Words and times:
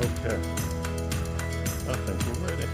Okay. 0.00 0.40
I 1.90 1.94
think 1.94 2.24
we're 2.24 2.48
ready. 2.48 2.66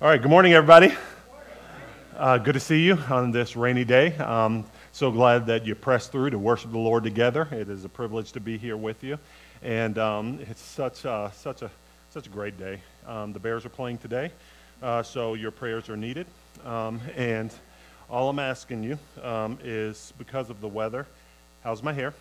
All 0.00 0.08
right, 0.08 0.22
good 0.22 0.30
morning, 0.30 0.54
everybody. 0.54 0.94
Uh, 2.16 2.38
good 2.38 2.54
to 2.54 2.60
see 2.60 2.86
you 2.86 2.94
on 3.10 3.32
this 3.32 3.54
rainy 3.54 3.84
day. 3.84 4.16
Um, 4.16 4.64
so 4.92 5.10
glad 5.10 5.44
that 5.48 5.66
you 5.66 5.74
pressed 5.74 6.10
through 6.10 6.30
to 6.30 6.38
worship 6.38 6.72
the 6.72 6.78
Lord 6.78 7.04
together. 7.04 7.46
It 7.52 7.68
is 7.68 7.84
a 7.84 7.88
privilege 7.90 8.32
to 8.32 8.40
be 8.40 8.56
here 8.56 8.78
with 8.78 9.04
you. 9.04 9.18
And 9.62 9.98
um, 9.98 10.38
it's 10.48 10.62
such 10.62 11.04
a, 11.04 11.30
such, 11.34 11.60
a, 11.60 11.70
such 12.08 12.26
a 12.28 12.30
great 12.30 12.58
day. 12.58 12.80
Um, 13.06 13.34
the 13.34 13.38
Bears 13.38 13.66
are 13.66 13.68
playing 13.68 13.98
today, 13.98 14.32
uh, 14.82 15.02
so 15.02 15.34
your 15.34 15.50
prayers 15.50 15.90
are 15.90 15.98
needed. 15.98 16.26
Um, 16.64 16.98
and 17.14 17.52
all 18.08 18.30
I'm 18.30 18.38
asking 18.38 18.84
you 18.84 18.98
um, 19.22 19.58
is 19.62 20.14
because 20.16 20.48
of 20.48 20.62
the 20.62 20.68
weather, 20.68 21.06
how's 21.62 21.82
my 21.82 21.92
hair? 21.92 22.14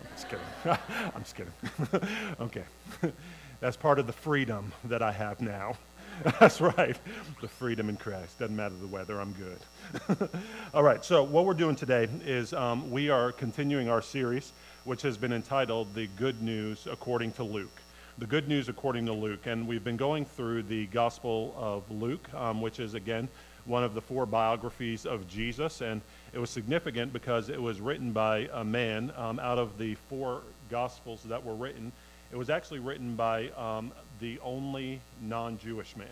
I'm 0.02 0.10
just 0.14 0.28
kidding. 0.28 0.78
I'm 1.14 1.22
just 1.22 1.36
kidding. 1.36 2.08
okay. 2.40 2.64
That's 3.60 3.76
part 3.76 3.98
of 3.98 4.06
the 4.06 4.12
freedom 4.12 4.72
that 4.84 5.02
I 5.02 5.12
have 5.12 5.40
now. 5.40 5.76
That's 6.40 6.60
right. 6.60 6.96
The 7.40 7.48
freedom 7.48 7.88
in 7.88 7.96
Christ. 7.96 8.38
Doesn't 8.38 8.56
matter 8.56 8.74
the 8.80 8.86
weather, 8.86 9.20
I'm 9.20 9.34
good. 9.34 10.28
All 10.74 10.82
right, 10.82 11.04
so 11.04 11.22
what 11.22 11.44
we're 11.44 11.54
doing 11.54 11.76
today 11.76 12.08
is 12.24 12.52
um, 12.52 12.90
we 12.90 13.10
are 13.10 13.32
continuing 13.32 13.88
our 13.88 14.02
series, 14.02 14.52
which 14.84 15.02
has 15.02 15.16
been 15.16 15.32
entitled 15.32 15.94
The 15.94 16.06
Good 16.16 16.42
News 16.42 16.86
According 16.90 17.32
to 17.32 17.44
Luke. 17.44 17.80
The 18.18 18.26
Good 18.26 18.48
News 18.48 18.68
According 18.68 19.06
to 19.06 19.12
Luke. 19.12 19.46
And 19.46 19.66
we've 19.66 19.84
been 19.84 19.96
going 19.96 20.24
through 20.24 20.64
the 20.64 20.86
Gospel 20.86 21.54
of 21.56 21.90
Luke, 21.90 22.32
um, 22.34 22.60
which 22.60 22.80
is, 22.80 22.94
again, 22.94 23.28
one 23.66 23.84
of 23.84 23.94
the 23.94 24.00
four 24.00 24.26
biographies 24.26 25.06
of 25.06 25.28
Jesus. 25.28 25.80
And 25.80 26.00
it 26.32 26.38
was 26.38 26.50
significant 26.50 27.12
because 27.12 27.48
it 27.48 27.60
was 27.60 27.80
written 27.80 28.12
by 28.12 28.48
a 28.52 28.64
man 28.64 29.12
um, 29.16 29.38
out 29.38 29.58
of 29.58 29.78
the 29.78 29.94
four 30.08 30.42
Gospels 30.70 31.22
that 31.24 31.44
were 31.44 31.54
written. 31.54 31.92
It 32.32 32.36
was 32.36 32.50
actually 32.50 32.80
written 32.80 33.14
by 33.14 33.50
um, 33.50 33.92
the 34.20 34.38
only 34.42 35.00
non 35.22 35.58
Jewish 35.58 35.96
man. 35.96 36.08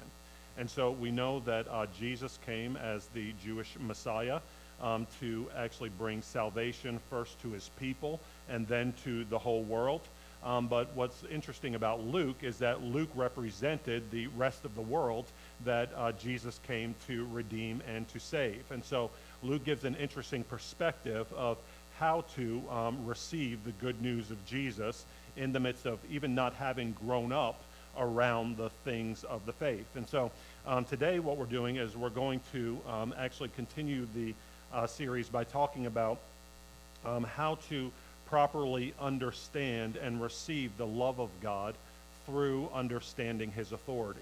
And 0.57 0.71
so 0.71 0.93
we 0.93 1.11
know 1.11 1.41
that 1.41 1.67
uh, 1.69 1.87
Jesus 1.99 2.39
came 2.47 2.77
as 2.77 3.07
the 3.09 3.33
Jewish 3.43 3.75
Messiah 3.81 4.41
um, 4.81 5.07
to 5.21 5.49
actually 5.57 5.89
bring 5.89 6.23
salvation 6.23 7.01
first 7.11 7.41
to 7.43 7.51
his 7.51 7.71
people 7.81 8.21
and 8.49 8.67
then 8.69 8.95
to 9.05 9.25
the 9.25 9.39
whole 9.39 9.63
world. 9.63 10.03
Um, 10.45 10.69
but 10.69 10.95
what's 10.95 11.25
interesting 11.25 11.75
about 11.75 12.05
Luke 12.05 12.37
is 12.43 12.59
that 12.59 12.83
Luke 12.83 13.09
represented 13.15 14.11
the 14.11 14.27
rest 14.29 14.65
of 14.65 14.75
the 14.75 14.83
world 14.83 15.25
that 15.65 15.91
uh, 15.97 16.13
Jesus 16.13 16.61
came 16.67 16.95
to 17.07 17.27
redeem 17.33 17.83
and 17.93 18.09
to 18.09 18.19
save. 18.19 18.63
And 18.71 18.85
so 18.85 19.11
Luke 19.43 19.65
gives 19.65 19.85
an 19.85 19.95
interesting 19.97 20.45
perspective 20.45 21.27
of 21.35 21.59
how 21.99 22.25
to 22.35 22.63
um, 22.71 23.07
receive 23.07 23.65
the 23.65 23.73
good 23.73 24.01
news 24.03 24.31
of 24.31 24.45
Jesus 24.47 25.05
in 25.37 25.53
the 25.53 25.61
midst 25.61 25.87
of 25.87 25.99
even 26.11 26.35
not 26.35 26.55
having 26.55 26.93
grown 27.05 27.33
up 27.33 27.61
around 27.99 28.57
the 28.57 28.71
things 28.85 29.25
of 29.25 29.47
the 29.47 29.53
faith. 29.53 29.87
And 29.95 30.09
so 30.09 30.31
um, 30.67 30.85
today, 30.85 31.19
what 31.19 31.37
we're 31.37 31.45
doing 31.47 31.77
is 31.77 31.97
we're 31.97 32.11
going 32.11 32.41
to 32.53 32.79
um, 32.89 33.15
actually 33.17 33.51
continue 33.51 34.07
the 34.15 34.35
uh, 34.73 34.87
series 34.87 35.29
by 35.29 35.45
talking 35.45 35.87
about 35.87 36.19
um, 37.05 37.25
how 37.25 37.57
to 37.69 37.93
properly 38.27 38.95
understand 39.01 39.97
and 39.97 40.21
receive 40.21 40.77
the 40.77 40.87
love 40.87 41.21
of 41.21 41.31
God 41.41 41.75
through 42.27 42.69
understanding 42.75 43.53
his 43.53 43.73
authority. 43.73 44.21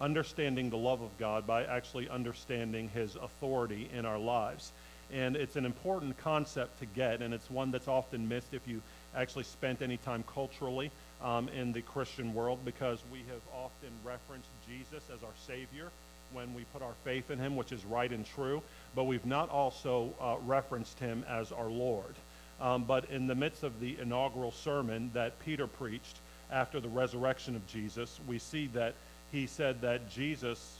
Understanding 0.00 0.70
the 0.70 0.76
love 0.76 1.02
of 1.02 1.16
God 1.18 1.46
by 1.46 1.64
actually 1.64 2.08
understanding 2.08 2.88
his 2.90 3.16
authority 3.16 3.90
in 3.92 4.06
our 4.06 4.18
lives. 4.18 4.72
And 5.12 5.36
it's 5.36 5.56
an 5.56 5.64
important 5.64 6.18
concept 6.18 6.78
to 6.80 6.86
get, 6.86 7.22
and 7.22 7.32
it's 7.32 7.50
one 7.50 7.70
that's 7.70 7.88
often 7.88 8.28
missed 8.28 8.52
if 8.52 8.66
you 8.68 8.82
actually 9.16 9.44
spent 9.44 9.82
any 9.82 9.96
time 9.96 10.22
culturally 10.32 10.90
um, 11.22 11.48
in 11.48 11.72
the 11.72 11.82
Christian 11.82 12.34
world 12.34 12.58
because 12.64 13.02
we 13.10 13.18
have 13.18 13.40
often 13.54 13.90
referenced 14.04 14.48
Jesus 14.68 15.02
as 15.12 15.22
our 15.22 15.34
Savior 15.46 15.88
when 16.32 16.52
we 16.54 16.64
put 16.74 16.82
our 16.82 16.94
faith 17.04 17.30
in 17.30 17.38
him, 17.38 17.56
which 17.56 17.72
is 17.72 17.84
right 17.86 18.10
and 18.10 18.26
true, 18.26 18.62
but 18.94 19.04
we've 19.04 19.26
not 19.26 19.48
also 19.48 20.12
uh, 20.20 20.36
referenced 20.46 20.98
him 20.98 21.24
as 21.28 21.52
our 21.52 21.70
Lord. 21.70 22.14
Um, 22.60 22.84
but 22.84 23.08
in 23.10 23.26
the 23.26 23.34
midst 23.34 23.62
of 23.62 23.80
the 23.80 23.96
inaugural 24.00 24.52
sermon 24.52 25.10
that 25.14 25.38
Peter 25.44 25.66
preached 25.66 26.18
after 26.50 26.80
the 26.80 26.88
resurrection 26.88 27.56
of 27.56 27.66
Jesus, 27.66 28.20
we 28.26 28.38
see 28.38 28.66
that 28.68 28.94
he 29.32 29.46
said 29.46 29.80
that 29.82 30.10
Jesus, 30.10 30.78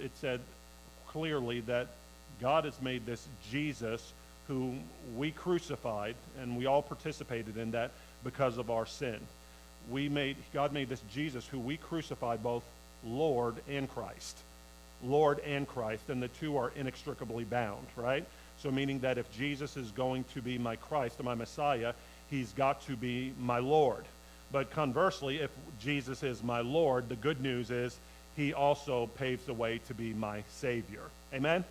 it 0.00 0.10
said 0.16 0.40
clearly 1.08 1.60
that 1.62 1.88
God 2.40 2.64
has 2.64 2.80
made 2.80 3.06
this 3.06 3.26
Jesus 3.50 4.12
whom 4.48 4.82
we 5.16 5.30
crucified, 5.30 6.16
and 6.40 6.56
we 6.56 6.66
all 6.66 6.82
participated 6.82 7.56
in 7.56 7.70
that 7.72 7.92
because 8.24 8.58
of 8.58 8.70
our 8.70 8.86
sin. 8.86 9.18
We 9.90 10.08
made, 10.08 10.36
God 10.52 10.72
made 10.72 10.88
this 10.88 11.02
Jesus 11.12 11.46
who 11.46 11.58
we 11.58 11.76
crucified 11.76 12.42
both 12.42 12.64
Lord 13.04 13.56
and 13.68 13.88
Christ. 13.88 14.36
Lord 15.02 15.38
and 15.40 15.66
Christ, 15.66 16.10
and 16.10 16.22
the 16.22 16.28
two 16.28 16.56
are 16.56 16.72
inextricably 16.76 17.44
bound, 17.44 17.86
right? 17.96 18.24
So, 18.58 18.70
meaning 18.70 18.98
that 19.00 19.18
if 19.18 19.32
Jesus 19.32 19.76
is 19.76 19.90
going 19.92 20.24
to 20.34 20.42
be 20.42 20.58
my 20.58 20.76
Christ 20.76 21.22
my 21.22 21.34
Messiah, 21.34 21.94
he's 22.28 22.52
got 22.52 22.84
to 22.86 22.96
be 22.96 23.32
my 23.40 23.58
Lord. 23.58 24.04
But 24.52 24.70
conversely, 24.70 25.38
if 25.38 25.50
Jesus 25.80 26.22
is 26.22 26.42
my 26.42 26.60
Lord, 26.60 27.08
the 27.08 27.16
good 27.16 27.40
news 27.40 27.70
is 27.70 27.96
he 28.36 28.52
also 28.52 29.06
paves 29.18 29.44
the 29.44 29.54
way 29.54 29.80
to 29.86 29.94
be 29.94 30.12
my 30.12 30.42
Savior. 30.50 31.02
Amen? 31.32 31.64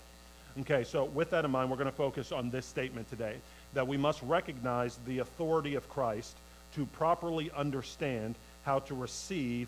Okay, 0.61 0.83
so 0.83 1.05
with 1.05 1.29
that 1.31 1.45
in 1.45 1.51
mind, 1.51 1.69
we're 1.69 1.77
going 1.77 1.89
to 1.89 1.91
focus 1.91 2.31
on 2.31 2.49
this 2.49 2.65
statement 2.65 3.09
today 3.09 3.35
that 3.73 3.87
we 3.87 3.97
must 3.97 4.21
recognize 4.23 4.97
the 5.05 5.19
authority 5.19 5.75
of 5.75 5.87
Christ 5.89 6.35
to 6.75 6.85
properly 6.85 7.51
understand 7.55 8.35
how 8.63 8.79
to 8.79 8.95
receive 8.95 9.67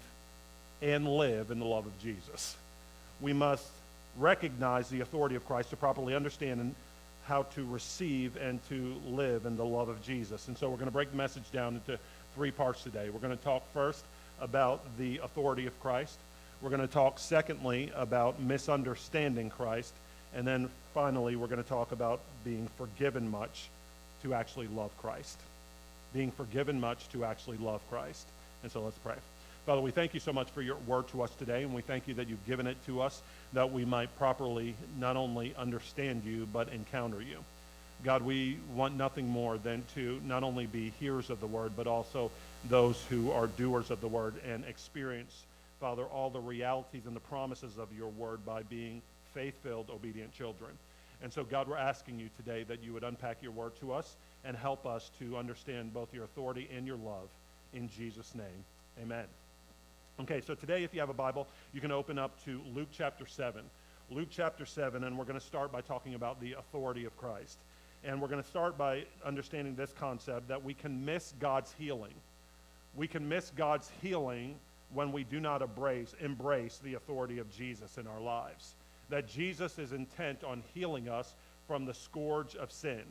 and 0.81 1.07
live 1.07 1.51
in 1.51 1.59
the 1.59 1.65
love 1.65 1.85
of 1.85 1.99
Jesus. 2.01 2.55
We 3.19 3.33
must 3.33 3.67
recognize 4.17 4.89
the 4.89 5.01
authority 5.01 5.35
of 5.35 5.45
Christ 5.45 5.69
to 5.69 5.75
properly 5.75 6.15
understand 6.15 6.75
how 7.25 7.43
to 7.43 7.63
receive 7.63 8.35
and 8.37 8.59
to 8.69 8.95
live 9.07 9.45
in 9.45 9.55
the 9.55 9.65
love 9.65 9.89
of 9.89 10.03
Jesus. 10.03 10.47
And 10.47 10.57
so 10.57 10.69
we're 10.69 10.77
going 10.77 10.87
to 10.87 10.91
break 10.91 11.11
the 11.11 11.17
message 11.17 11.49
down 11.53 11.75
into 11.75 11.99
three 12.35 12.51
parts 12.51 12.83
today. 12.83 13.09
We're 13.09 13.19
going 13.19 13.37
to 13.37 13.43
talk 13.43 13.63
first 13.73 14.03
about 14.39 14.81
the 14.97 15.19
authority 15.19 15.67
of 15.67 15.79
Christ. 15.81 16.17
We're 16.61 16.69
going 16.69 16.81
to 16.81 16.87
talk 16.87 17.19
secondly 17.19 17.91
about 17.95 18.39
misunderstanding 18.41 19.49
Christ. 19.49 19.93
And 20.33 20.47
then 20.47 20.69
finally, 20.93 21.35
we're 21.35 21.47
going 21.47 21.63
to 21.63 21.69
talk 21.69 21.91
about 21.91 22.19
being 22.43 22.69
forgiven 22.77 23.29
much 23.29 23.69
to 24.23 24.33
actually 24.33 24.67
love 24.67 24.91
Christ. 24.97 25.39
Being 26.13 26.31
forgiven 26.31 26.79
much 26.79 27.09
to 27.09 27.25
actually 27.25 27.57
love 27.57 27.81
Christ. 27.89 28.27
And 28.63 28.71
so 28.71 28.81
let's 28.81 28.97
pray. 28.99 29.15
Father, 29.65 29.81
we 29.81 29.91
thank 29.91 30.13
you 30.13 30.19
so 30.19 30.33
much 30.33 30.49
for 30.49 30.61
your 30.61 30.77
word 30.87 31.07
to 31.09 31.21
us 31.21 31.31
today, 31.37 31.63
and 31.63 31.73
we 31.73 31.83
thank 31.83 32.07
you 32.07 32.15
that 32.15 32.27
you've 32.27 32.45
given 32.47 32.65
it 32.65 32.77
to 32.87 33.01
us 33.01 33.21
that 33.53 33.71
we 33.71 33.85
might 33.85 34.15
properly 34.17 34.73
not 34.99 35.15
only 35.15 35.53
understand 35.55 36.23
you, 36.23 36.47
but 36.51 36.69
encounter 36.69 37.21
you. 37.21 37.37
God, 38.03 38.23
we 38.23 38.57
want 38.73 38.95
nothing 38.95 39.27
more 39.27 39.57
than 39.57 39.83
to 39.93 40.19
not 40.25 40.43
only 40.43 40.65
be 40.65 40.91
hearers 40.99 41.29
of 41.29 41.39
the 41.39 41.47
word, 41.47 41.73
but 41.75 41.85
also 41.85 42.31
those 42.67 43.03
who 43.09 43.31
are 43.31 43.47
doers 43.47 43.91
of 43.91 44.01
the 44.01 44.07
word 44.07 44.35
and 44.43 44.65
experience, 44.65 45.43
Father, 45.79 46.03
all 46.05 46.29
the 46.29 46.39
realities 46.39 47.05
and 47.05 47.15
the 47.15 47.21
promises 47.21 47.77
of 47.77 47.87
your 47.95 48.09
word 48.09 48.43
by 48.45 48.63
being 48.63 49.01
faith 49.33 49.53
filled, 49.61 49.89
obedient 49.89 50.33
children. 50.33 50.71
And 51.21 51.31
so, 51.31 51.43
God, 51.43 51.67
we're 51.67 51.77
asking 51.77 52.19
you 52.19 52.29
today 52.37 52.63
that 52.63 52.83
you 52.83 52.93
would 52.93 53.03
unpack 53.03 53.37
your 53.41 53.51
word 53.51 53.73
to 53.81 53.93
us 53.93 54.15
and 54.43 54.57
help 54.57 54.87
us 54.87 55.11
to 55.19 55.37
understand 55.37 55.93
both 55.93 56.11
your 56.13 56.23
authority 56.23 56.67
and 56.75 56.87
your 56.87 56.97
love. 56.97 57.29
In 57.73 57.87
Jesus' 57.89 58.33
name, 58.33 58.65
amen. 59.01 59.25
Okay, 60.19 60.41
so 60.41 60.55
today, 60.55 60.83
if 60.83 60.93
you 60.93 60.99
have 60.99 61.09
a 61.09 61.13
Bible, 61.13 61.47
you 61.73 61.81
can 61.81 61.91
open 61.91 62.17
up 62.17 62.43
to 62.45 62.61
Luke 62.73 62.89
chapter 62.91 63.27
7. 63.27 63.61
Luke 64.09 64.27
chapter 64.31 64.65
7, 64.65 65.03
and 65.03 65.17
we're 65.17 65.25
going 65.25 65.39
to 65.39 65.45
start 65.45 65.71
by 65.71 65.81
talking 65.81 66.15
about 66.15 66.41
the 66.41 66.53
authority 66.53 67.05
of 67.05 67.15
Christ. 67.17 67.57
And 68.03 68.21
we're 68.21 68.27
going 68.27 68.41
to 68.41 68.49
start 68.49 68.77
by 68.77 69.05
understanding 69.23 69.75
this 69.75 69.93
concept 69.93 70.47
that 70.47 70.63
we 70.63 70.73
can 70.73 71.05
miss 71.05 71.33
God's 71.39 71.73
healing. 71.77 72.13
We 72.95 73.07
can 73.07 73.27
miss 73.27 73.51
God's 73.55 73.91
healing 74.01 74.55
when 74.93 75.11
we 75.11 75.23
do 75.23 75.39
not 75.39 75.61
embrace, 75.61 76.15
embrace 76.19 76.79
the 76.83 76.95
authority 76.95 77.39
of 77.39 77.49
Jesus 77.51 77.97
in 77.97 78.07
our 78.07 78.19
lives. 78.19 78.75
That 79.09 79.27
Jesus 79.27 79.77
is 79.77 79.93
intent 79.93 80.43
on 80.43 80.63
healing 80.73 81.09
us 81.09 81.35
from 81.67 81.85
the 81.85 81.93
scourge 81.93 82.55
of 82.55 82.71
sin. 82.71 83.03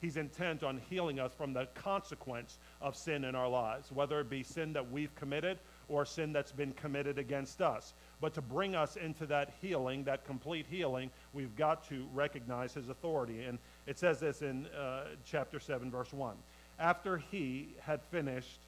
He's 0.00 0.16
intent 0.16 0.62
on 0.62 0.80
healing 0.88 1.18
us 1.18 1.32
from 1.32 1.52
the 1.52 1.66
consequence 1.74 2.58
of 2.80 2.96
sin 2.96 3.24
in 3.24 3.34
our 3.34 3.48
lives, 3.48 3.90
whether 3.90 4.20
it 4.20 4.30
be 4.30 4.44
sin 4.44 4.72
that 4.74 4.90
we've 4.90 5.14
committed 5.16 5.58
or 5.88 6.04
sin 6.04 6.32
that's 6.32 6.52
been 6.52 6.72
committed 6.72 7.18
against 7.18 7.60
us. 7.60 7.94
But 8.20 8.34
to 8.34 8.42
bring 8.42 8.76
us 8.76 8.96
into 8.96 9.26
that 9.26 9.54
healing, 9.60 10.04
that 10.04 10.24
complete 10.24 10.66
healing, 10.70 11.10
we've 11.32 11.56
got 11.56 11.88
to 11.88 12.06
recognize 12.14 12.74
his 12.74 12.90
authority. 12.90 13.42
And 13.44 13.58
it 13.88 13.98
says 13.98 14.20
this 14.20 14.42
in 14.42 14.66
uh, 14.66 15.04
chapter 15.24 15.58
7, 15.58 15.90
verse 15.90 16.12
1. 16.12 16.36
After 16.78 17.16
he 17.16 17.70
had 17.80 18.02
finished 18.10 18.60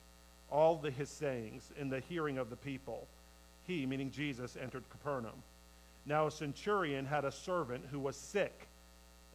all 0.51 0.77
the, 0.77 0.91
his 0.91 1.11
sayings 1.11 1.71
in 1.79 1.91
the 1.91 2.01
hearing 2.09 2.39
of 2.39 2.49
the 2.49 2.57
people, 2.57 3.07
he, 3.67 3.85
meaning 3.85 4.11
Jesus, 4.11 4.57
entered 4.61 4.83
Capernaum. 4.91 5.43
Now 6.07 6.27
a 6.27 6.31
centurion 6.31 7.05
had 7.05 7.27
a 7.27 7.31
servant 7.31 7.85
who 7.91 8.01
was 8.01 8.17
sick 8.17 8.67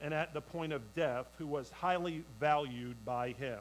and 0.02 0.12
at 0.12 0.34
the 0.34 0.42
point 0.42 0.74
of 0.74 0.82
death, 0.96 1.28
who 1.38 1.46
was 1.46 1.70
highly 1.70 2.24
valued 2.40 2.96
by 3.06 3.34
him. 3.34 3.60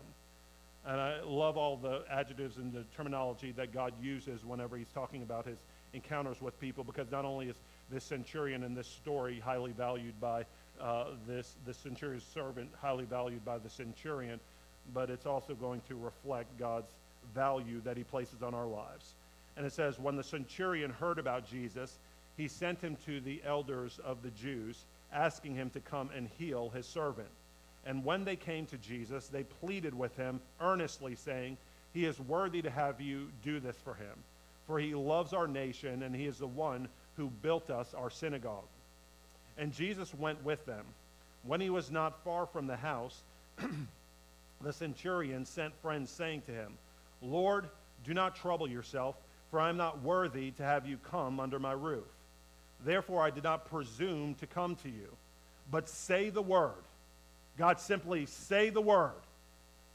And 0.86 0.98
I 0.98 1.20
love 1.20 1.58
all 1.58 1.76
the 1.76 2.04
adjectives 2.10 2.56
and 2.56 2.72
the 2.72 2.84
terminology 2.96 3.52
that 3.52 3.72
God 3.72 3.92
uses 4.02 4.44
whenever 4.46 4.78
he's 4.78 4.90
talking 4.94 5.22
about 5.22 5.46
his 5.46 5.58
encounters 5.92 6.40
with 6.40 6.58
people, 6.58 6.84
because 6.84 7.10
not 7.10 7.26
only 7.26 7.48
is 7.48 7.56
this 7.90 8.02
centurion 8.02 8.64
in 8.64 8.74
this 8.74 8.88
story 8.88 9.40
highly 9.40 9.72
valued 9.72 10.18
by 10.20 10.44
uh, 10.80 11.06
this, 11.26 11.54
the 11.66 11.74
centurion's 11.74 12.24
servant 12.24 12.70
highly 12.80 13.04
valued 13.04 13.44
by 13.44 13.58
the 13.58 13.70
centurion, 13.70 14.40
but 14.92 15.10
it's 15.10 15.26
also 15.26 15.54
going 15.54 15.80
to 15.88 15.94
reflect 15.94 16.58
God's 16.58 16.90
value 17.34 17.80
that 17.84 17.96
he 17.96 18.04
places 18.04 18.42
on 18.42 18.54
our 18.54 18.66
lives. 18.66 19.14
And 19.56 19.64
it 19.64 19.72
says, 19.72 19.98
when 19.98 20.16
the 20.16 20.24
centurion 20.24 20.90
heard 20.90 21.18
about 21.18 21.48
Jesus, 21.48 21.98
he 22.36 22.48
sent 22.48 22.80
him 22.80 22.96
to 23.06 23.20
the 23.20 23.40
elders 23.46 24.00
of 24.04 24.22
the 24.22 24.30
Jews, 24.30 24.84
asking 25.12 25.54
him 25.54 25.70
to 25.70 25.80
come 25.80 26.10
and 26.14 26.28
heal 26.38 26.70
his 26.70 26.86
servant. 26.86 27.28
And 27.86 28.04
when 28.04 28.24
they 28.24 28.36
came 28.36 28.66
to 28.66 28.78
Jesus, 28.78 29.28
they 29.28 29.44
pleaded 29.44 29.94
with 29.94 30.16
him 30.16 30.40
earnestly, 30.60 31.14
saying, 31.14 31.56
He 31.92 32.04
is 32.04 32.18
worthy 32.18 32.62
to 32.62 32.70
have 32.70 33.00
you 33.00 33.28
do 33.42 33.60
this 33.60 33.76
for 33.76 33.94
him, 33.94 34.16
for 34.66 34.78
he 34.78 34.94
loves 34.94 35.32
our 35.32 35.46
nation, 35.46 36.02
and 36.02 36.14
he 36.14 36.26
is 36.26 36.38
the 36.38 36.46
one 36.46 36.88
who 37.16 37.30
built 37.42 37.70
us 37.70 37.94
our 37.94 38.10
synagogue. 38.10 38.64
And 39.58 39.72
Jesus 39.72 40.14
went 40.14 40.42
with 40.44 40.64
them. 40.66 40.84
When 41.44 41.60
he 41.60 41.70
was 41.70 41.90
not 41.90 42.22
far 42.24 42.46
from 42.46 42.66
the 42.66 42.76
house, 42.76 43.22
the 44.60 44.72
centurion 44.72 45.44
sent 45.44 45.74
friends, 45.82 46.10
saying 46.10 46.42
to 46.42 46.52
him, 46.52 46.72
Lord, 47.22 47.68
do 48.04 48.14
not 48.14 48.36
trouble 48.36 48.68
yourself, 48.68 49.16
for 49.50 49.60
I 49.60 49.68
am 49.68 49.76
not 49.76 50.02
worthy 50.02 50.50
to 50.52 50.62
have 50.62 50.86
you 50.86 50.98
come 51.10 51.38
under 51.38 51.58
my 51.58 51.72
roof. 51.72 52.04
Therefore, 52.84 53.22
I 53.22 53.30
did 53.30 53.44
not 53.44 53.70
presume 53.70 54.34
to 54.36 54.46
come 54.46 54.76
to 54.76 54.88
you, 54.88 55.08
but 55.70 55.88
say 55.88 56.30
the 56.30 56.42
word. 56.42 56.72
God, 57.56 57.78
simply 57.78 58.26
say 58.26 58.70
the 58.70 58.80
word, 58.80 59.12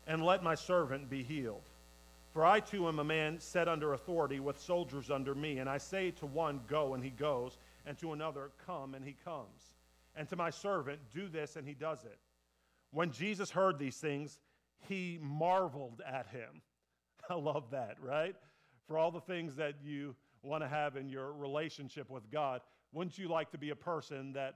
and 0.08 0.26
let 0.26 0.44
my 0.44 0.56
servant 0.56 1.10
be 1.10 1.24
healed. 1.24 1.62
For 2.34 2.46
I 2.46 2.60
too 2.60 2.88
am 2.88 3.00
a 3.00 3.04
man 3.04 3.40
set 3.40 3.68
under 3.68 3.94
authority 3.94 4.40
with 4.40 4.60
soldiers 4.60 5.12
under 5.12 5.36
me, 5.36 5.60
and 5.60 5.70
I 5.70 5.78
say 5.78 6.12
to 6.12 6.26
one, 6.26 6.62
Go, 6.68 6.94
and 6.94 7.04
he 7.04 7.10
goes, 7.10 7.58
and 7.86 7.98
to 8.00 8.14
another, 8.14 8.52
Come, 8.66 8.96
and 8.96 9.04
he 9.04 9.16
comes. 9.24 9.76
And 10.16 10.28
to 10.30 10.36
my 10.36 10.50
servant, 10.50 11.00
Do 11.14 11.28
this, 11.28 11.56
and 11.56 11.68
he 11.68 11.74
does 11.74 12.04
it. 12.04 12.20
When 12.92 13.12
Jesus 13.12 13.52
heard 13.52 13.78
these 13.78 13.98
things, 13.98 14.40
he 14.88 15.20
marveled 15.22 16.02
at 16.06 16.28
him. 16.28 16.62
I 17.30 17.36
love 17.36 17.72
that, 17.72 17.98
right? 18.02 18.36
For 18.88 18.98
all 18.98 19.12
the 19.12 19.22
things 19.22 19.56
that 19.58 19.76
you 19.84 20.16
want 20.42 20.64
to 20.64 20.70
have 20.70 20.96
in 20.96 21.10
your 21.10 21.34
relationship 21.34 22.10
with 22.10 22.32
God, 22.32 22.62
wouldn't 22.92 23.18
you 23.18 23.28
like 23.28 23.52
to 23.52 23.58
be 23.58 23.70
a 23.70 23.76
person 23.76 24.34
that 24.34 24.56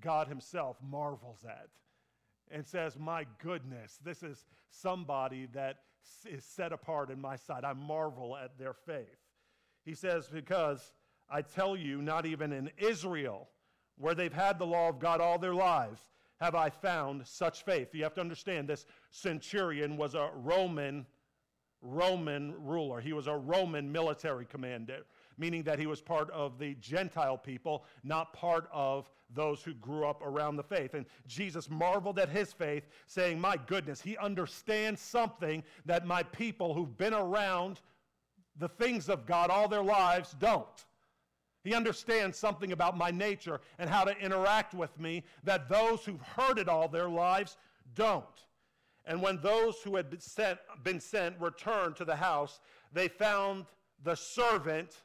God 0.00 0.28
Himself 0.28 0.76
marvels 0.82 1.44
at? 1.48 1.68
and 2.50 2.66
says, 2.66 2.98
My 2.98 3.26
goodness, 3.42 3.98
this 4.04 4.22
is 4.22 4.44
somebody 4.68 5.46
that 5.52 5.76
is 6.28 6.44
set 6.44 6.72
apart 6.72 7.10
in 7.10 7.20
my 7.20 7.36
sight. 7.36 7.64
I 7.64 7.72
marvel 7.72 8.36
at 8.36 8.58
their 8.58 8.74
faith. 8.74 9.06
He 9.84 9.94
says, 9.94 10.28
Because 10.28 10.92
I 11.30 11.42
tell 11.42 11.76
you, 11.76 12.02
not 12.02 12.26
even 12.26 12.52
in 12.52 12.70
Israel, 12.78 13.48
where 13.96 14.14
they've 14.14 14.32
had 14.32 14.58
the 14.58 14.66
law 14.66 14.88
of 14.88 14.98
God 14.98 15.20
all 15.20 15.38
their 15.38 15.54
lives, 15.54 16.10
have 16.40 16.54
I 16.54 16.70
found 16.70 17.26
such 17.26 17.64
faith. 17.64 17.94
You 17.94 18.02
have 18.02 18.14
to 18.14 18.20
understand 18.20 18.68
this 18.68 18.86
centurion 19.10 19.96
was 19.96 20.14
a 20.14 20.30
Roman 20.34 21.06
Roman 21.82 22.54
ruler. 22.58 23.00
He 23.00 23.12
was 23.12 23.26
a 23.26 23.34
Roman 23.34 23.90
military 23.90 24.44
commander, 24.44 25.06
meaning 25.38 25.62
that 25.62 25.78
he 25.78 25.86
was 25.86 26.00
part 26.00 26.30
of 26.30 26.58
the 26.58 26.74
Gentile 26.74 27.38
people, 27.38 27.84
not 28.04 28.32
part 28.34 28.68
of 28.72 29.10
those 29.32 29.62
who 29.62 29.72
grew 29.74 30.06
up 30.06 30.20
around 30.22 30.56
the 30.56 30.62
faith. 30.62 30.94
And 30.94 31.06
Jesus 31.26 31.70
marveled 31.70 32.18
at 32.18 32.28
his 32.28 32.52
faith, 32.52 32.86
saying, 33.06 33.40
My 33.40 33.56
goodness, 33.66 34.00
he 34.00 34.16
understands 34.18 35.00
something 35.00 35.62
that 35.86 36.06
my 36.06 36.22
people 36.22 36.74
who've 36.74 36.98
been 36.98 37.14
around 37.14 37.80
the 38.58 38.68
things 38.68 39.08
of 39.08 39.24
God 39.24 39.48
all 39.48 39.68
their 39.68 39.82
lives 39.82 40.36
don't. 40.38 40.84
He 41.62 41.74
understands 41.74 42.38
something 42.38 42.72
about 42.72 42.96
my 42.96 43.10
nature 43.10 43.60
and 43.78 43.90
how 43.90 44.04
to 44.04 44.16
interact 44.18 44.72
with 44.72 44.98
me 44.98 45.24
that 45.44 45.68
those 45.68 46.04
who've 46.04 46.20
heard 46.20 46.58
it 46.58 46.68
all 46.68 46.88
their 46.88 47.08
lives 47.08 47.56
don't. 47.94 48.24
And 49.04 49.20
when 49.22 49.40
those 49.40 49.76
who 49.82 49.96
had 49.96 50.10
been 50.10 50.20
sent, 50.20 50.58
been 50.82 51.00
sent 51.00 51.40
returned 51.40 51.96
to 51.96 52.04
the 52.04 52.16
house, 52.16 52.60
they 52.92 53.08
found 53.08 53.66
the 54.02 54.14
servant 54.14 55.02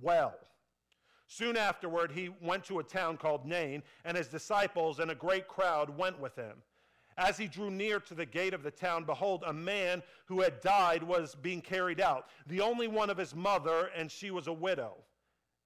well. 0.00 0.34
Soon 1.26 1.56
afterward, 1.56 2.12
he 2.12 2.30
went 2.40 2.64
to 2.64 2.78
a 2.78 2.84
town 2.84 3.16
called 3.16 3.46
Nain, 3.46 3.82
and 4.04 4.16
his 4.16 4.28
disciples 4.28 4.98
and 4.98 5.10
a 5.10 5.14
great 5.14 5.48
crowd 5.48 5.96
went 5.96 6.18
with 6.20 6.36
him. 6.36 6.62
As 7.16 7.36
he 7.36 7.46
drew 7.46 7.70
near 7.70 8.00
to 8.00 8.14
the 8.14 8.26
gate 8.26 8.54
of 8.54 8.62
the 8.62 8.70
town, 8.70 9.04
behold, 9.04 9.44
a 9.46 9.52
man 9.52 10.02
who 10.26 10.40
had 10.40 10.60
died 10.60 11.02
was 11.02 11.34
being 11.34 11.60
carried 11.60 12.00
out, 12.00 12.28
the 12.46 12.60
only 12.60 12.88
one 12.88 13.10
of 13.10 13.18
his 13.18 13.34
mother, 13.34 13.90
and 13.96 14.10
she 14.10 14.30
was 14.30 14.46
a 14.46 14.52
widow. 14.52 14.96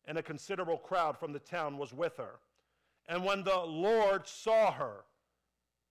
And 0.06 0.18
a 0.18 0.22
considerable 0.22 0.78
crowd 0.78 1.18
from 1.18 1.32
the 1.32 1.38
town 1.38 1.78
was 1.78 1.92
with 1.92 2.16
her. 2.18 2.40
And 3.08 3.24
when 3.24 3.42
the 3.42 3.58
Lord 3.58 4.26
saw 4.26 4.72
her, 4.72 5.04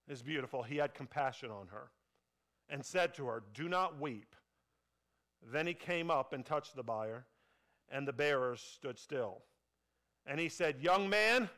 is 0.07 0.21
beautiful. 0.21 0.63
He 0.63 0.77
had 0.77 0.93
compassion 0.93 1.49
on 1.49 1.67
her 1.67 1.89
and 2.69 2.83
said 2.83 3.13
to 3.15 3.25
her, 3.27 3.43
Do 3.53 3.67
not 3.67 3.99
weep. 3.99 4.35
Then 5.51 5.67
he 5.67 5.73
came 5.73 6.09
up 6.09 6.33
and 6.33 6.45
touched 6.45 6.75
the 6.75 6.83
bier, 6.83 7.25
and 7.89 8.07
the 8.07 8.13
bearers 8.13 8.61
stood 8.61 8.97
still. 8.97 9.41
And 10.25 10.39
he 10.39 10.49
said, 10.49 10.81
Young 10.81 11.09
man, 11.09 11.49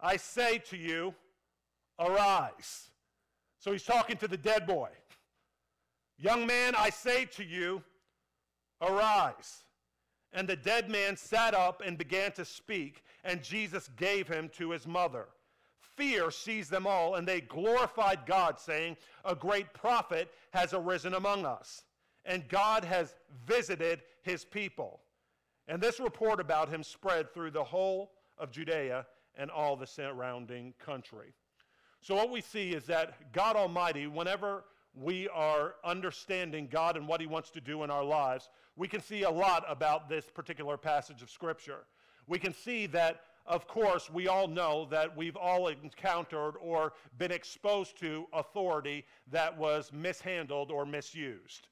I 0.00 0.16
say 0.16 0.58
to 0.70 0.76
you, 0.76 1.14
arise. 1.98 2.90
So 3.58 3.70
he's 3.70 3.84
talking 3.84 4.16
to 4.18 4.28
the 4.28 4.36
dead 4.36 4.66
boy. 4.66 4.90
Young 6.18 6.46
man, 6.46 6.74
I 6.76 6.90
say 6.90 7.24
to 7.36 7.44
you, 7.44 7.82
arise. 8.80 9.64
And 10.32 10.48
the 10.48 10.56
dead 10.56 10.88
man 10.88 11.16
sat 11.16 11.54
up 11.54 11.82
and 11.84 11.98
began 11.98 12.32
to 12.32 12.44
speak, 12.44 13.04
and 13.24 13.42
Jesus 13.42 13.88
gave 13.96 14.28
him 14.28 14.50
to 14.56 14.70
his 14.70 14.86
mother. 14.86 15.28
Fear 15.96 16.30
seized 16.30 16.70
them 16.70 16.86
all, 16.86 17.16
and 17.16 17.28
they 17.28 17.42
glorified 17.42 18.20
God, 18.24 18.58
saying, 18.58 18.96
A 19.24 19.34
great 19.34 19.74
prophet 19.74 20.32
has 20.52 20.72
arisen 20.72 21.14
among 21.14 21.44
us, 21.44 21.84
and 22.24 22.48
God 22.48 22.84
has 22.84 23.14
visited 23.46 24.02
his 24.22 24.44
people. 24.44 25.00
And 25.68 25.82
this 25.82 26.00
report 26.00 26.40
about 26.40 26.70
him 26.70 26.82
spread 26.82 27.32
through 27.32 27.50
the 27.50 27.64
whole 27.64 28.12
of 28.38 28.50
Judea 28.50 29.06
and 29.36 29.50
all 29.50 29.76
the 29.76 29.86
surrounding 29.86 30.74
country. 30.78 31.34
So, 32.00 32.14
what 32.14 32.30
we 32.30 32.40
see 32.40 32.70
is 32.72 32.84
that 32.86 33.32
God 33.32 33.54
Almighty, 33.54 34.06
whenever 34.06 34.64
we 34.94 35.28
are 35.28 35.74
understanding 35.84 36.68
God 36.70 36.96
and 36.96 37.08
what 37.08 37.20
He 37.20 37.26
wants 37.26 37.50
to 37.50 37.60
do 37.60 37.82
in 37.82 37.90
our 37.90 38.04
lives, 38.04 38.48
we 38.76 38.88
can 38.88 39.02
see 39.02 39.22
a 39.22 39.30
lot 39.30 39.64
about 39.68 40.08
this 40.08 40.30
particular 40.30 40.76
passage 40.76 41.22
of 41.22 41.30
Scripture. 41.30 41.84
We 42.26 42.38
can 42.38 42.54
see 42.54 42.86
that 42.86 43.22
of 43.46 43.66
course, 43.66 44.08
we 44.08 44.28
all 44.28 44.46
know 44.46 44.86
that 44.90 45.16
we've 45.16 45.36
all 45.36 45.66
encountered 45.68 46.54
or 46.60 46.92
been 47.18 47.32
exposed 47.32 47.98
to 47.98 48.26
authority 48.32 49.04
that 49.30 49.56
was 49.58 49.92
mishandled 49.92 50.70
or 50.70 50.86
misused. 50.86 51.66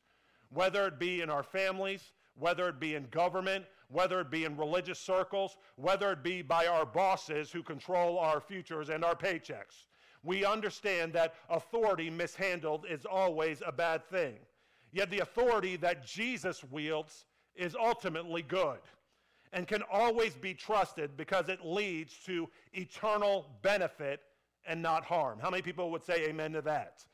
Whether 0.48 0.88
it 0.88 0.98
be 0.98 1.20
in 1.20 1.30
our 1.30 1.44
families, 1.44 2.12
whether 2.34 2.68
it 2.68 2.80
be 2.80 2.96
in 2.96 3.06
government, 3.10 3.66
whether 3.88 4.20
it 4.20 4.30
be 4.30 4.44
in 4.44 4.56
religious 4.56 4.98
circles, 4.98 5.56
whether 5.76 6.10
it 6.12 6.22
be 6.22 6.42
by 6.42 6.66
our 6.66 6.86
bosses 6.86 7.52
who 7.52 7.62
control 7.62 8.18
our 8.18 8.40
futures 8.40 8.88
and 8.88 9.04
our 9.04 9.14
paychecks. 9.14 9.86
We 10.22 10.44
understand 10.44 11.12
that 11.14 11.34
authority 11.48 12.10
mishandled 12.10 12.86
is 12.88 13.06
always 13.06 13.62
a 13.64 13.72
bad 13.72 14.04
thing. 14.04 14.34
Yet 14.92 15.10
the 15.10 15.20
authority 15.20 15.76
that 15.76 16.04
Jesus 16.04 16.62
wields 16.64 17.24
is 17.54 17.74
ultimately 17.74 18.42
good 18.42 18.80
and 19.52 19.66
can 19.66 19.82
always 19.90 20.34
be 20.34 20.54
trusted 20.54 21.16
because 21.16 21.48
it 21.48 21.64
leads 21.64 22.14
to 22.26 22.48
eternal 22.72 23.46
benefit 23.62 24.20
and 24.66 24.80
not 24.82 25.04
harm. 25.04 25.38
How 25.40 25.50
many 25.50 25.62
people 25.62 25.90
would 25.90 26.04
say 26.04 26.26
amen 26.28 26.52
to 26.52 26.62
that? 26.62 27.04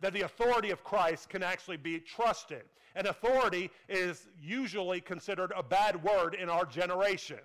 That 0.00 0.12
the 0.12 0.22
authority 0.22 0.70
of 0.70 0.84
Christ 0.84 1.28
can 1.28 1.42
actually 1.42 1.76
be 1.76 1.98
trusted. 1.98 2.62
And 2.94 3.06
authority 3.06 3.70
is 3.88 4.28
usually 4.40 5.00
considered 5.00 5.52
a 5.56 5.62
bad 5.62 6.02
word 6.02 6.34
in 6.34 6.48
our 6.50 6.66
generation. 6.66 7.38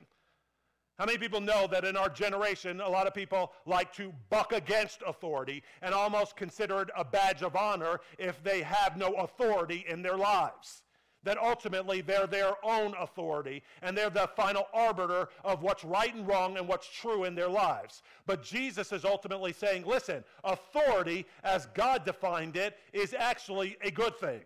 How 0.98 1.06
many 1.06 1.20
people 1.20 1.42
know 1.42 1.68
that 1.68 1.86
in 1.86 1.96
our 1.96 2.10
generation, 2.10 2.82
a 2.82 2.90
lot 2.90 3.06
of 3.06 3.14
people 3.14 3.54
like 3.66 3.94
to 3.94 4.12
buck 4.30 4.52
against 4.52 5.04
authority 5.06 5.62
and 5.84 5.94
almost 5.94 6.36
consider 6.36 6.82
it 6.82 6.90
a 6.98 7.06
badge 7.06 7.44
of 7.44 7.56
honor 7.56 8.00
if 8.18 8.44
they 8.44 8.64
have 8.64 8.98
no 8.98 9.14
authority 9.14 9.86
in 9.88 10.02
their 10.02 10.18
lives? 10.18 10.84
that 11.24 11.38
ultimately 11.38 12.00
they're 12.00 12.26
their 12.26 12.54
own 12.64 12.94
authority 13.02 13.62
and 13.82 13.98
they're 13.98 14.10
the 14.10 14.30
final 14.36 14.66
arbiter 14.74 15.28
of 15.44 15.62
what's 15.62 15.84
right 15.84 16.16
and 16.16 16.26
wrong 16.26 16.58
and 16.58 16.66
what's 16.66 16.88
true 16.88 17.26
in 17.26 17.36
their 17.36 17.50
lives. 17.50 18.02
But 18.26 18.44
Jesus 18.44 18.94
is 18.94 19.04
ultimately 19.04 19.52
saying, 19.52 19.86
listen, 19.86 20.24
authority, 20.46 21.26
as 21.44 21.66
God 21.74 22.06
defined 22.06 22.56
it, 22.56 22.78
is 22.94 23.14
actually 23.14 23.76
a 23.82 23.92
good 23.92 24.18
thing. 24.18 24.40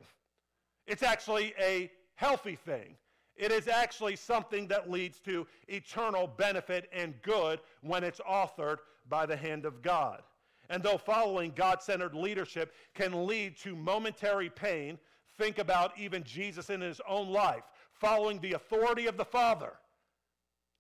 It's 0.88 1.04
actually 1.04 1.54
a 1.60 1.92
healthy 2.16 2.56
thing. 2.56 2.96
It 3.42 3.52
is 3.52 3.68
actually 3.68 4.18
something 4.18 4.68
that 4.68 4.92
leads 4.92 5.20
to 5.22 5.48
eternal 5.68 6.28
benefit 6.28 6.88
and 6.94 7.20
good 7.24 7.60
when 7.82 8.04
it's 8.04 8.20
authored 8.20 8.78
by 9.10 9.26
the 9.26 9.36
hand 9.36 9.66
of 9.66 9.82
God. 9.82 10.22
And 10.70 10.84
though 10.84 11.00
following 11.00 11.52
God 11.56 11.82
centered 11.82 12.14
leadership 12.14 12.72
can 12.94 13.26
lead 13.26 13.58
to 13.58 13.76
momentary 13.76 14.52
pain, 14.52 15.00
think 15.40 15.58
about 15.58 15.98
even 15.98 16.24
Jesus 16.24 16.70
in 16.70 16.82
his 16.82 17.02
own 17.10 17.30
life, 17.30 17.64
following 17.94 18.40
the 18.40 18.54
authority 18.54 19.08
of 19.08 19.18
the 19.18 19.26
Father, 19.26 19.74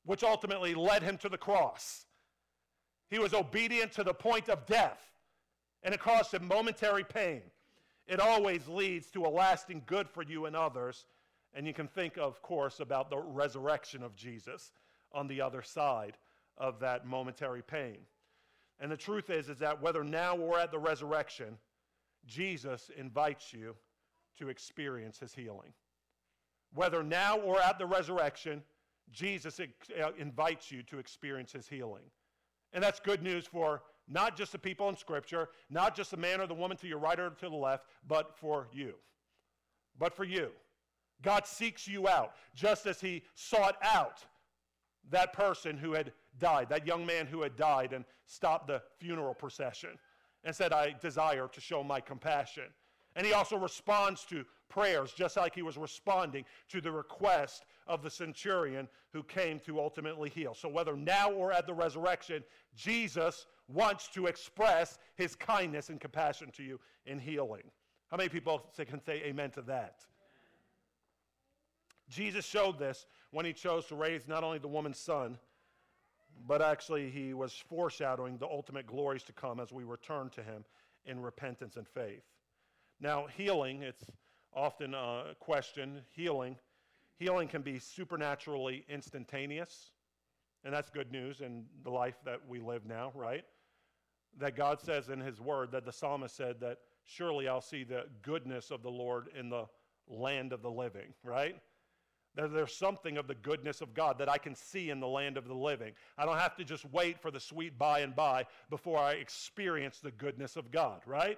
which 0.05 0.23
ultimately 0.23 0.75
led 0.75 1.01
him 1.01 1.17
to 1.17 1.29
the 1.29 1.39
cross. 1.39 2.05
He 3.09 3.17
was 3.17 3.33
obedient 3.33 3.91
to 3.93 4.03
the 4.03 4.13
point 4.13 4.49
of 4.49 4.67
death, 4.67 5.01
and 5.81 5.95
it 5.95 5.99
caused 5.99 6.31
him 6.31 6.47
momentary 6.47 7.03
pain. 7.03 7.41
It 8.07 8.19
always 8.19 8.67
leads 8.67 9.07
to 9.11 9.25
a 9.25 9.29
lasting 9.29 9.81
good 9.87 10.07
for 10.07 10.21
you 10.21 10.45
and 10.45 10.55
others. 10.55 11.05
And 11.53 11.67
you 11.67 11.73
can 11.73 11.87
think, 11.87 12.17
of 12.17 12.41
course, 12.41 12.79
about 12.79 13.09
the 13.09 13.17
resurrection 13.17 14.03
of 14.03 14.15
Jesus 14.15 14.71
on 15.11 15.27
the 15.27 15.41
other 15.41 15.61
side 15.61 16.17
of 16.57 16.79
that 16.79 17.05
momentary 17.05 17.61
pain. 17.61 17.97
And 18.79 18.91
the 18.91 18.97
truth 18.97 19.29
is, 19.29 19.49
is 19.49 19.59
that 19.59 19.81
whether 19.81 20.03
now 20.03 20.35
or 20.37 20.57
at 20.59 20.71
the 20.71 20.79
resurrection, 20.79 21.57
Jesus 22.25 22.89
invites 22.97 23.53
you 23.53 23.75
to 24.39 24.49
experience 24.49 25.19
his 25.19 25.33
healing. 25.33 25.73
Whether 26.73 27.03
now 27.03 27.37
or 27.37 27.59
at 27.61 27.77
the 27.77 27.85
resurrection, 27.85 28.63
Jesus 29.11 29.59
uh, 29.59 30.11
invites 30.17 30.71
you 30.71 30.83
to 30.83 30.99
experience 30.99 31.51
his 31.51 31.67
healing. 31.67 32.03
And 32.73 32.81
that's 32.81 32.99
good 32.99 33.21
news 33.21 33.45
for 33.45 33.83
not 34.07 34.37
just 34.37 34.53
the 34.53 34.59
people 34.59 34.87
in 34.89 34.95
Scripture, 34.95 35.49
not 35.69 35.95
just 35.95 36.11
the 36.11 36.17
man 36.17 36.39
or 36.39 36.47
the 36.47 36.53
woman 36.53 36.77
to 36.77 36.87
your 36.87 36.99
right 36.99 37.19
or 37.19 37.29
to 37.29 37.49
the 37.49 37.55
left, 37.55 37.85
but 38.07 38.35
for 38.37 38.67
you. 38.71 38.93
But 39.99 40.13
for 40.13 40.23
you. 40.23 40.51
God 41.21 41.45
seeks 41.45 41.87
you 41.87 42.07
out, 42.07 42.33
just 42.55 42.85
as 42.85 42.99
he 42.99 43.23
sought 43.35 43.77
out 43.83 44.25
that 45.09 45.33
person 45.33 45.77
who 45.77 45.93
had 45.93 46.11
died, 46.39 46.69
that 46.69 46.87
young 46.87 47.05
man 47.05 47.27
who 47.27 47.41
had 47.41 47.55
died 47.55 47.93
and 47.93 48.05
stopped 48.25 48.67
the 48.67 48.81
funeral 48.99 49.33
procession 49.33 49.91
and 50.43 50.55
said, 50.55 50.73
I 50.73 50.95
desire 50.99 51.47
to 51.51 51.61
show 51.61 51.83
my 51.83 51.99
compassion. 51.99 52.65
And 53.15 53.25
he 53.25 53.33
also 53.33 53.57
responds 53.57 54.23
to 54.25 54.45
prayers, 54.69 55.11
just 55.11 55.35
like 55.35 55.53
he 55.53 55.61
was 55.61 55.77
responding 55.77 56.45
to 56.69 56.79
the 56.79 56.91
request 56.91 57.65
of 57.87 58.01
the 58.01 58.09
centurion 58.09 58.87
who 59.11 59.21
came 59.23 59.59
to 59.59 59.79
ultimately 59.79 60.29
heal. 60.29 60.53
So, 60.53 60.69
whether 60.69 60.95
now 60.95 61.31
or 61.31 61.51
at 61.51 61.67
the 61.67 61.73
resurrection, 61.73 62.43
Jesus 62.75 63.47
wants 63.67 64.07
to 64.09 64.27
express 64.27 64.97
his 65.15 65.35
kindness 65.35 65.89
and 65.89 65.99
compassion 65.99 66.51
to 66.55 66.63
you 66.63 66.79
in 67.05 67.19
healing. 67.19 67.63
How 68.09 68.17
many 68.17 68.29
people 68.29 68.65
can 68.77 69.03
say 69.03 69.21
amen 69.25 69.51
to 69.51 69.61
that? 69.63 70.05
Jesus 72.11 72.45
showed 72.45 72.77
this 72.77 73.05
when 73.31 73.45
he 73.45 73.53
chose 73.53 73.85
to 73.87 73.95
raise 73.95 74.27
not 74.27 74.43
only 74.43 74.59
the 74.59 74.67
woman's 74.67 74.99
son, 74.99 75.37
but 76.45 76.61
actually 76.61 77.09
he 77.09 77.33
was 77.33 77.53
foreshadowing 77.53 78.37
the 78.37 78.47
ultimate 78.47 78.85
glories 78.85 79.23
to 79.23 79.33
come 79.33 79.59
as 79.59 79.71
we 79.71 79.83
return 79.83 80.29
to 80.31 80.43
him 80.43 80.65
in 81.05 81.21
repentance 81.21 81.77
and 81.77 81.87
faith. 81.87 82.23
Now, 82.99 83.25
healing, 83.35 83.81
it's 83.81 84.03
often 84.53 84.93
uh, 84.93 85.23
a 85.31 85.35
question, 85.39 86.01
healing. 86.11 86.57
Healing 87.17 87.47
can 87.47 87.61
be 87.61 87.79
supernaturally 87.79 88.85
instantaneous, 88.89 89.91
and 90.63 90.73
that's 90.73 90.89
good 90.89 91.11
news 91.11 91.41
in 91.41 91.65
the 91.83 91.89
life 91.89 92.19
that 92.25 92.39
we 92.47 92.59
live 92.59 92.85
now, 92.85 93.11
right? 93.15 93.45
That 94.37 94.55
God 94.55 94.79
says 94.81 95.09
in 95.09 95.19
his 95.19 95.39
word, 95.39 95.71
that 95.71 95.85
the 95.85 95.91
psalmist 95.91 96.35
said 96.35 96.59
that 96.59 96.79
surely 97.05 97.47
I'll 97.47 97.61
see 97.61 97.83
the 97.83 98.05
goodness 98.21 98.71
of 98.71 98.83
the 98.83 98.89
Lord 98.89 99.29
in 99.37 99.49
the 99.49 99.65
land 100.07 100.51
of 100.51 100.61
the 100.61 100.71
living, 100.71 101.13
right? 101.23 101.55
That 102.35 102.53
there's 102.53 102.73
something 102.73 103.17
of 103.17 103.27
the 103.27 103.35
goodness 103.35 103.81
of 103.81 103.93
God 103.93 104.17
that 104.19 104.29
I 104.29 104.37
can 104.37 104.55
see 104.55 104.89
in 104.89 104.99
the 105.01 105.07
land 105.07 105.35
of 105.37 105.47
the 105.47 105.53
living. 105.53 105.93
I 106.17 106.25
don't 106.25 106.37
have 106.37 106.55
to 106.57 106.63
just 106.63 106.85
wait 106.91 107.19
for 107.19 107.29
the 107.29 107.39
sweet 107.39 107.77
by 107.77 107.99
and 107.99 108.15
by 108.15 108.45
before 108.69 108.99
I 108.99 109.13
experience 109.13 109.99
the 109.99 110.11
goodness 110.11 110.55
of 110.55 110.71
God, 110.71 111.01
right? 111.05 111.37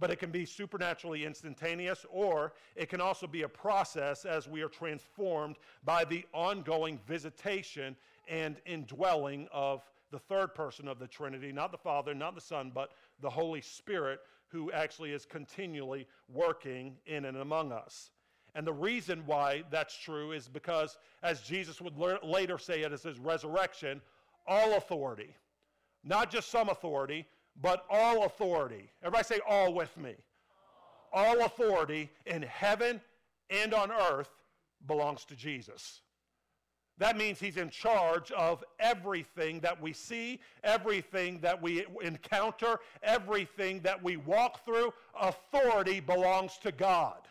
But 0.00 0.10
it 0.10 0.16
can 0.16 0.30
be 0.30 0.44
supernaturally 0.44 1.24
instantaneous, 1.24 2.04
or 2.10 2.54
it 2.74 2.88
can 2.88 3.00
also 3.00 3.26
be 3.26 3.42
a 3.42 3.48
process 3.48 4.24
as 4.24 4.48
we 4.48 4.62
are 4.62 4.68
transformed 4.68 5.56
by 5.84 6.04
the 6.04 6.24
ongoing 6.32 6.98
visitation 7.06 7.96
and 8.28 8.56
indwelling 8.66 9.48
of 9.52 9.82
the 10.10 10.18
third 10.18 10.54
person 10.54 10.88
of 10.88 10.98
the 10.98 11.06
Trinity, 11.06 11.52
not 11.52 11.70
the 11.70 11.78
Father, 11.78 12.14
not 12.14 12.34
the 12.34 12.40
Son, 12.40 12.72
but 12.74 12.92
the 13.20 13.30
Holy 13.30 13.60
Spirit, 13.60 14.20
who 14.48 14.72
actually 14.72 15.12
is 15.12 15.26
continually 15.26 16.06
working 16.28 16.96
in 17.06 17.24
and 17.24 17.36
among 17.36 17.72
us. 17.72 18.10
And 18.58 18.66
the 18.66 18.72
reason 18.72 19.22
why 19.24 19.62
that's 19.70 19.96
true 19.96 20.32
is 20.32 20.48
because, 20.48 20.98
as 21.22 21.42
Jesus 21.42 21.80
would 21.80 21.96
later 22.24 22.58
say 22.58 22.82
it 22.82 22.92
as 22.92 23.04
his 23.04 23.20
resurrection, 23.20 24.02
all 24.48 24.76
authority, 24.76 25.32
not 26.02 26.28
just 26.28 26.50
some 26.50 26.68
authority, 26.68 27.24
but 27.62 27.84
all 27.88 28.24
authority. 28.24 28.90
Everybody 29.00 29.22
say 29.22 29.40
all 29.48 29.72
with 29.72 29.96
me. 29.96 30.16
All, 31.12 31.38
all 31.38 31.44
authority 31.44 32.10
in 32.26 32.42
heaven 32.42 33.00
and 33.48 33.72
on 33.72 33.92
earth 33.92 34.30
belongs 34.88 35.24
to 35.26 35.36
Jesus. 35.36 36.00
That 36.98 37.16
means 37.16 37.38
he's 37.38 37.58
in 37.58 37.70
charge 37.70 38.32
of 38.32 38.64
everything 38.80 39.60
that 39.60 39.80
we 39.80 39.92
see, 39.92 40.40
everything 40.64 41.38
that 41.42 41.62
we 41.62 41.86
encounter, 42.02 42.80
everything 43.04 43.78
that 43.82 44.02
we 44.02 44.16
walk 44.16 44.64
through. 44.64 44.92
Authority 45.20 46.00
belongs 46.00 46.58
to 46.62 46.72
God. 46.72 47.28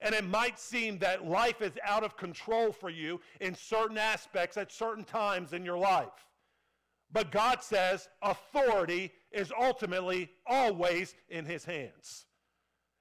And 0.00 0.14
it 0.14 0.24
might 0.24 0.58
seem 0.58 0.98
that 0.98 1.26
life 1.26 1.60
is 1.60 1.72
out 1.84 2.04
of 2.04 2.16
control 2.16 2.72
for 2.72 2.88
you 2.88 3.20
in 3.40 3.54
certain 3.54 3.98
aspects 3.98 4.56
at 4.56 4.70
certain 4.70 5.04
times 5.04 5.52
in 5.52 5.64
your 5.64 5.78
life. 5.78 6.26
But 7.10 7.32
God 7.32 7.62
says 7.62 8.08
authority 8.22 9.12
is 9.32 9.52
ultimately 9.58 10.30
always 10.46 11.14
in 11.28 11.44
His 11.44 11.64
hands. 11.64 12.26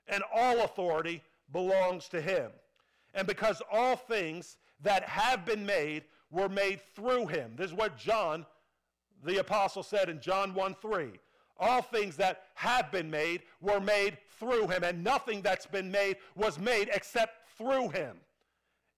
And 0.08 0.24
all 0.34 0.62
authority 0.62 1.22
belongs 1.52 2.08
to 2.10 2.22
Him. 2.22 2.52
And 3.14 3.28
because 3.28 3.62
all 3.72 3.96
things 3.96 4.58
that 4.82 5.04
have 5.04 5.46
been 5.46 5.66
made 5.66 6.04
were 6.32 6.50
made 6.50 6.82
through 6.96 7.28
Him. 7.28 7.54
This 7.56 7.72
is 7.72 7.78
what 7.78 7.98
John, 7.98 8.46
the 9.24 9.40
apostle, 9.40 9.84
said 9.84 10.10
in 10.10 10.20
John 10.20 10.54
1 10.54 10.76
3. 10.76 11.12
All 11.60 11.82
things 11.82 12.16
that 12.18 12.44
have 12.56 12.92
been 12.92 13.10
made 13.10 13.42
were 13.62 13.80
made 13.80 14.18
through 14.40 14.68
him, 14.68 14.84
and 14.84 15.04
nothing 15.04 15.42
that's 15.42 15.66
been 15.66 15.90
made 15.92 16.18
was 16.36 16.60
made 16.60 16.90
except 16.94 17.48
through 17.58 17.90
him. 17.90 18.18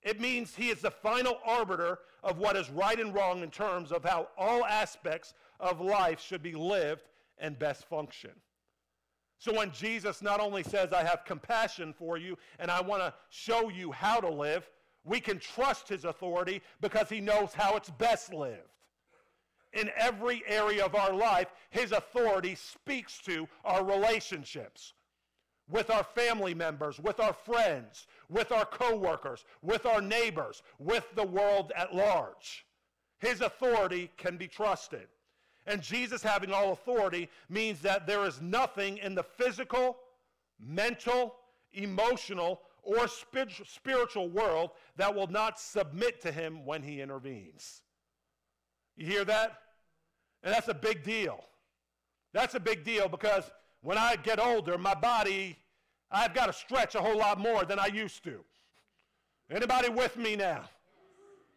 It 0.01 0.19
means 0.19 0.55
he 0.55 0.69
is 0.69 0.81
the 0.81 0.91
final 0.91 1.39
arbiter 1.45 1.99
of 2.23 2.37
what 2.37 2.55
is 2.55 2.69
right 2.69 2.99
and 2.99 3.13
wrong 3.13 3.43
in 3.43 3.51
terms 3.51 3.91
of 3.91 4.03
how 4.03 4.27
all 4.37 4.65
aspects 4.65 5.33
of 5.59 5.81
life 5.81 6.21
should 6.21 6.41
be 6.41 6.53
lived 6.53 7.03
and 7.37 7.57
best 7.59 7.85
function. 7.85 8.31
So 9.37 9.53
when 9.53 9.71
Jesus 9.71 10.21
not 10.21 10.41
only 10.41 10.63
says, 10.63 10.91
I 10.91 11.03
have 11.03 11.23
compassion 11.25 11.93
for 11.93 12.17
you 12.17 12.37
and 12.59 12.69
I 12.69 12.81
want 12.81 13.01
to 13.01 13.13
show 13.29 13.69
you 13.69 13.91
how 13.91 14.19
to 14.19 14.29
live, 14.29 14.69
we 15.05 15.21
can 15.21 15.39
trust 15.39 15.87
his 15.87 16.03
authority 16.03 16.61
because 16.81 17.09
he 17.09 17.21
knows 17.21 17.53
how 17.53 17.77
it's 17.77 17.89
best 17.89 18.33
lived 18.33 18.78
in 19.73 19.89
every 19.95 20.43
area 20.47 20.83
of 20.83 20.95
our 20.95 21.13
life, 21.13 21.47
His 21.69 21.91
authority 21.91 22.55
speaks 22.55 23.19
to 23.19 23.47
our 23.63 23.83
relationships 23.83 24.93
with 25.69 25.89
our 25.89 26.03
family 26.03 26.53
members, 26.53 26.99
with 26.99 27.19
our 27.19 27.33
friends, 27.33 28.07
with 28.29 28.51
our 28.51 28.65
coworkers, 28.65 29.45
with 29.61 29.85
our 29.85 30.01
neighbors, 30.01 30.63
with 30.79 31.05
the 31.15 31.25
world 31.25 31.71
at 31.75 31.93
large. 31.93 32.65
His 33.19 33.41
authority 33.41 34.09
can 34.17 34.37
be 34.37 34.47
trusted. 34.47 35.07
And 35.67 35.81
Jesus 35.81 36.23
having 36.23 36.51
all 36.51 36.71
authority 36.71 37.29
means 37.49 37.81
that 37.81 38.07
there 38.07 38.25
is 38.25 38.41
nothing 38.41 38.97
in 38.97 39.13
the 39.13 39.23
physical, 39.23 39.97
mental, 40.59 41.35
emotional, 41.73 42.61
or 42.81 43.07
spiritual 43.07 44.29
world 44.29 44.71
that 44.95 45.13
will 45.13 45.27
not 45.27 45.59
submit 45.59 46.21
to 46.21 46.31
him 46.31 46.65
when 46.65 46.81
he 46.81 47.01
intervenes. 47.01 47.83
You 48.99 49.05
hear 49.05 49.23
that? 49.25 49.61
And 50.43 50.53
that's 50.53 50.67
a 50.67 50.73
big 50.73 51.03
deal. 51.03 51.41
That's 52.33 52.53
a 52.53 52.59
big 52.59 52.83
deal 52.83 53.07
because 53.07 53.49
when 53.81 53.97
I 53.97 54.17
get 54.17 54.41
older, 54.41 54.77
my 54.77 54.93
body, 54.93 55.57
I've 56.11 56.33
got 56.33 56.47
to 56.47 56.53
stretch 56.53 56.95
a 56.95 56.99
whole 56.99 57.17
lot 57.17 57.39
more 57.39 57.63
than 57.63 57.79
I 57.79 57.87
used 57.87 58.25
to. 58.25 58.43
Anybody 59.49 59.87
with 59.87 60.17
me 60.17 60.35
now? 60.35 60.65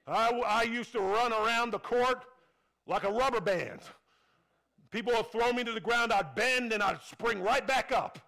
I, 0.07 0.31
I 0.31 0.63
used 0.63 0.93
to 0.93 1.01
run 1.01 1.33
around 1.33 1.73
the 1.73 1.81
court 1.81 2.25
like 2.87 3.03
a 3.03 3.11
rubber 3.11 3.41
band. 3.41 3.81
People 4.93 5.13
would 5.15 5.33
throw 5.33 5.53
me 5.53 5.65
to 5.65 5.73
the 5.73 5.81
ground, 5.81 6.13
I'd 6.13 6.37
bend 6.37 6.73
and 6.73 6.81
I'd 6.81 7.03
spring 7.03 7.43
right 7.43 7.67
back 7.67 7.91
up. 7.91 8.21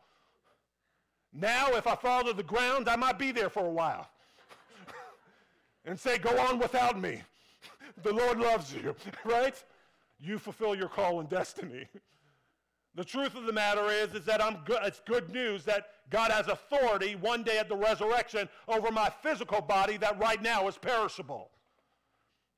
Now, 1.32 1.68
if 1.74 1.86
I 1.86 1.94
fall 1.94 2.24
to 2.24 2.32
the 2.32 2.42
ground, 2.42 2.88
I 2.88 2.96
might 2.96 3.18
be 3.18 3.30
there 3.30 3.48
for 3.48 3.64
a 3.64 3.70
while 3.70 4.08
and 5.84 5.98
say, 5.98 6.18
Go 6.18 6.36
on 6.36 6.58
without 6.58 7.00
me 7.00 7.22
the 8.02 8.12
Lord 8.12 8.38
loves 8.38 8.74
you, 8.74 8.94
right? 9.24 9.62
You 10.18 10.38
fulfill 10.38 10.74
your 10.74 10.88
call 10.88 11.20
and 11.20 11.28
destiny. 11.28 11.88
The 12.94 13.04
truth 13.04 13.34
of 13.34 13.44
the 13.44 13.52
matter 13.52 13.86
is, 13.86 14.14
is 14.14 14.24
that 14.26 14.42
I'm 14.42 14.58
good, 14.64 14.78
it's 14.84 15.00
good 15.04 15.30
news 15.30 15.64
that 15.64 15.86
God 16.10 16.30
has 16.30 16.46
authority 16.46 17.16
one 17.16 17.42
day 17.42 17.58
at 17.58 17.68
the 17.68 17.76
resurrection 17.76 18.48
over 18.68 18.92
my 18.92 19.10
physical 19.22 19.60
body 19.60 19.96
that 19.96 20.18
right 20.18 20.40
now 20.40 20.68
is 20.68 20.78
perishable. 20.78 21.50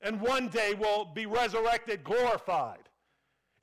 And 0.01 0.21
one 0.21 0.47
day 0.49 0.75
will 0.75 1.05
be 1.05 1.25
resurrected 1.25 2.03
glorified. 2.03 2.89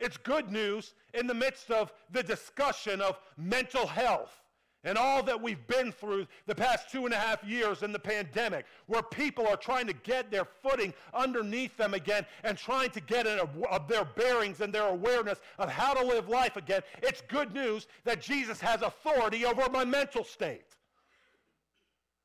It's 0.01 0.17
good 0.17 0.51
news 0.51 0.95
in 1.15 1.29
the 1.29 1.35
midst 1.35 1.71
of 1.71 1.93
the 2.11 2.25
discussion 2.25 3.01
of 3.01 3.21
mental 3.37 3.87
health 3.87 4.44
and 4.85 4.99
all 4.99 5.23
that 5.23 5.41
we've 5.41 5.67
been 5.67 5.91
through 5.91 6.27
the 6.47 6.55
past 6.55 6.91
two 6.91 7.07
and 7.07 7.15
a 7.15 7.19
half 7.19 7.43
years 7.43 7.83
in 7.83 7.93
the 7.93 7.99
pandemic, 7.99 8.67
where 8.87 9.03
people 9.03 9.47
are 9.47 9.57
trying 9.57 9.87
to 9.87 9.93
get 9.93 10.31
their 10.31 10.45
footing 10.45 10.93
underneath 11.13 11.77
them 11.77 11.95
again 11.95 12.27
and 12.43 12.57
trying 12.57 12.91
to 12.91 13.01
get 13.01 13.27
in 13.27 13.39
a, 13.39 13.67
of 13.71 13.89
their 13.89 14.05
bearings 14.05 14.61
and 14.61 14.73
their 14.73 14.89
awareness 14.89 15.41
of 15.59 15.71
how 15.71 15.95
to 15.95 16.07
live 16.07 16.29
life 16.29 16.57
again. 16.57 16.83
It's 17.03 17.23
good 17.23 17.53
news 17.55 17.87
that 18.05 18.21
Jesus 18.21 18.61
has 18.61 18.83
authority 18.83 19.47
over 19.47 19.69
my 19.71 19.85
mental 19.85 20.25
state, 20.25 20.77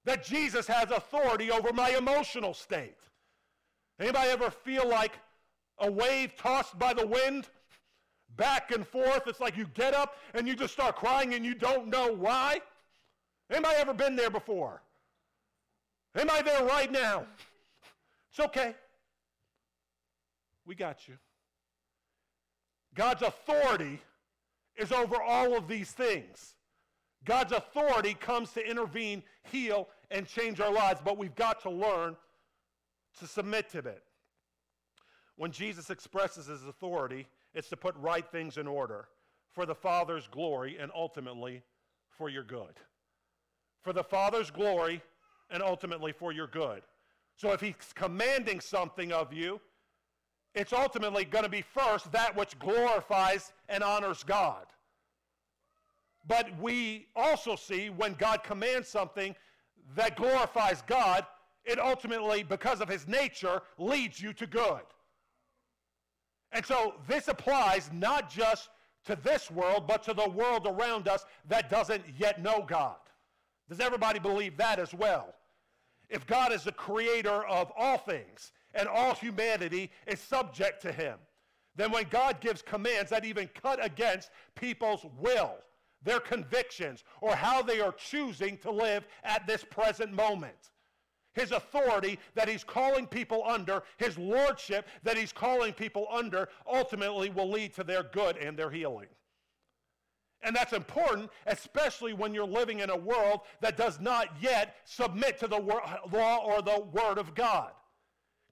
that 0.06 0.25
Jesus 0.25 0.68
has 0.68 0.92
authority 0.92 1.51
over 1.51 1.72
my 1.74 1.92
emotional 1.92 2.54
state. 2.54 2.98
Anybody 4.00 4.30
ever 4.30 4.50
feel 4.50 4.88
like 4.88 5.13
a 5.80 5.89
wave 5.89 6.36
tossed 6.38 6.78
by 6.78 6.94
the 6.94 7.08
wind? 7.08 7.48
Back 8.38 8.71
and 8.71 8.86
forth. 8.88 9.27
It's 9.27 9.39
like 9.39 9.57
you 9.57 9.65
get 9.74 9.93
up 9.93 10.15
and 10.33 10.48
you 10.48 10.55
just 10.55 10.74
start 10.74 10.95
crying 10.95 11.33
and 11.33 11.45
you 11.45 11.53
don't 11.53 11.88
know 11.88 12.13
why. 12.13 12.62
Anybody 13.51 13.75
ever 13.79 13.93
been 13.93 14.15
there 14.15 14.29
before? 14.29 14.81
Anybody 16.15 16.43
there 16.43 16.63
right 16.65 16.91
now? 16.91 17.25
It's 18.31 18.39
okay. 18.39 18.75
We 20.65 20.75
got 20.75 21.07
you. 21.07 21.15
God's 22.95 23.21
authority 23.21 24.00
is 24.75 24.91
over 24.91 25.21
all 25.21 25.57
of 25.57 25.67
these 25.67 25.91
things. 25.91 26.55
God's 27.25 27.51
authority 27.51 28.13
comes 28.13 28.51
to 28.53 28.67
intervene, 28.67 29.24
heal, 29.51 29.89
and 30.09 30.27
change 30.27 30.59
our 30.59 30.71
lives, 30.71 31.01
but 31.03 31.17
we've 31.17 31.36
got 31.36 31.62
to 31.63 31.69
learn 31.69 32.15
to 33.19 33.27
submit 33.27 33.69
to 33.71 33.79
it. 33.79 34.03
When 35.36 35.51
Jesus 35.51 35.89
expresses 35.89 36.48
his 36.48 36.65
authority, 36.65 37.27
it's 37.53 37.70
to 37.70 37.77
put 37.77 37.96
right 37.98 38.29
things 38.32 38.58
in 38.58 38.68
order 38.68 39.08
for 39.53 39.65
the 39.65 39.75
Father's 39.75 40.27
glory 40.27 40.77
and 40.79 40.91
ultimately 40.96 41.63
for 42.10 42.29
your 42.29 42.44
good. 42.44 42.79
For 43.82 43.94
the 43.94 44.03
Father's 44.03 44.51
glory 44.51 45.01
and 45.50 45.63
ultimately 45.63 46.12
for 46.12 46.32
your 46.32 46.48
good. 46.48 46.82
So 47.36 47.51
if 47.51 47.62
he's 47.62 47.75
commanding 47.96 48.60
something 48.60 49.12
of 49.12 49.34
you, 49.34 49.60
it's 50.53 50.74
ultimately 50.74 51.25
going 51.25 51.44
to 51.44 51.50
be 51.50 51.62
first 51.62 52.12
that 52.12 52.36
which 52.36 52.58
glorifies 52.60 53.53
and 53.70 53.84
honors 53.84 54.24
God. 54.24 54.65
But 56.27 56.50
we 56.60 57.08
also 57.15 57.56
see 57.56 57.89
when 57.89 58.13
God 58.13 58.44
commands 58.44 58.88
something 58.88 59.36
that 59.96 60.15
glorifies 60.15 60.84
God, 60.86 61.25
it 61.65 61.79
ultimately, 61.79 62.44
because 62.44 62.82
of 62.82 62.89
his 62.89 63.08
nature, 63.08 63.62
leads 63.77 64.22
you 64.22 64.34
to 64.34 64.46
good. 64.46 64.82
And 66.51 66.65
so 66.65 66.96
this 67.08 67.27
applies 67.27 67.89
not 67.94 68.29
just 68.29 68.70
to 69.06 69.18
this 69.24 69.50
world, 69.50 69.88
but 69.88 70.03
to 70.03 70.13
the 70.13 70.29
world 70.29 70.68
around 70.68 71.08
us 71.08 71.25
that 71.48 71.70
doesn't 71.70 72.03
yet 72.18 72.41
know 72.41 72.65
God. 72.68 72.98
Does 73.70 73.79
everybody 73.79 74.20
believe 74.20 74.58
that 74.58 74.79
as 74.79 74.94
well? 74.94 75.34
If 76.10 76.25
God 76.25 76.51
is 76.51 76.63
the 76.63 76.72
creator 76.72 77.46
of 77.46 77.72
all 77.77 78.00
things 78.00 78.51
and 78.74 78.88
all 78.88 79.13
humanity 79.13 79.91
is 80.08 80.20
subject 80.20 80.82
to 80.82 80.91
him, 80.91 81.18
then 81.75 81.91
when 81.91 82.06
God 82.10 82.41
gives 82.41 82.62
commands 82.62 83.12
that 83.12 83.25
even 83.25 83.48
cut 83.62 83.84
against 83.84 84.32
people's 84.56 85.06
will, 85.20 85.56
their 86.01 86.20
convictions, 86.20 87.03
or 87.22 87.36
how 87.36 87.62
they 87.62 87.79
are 87.79 87.91
choosing 87.91 88.58
to 88.58 88.72
live 88.72 89.08
at 89.24 89.46
this 89.46 89.63
present 89.63 90.12
moment, 90.12 90.72
his 91.39 91.51
authority 91.51 92.19
that 92.36 92.50
he's 92.50 92.63
calling 92.63 93.08
people 93.08 93.43
under, 93.46 93.84
his 93.98 94.17
lordship 94.17 94.88
that 95.03 95.17
he's 95.17 95.31
calling 95.31 95.74
people 95.74 96.08
under, 96.12 96.50
ultimately 96.72 97.29
will 97.29 97.50
lead 97.50 97.74
to 97.75 97.84
their 97.84 98.03
good 98.03 98.38
and 98.38 98.58
their 98.58 98.69
healing. 98.69 99.08
And 100.41 100.55
that's 100.55 100.74
important, 100.74 101.29
especially 101.48 102.13
when 102.13 102.34
you're 102.34 102.46
living 102.46 102.79
in 102.79 102.89
a 102.89 102.96
world 102.96 103.41
that 103.62 103.75
does 103.75 104.00
not 104.00 104.29
yet 104.39 104.75
submit 104.86 105.38
to 105.39 105.48
the 105.48 105.60
law 106.12 106.38
or 106.46 106.62
the 106.62 106.79
word 106.91 107.17
of 107.17 107.36
God. 107.36 107.72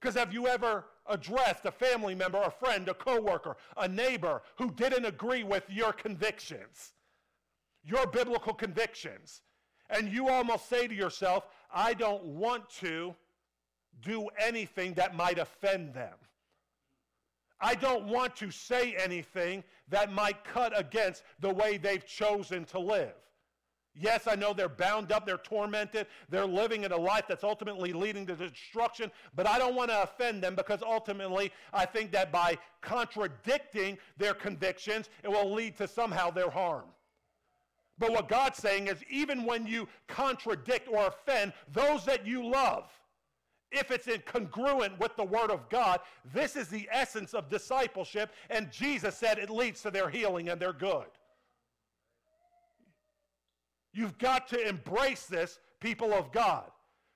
Because 0.00 0.14
have 0.14 0.32
you 0.32 0.46
ever 0.46 0.84
addressed 1.06 1.64
a 1.64 1.72
family 1.72 2.14
member, 2.14 2.40
a 2.42 2.50
friend, 2.50 2.88
a 2.88 2.94
coworker, 2.94 3.56
a 3.76 3.88
neighbor 3.88 4.42
who 4.56 4.70
didn't 4.72 5.06
agree 5.06 5.42
with 5.42 5.64
your 5.68 5.92
convictions, 5.92 6.92
your 7.82 8.06
biblical 8.06 8.52
convictions? 8.52 9.42
And 9.90 10.12
you 10.12 10.28
almost 10.28 10.68
say 10.68 10.86
to 10.86 10.94
yourself, 10.94 11.46
I 11.70 11.94
don't 11.94 12.24
want 12.24 12.68
to 12.80 13.14
do 14.02 14.28
anything 14.38 14.94
that 14.94 15.14
might 15.14 15.38
offend 15.38 15.94
them. 15.94 16.14
I 17.60 17.74
don't 17.74 18.06
want 18.06 18.36
to 18.36 18.50
say 18.50 18.94
anything 18.96 19.64
that 19.88 20.12
might 20.12 20.44
cut 20.44 20.78
against 20.78 21.24
the 21.40 21.52
way 21.52 21.76
they've 21.76 22.06
chosen 22.06 22.64
to 22.66 22.78
live. 22.78 23.14
Yes, 24.00 24.28
I 24.28 24.36
know 24.36 24.52
they're 24.52 24.68
bound 24.68 25.10
up, 25.10 25.26
they're 25.26 25.38
tormented, 25.38 26.06
they're 26.28 26.46
living 26.46 26.84
in 26.84 26.92
a 26.92 26.96
life 26.96 27.24
that's 27.28 27.42
ultimately 27.42 27.92
leading 27.92 28.26
to 28.26 28.36
destruction, 28.36 29.10
but 29.34 29.48
I 29.48 29.58
don't 29.58 29.74
want 29.74 29.90
to 29.90 30.02
offend 30.02 30.40
them 30.40 30.54
because 30.54 30.82
ultimately 30.82 31.50
I 31.72 31.84
think 31.84 32.12
that 32.12 32.30
by 32.30 32.58
contradicting 32.80 33.98
their 34.16 34.34
convictions, 34.34 35.10
it 35.24 35.28
will 35.28 35.52
lead 35.52 35.76
to 35.78 35.88
somehow 35.88 36.30
their 36.30 36.50
harm. 36.50 36.84
But 37.98 38.12
what 38.12 38.28
God's 38.28 38.58
saying 38.58 38.86
is, 38.86 39.02
even 39.10 39.44
when 39.44 39.66
you 39.66 39.88
contradict 40.06 40.88
or 40.88 41.06
offend 41.06 41.52
those 41.72 42.04
that 42.04 42.26
you 42.26 42.46
love, 42.46 42.84
if 43.70 43.90
it's 43.90 44.06
incongruent 44.06 44.98
with 44.98 45.14
the 45.16 45.24
Word 45.24 45.50
of 45.50 45.68
God, 45.68 46.00
this 46.32 46.56
is 46.56 46.68
the 46.68 46.88
essence 46.90 47.34
of 47.34 47.50
discipleship, 47.50 48.30
and 48.50 48.70
Jesus 48.70 49.16
said 49.16 49.38
it 49.38 49.50
leads 49.50 49.82
to 49.82 49.90
their 49.90 50.08
healing 50.08 50.48
and 50.48 50.60
their 50.60 50.72
good. 50.72 51.06
You've 53.92 54.18
got 54.18 54.48
to 54.48 54.68
embrace 54.68 55.26
this, 55.26 55.58
people 55.80 56.12
of 56.12 56.32
God 56.32 56.70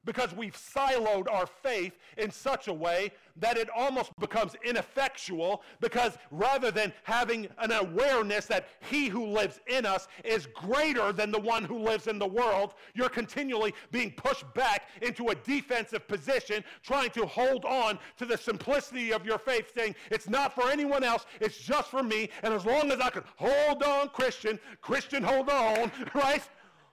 because 0.04 0.34
we've 0.34 0.56
siloed 0.56 1.30
our 1.30 1.46
faith 1.46 1.98
in 2.18 2.30
such 2.30 2.68
a 2.68 2.72
way 2.72 3.12
that 3.36 3.56
it 3.56 3.68
almost 3.74 4.12
becomes 4.18 4.54
ineffectual 4.64 5.62
because 5.80 6.18
rather 6.30 6.70
than 6.70 6.92
having 7.04 7.48
an 7.58 7.72
awareness 7.72 8.46
that 8.46 8.68
he 8.80 9.08
who 9.08 9.26
lives 9.26 9.60
in 9.66 9.86
us 9.86 10.08
is 10.24 10.46
greater 10.46 11.12
than 11.12 11.30
the 11.30 11.40
one 11.40 11.64
who 11.64 11.78
lives 11.78 12.06
in 12.06 12.18
the 12.18 12.26
world, 12.26 12.74
you're 12.94 13.08
continually 13.08 13.74
being 13.90 14.10
pushed 14.12 14.52
back 14.54 14.88
into 15.00 15.28
a 15.28 15.34
defensive 15.34 16.06
position 16.08 16.62
trying 16.82 17.10
to 17.10 17.24
hold 17.26 17.64
on 17.64 17.98
to 18.18 18.26
the 18.26 18.36
simplicity 18.36 19.12
of 19.12 19.24
your 19.24 19.38
faith 19.38 19.72
saying 19.74 19.94
it's 20.10 20.28
not 20.28 20.54
for 20.54 20.70
anyone 20.70 21.04
else, 21.04 21.26
it's 21.40 21.58
just 21.58 21.90
for 21.90 22.02
me 22.02 22.28
and 22.42 22.52
as 22.52 22.66
long 22.66 22.90
as 22.90 23.00
I 23.00 23.10
can 23.10 23.24
hold 23.36 23.82
on 23.82 24.08
Christian, 24.08 24.58
Christian 24.80 25.22
hold 25.22 25.48
on, 25.48 25.90
right? 26.14 26.42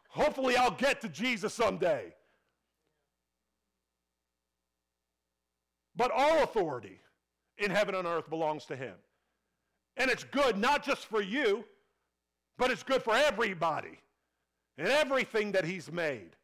Hopefully 0.09 0.55
I'll 0.55 0.71
get 0.71 1.01
to 1.01 1.09
Jesus 1.09 1.53
someday. 1.53 2.13
But 5.99 6.11
all 6.15 6.43
authority 6.43 6.97
in 7.57 7.69
heaven 7.71 7.93
and 7.93 8.07
earth 8.07 8.29
belongs 8.29 8.63
to 8.67 8.75
him. 8.77 8.95
And 9.97 10.09
it's 10.09 10.23
good 10.23 10.57
not 10.57 10.81
just 10.81 11.07
for 11.07 11.21
you, 11.21 11.65
but 12.57 12.71
it's 12.71 12.83
good 12.83 13.03
for 13.03 13.13
everybody 13.13 13.99
and 14.77 14.87
everything 14.87 15.51
that 15.51 15.65
he's 15.65 15.91
made. 15.91 16.37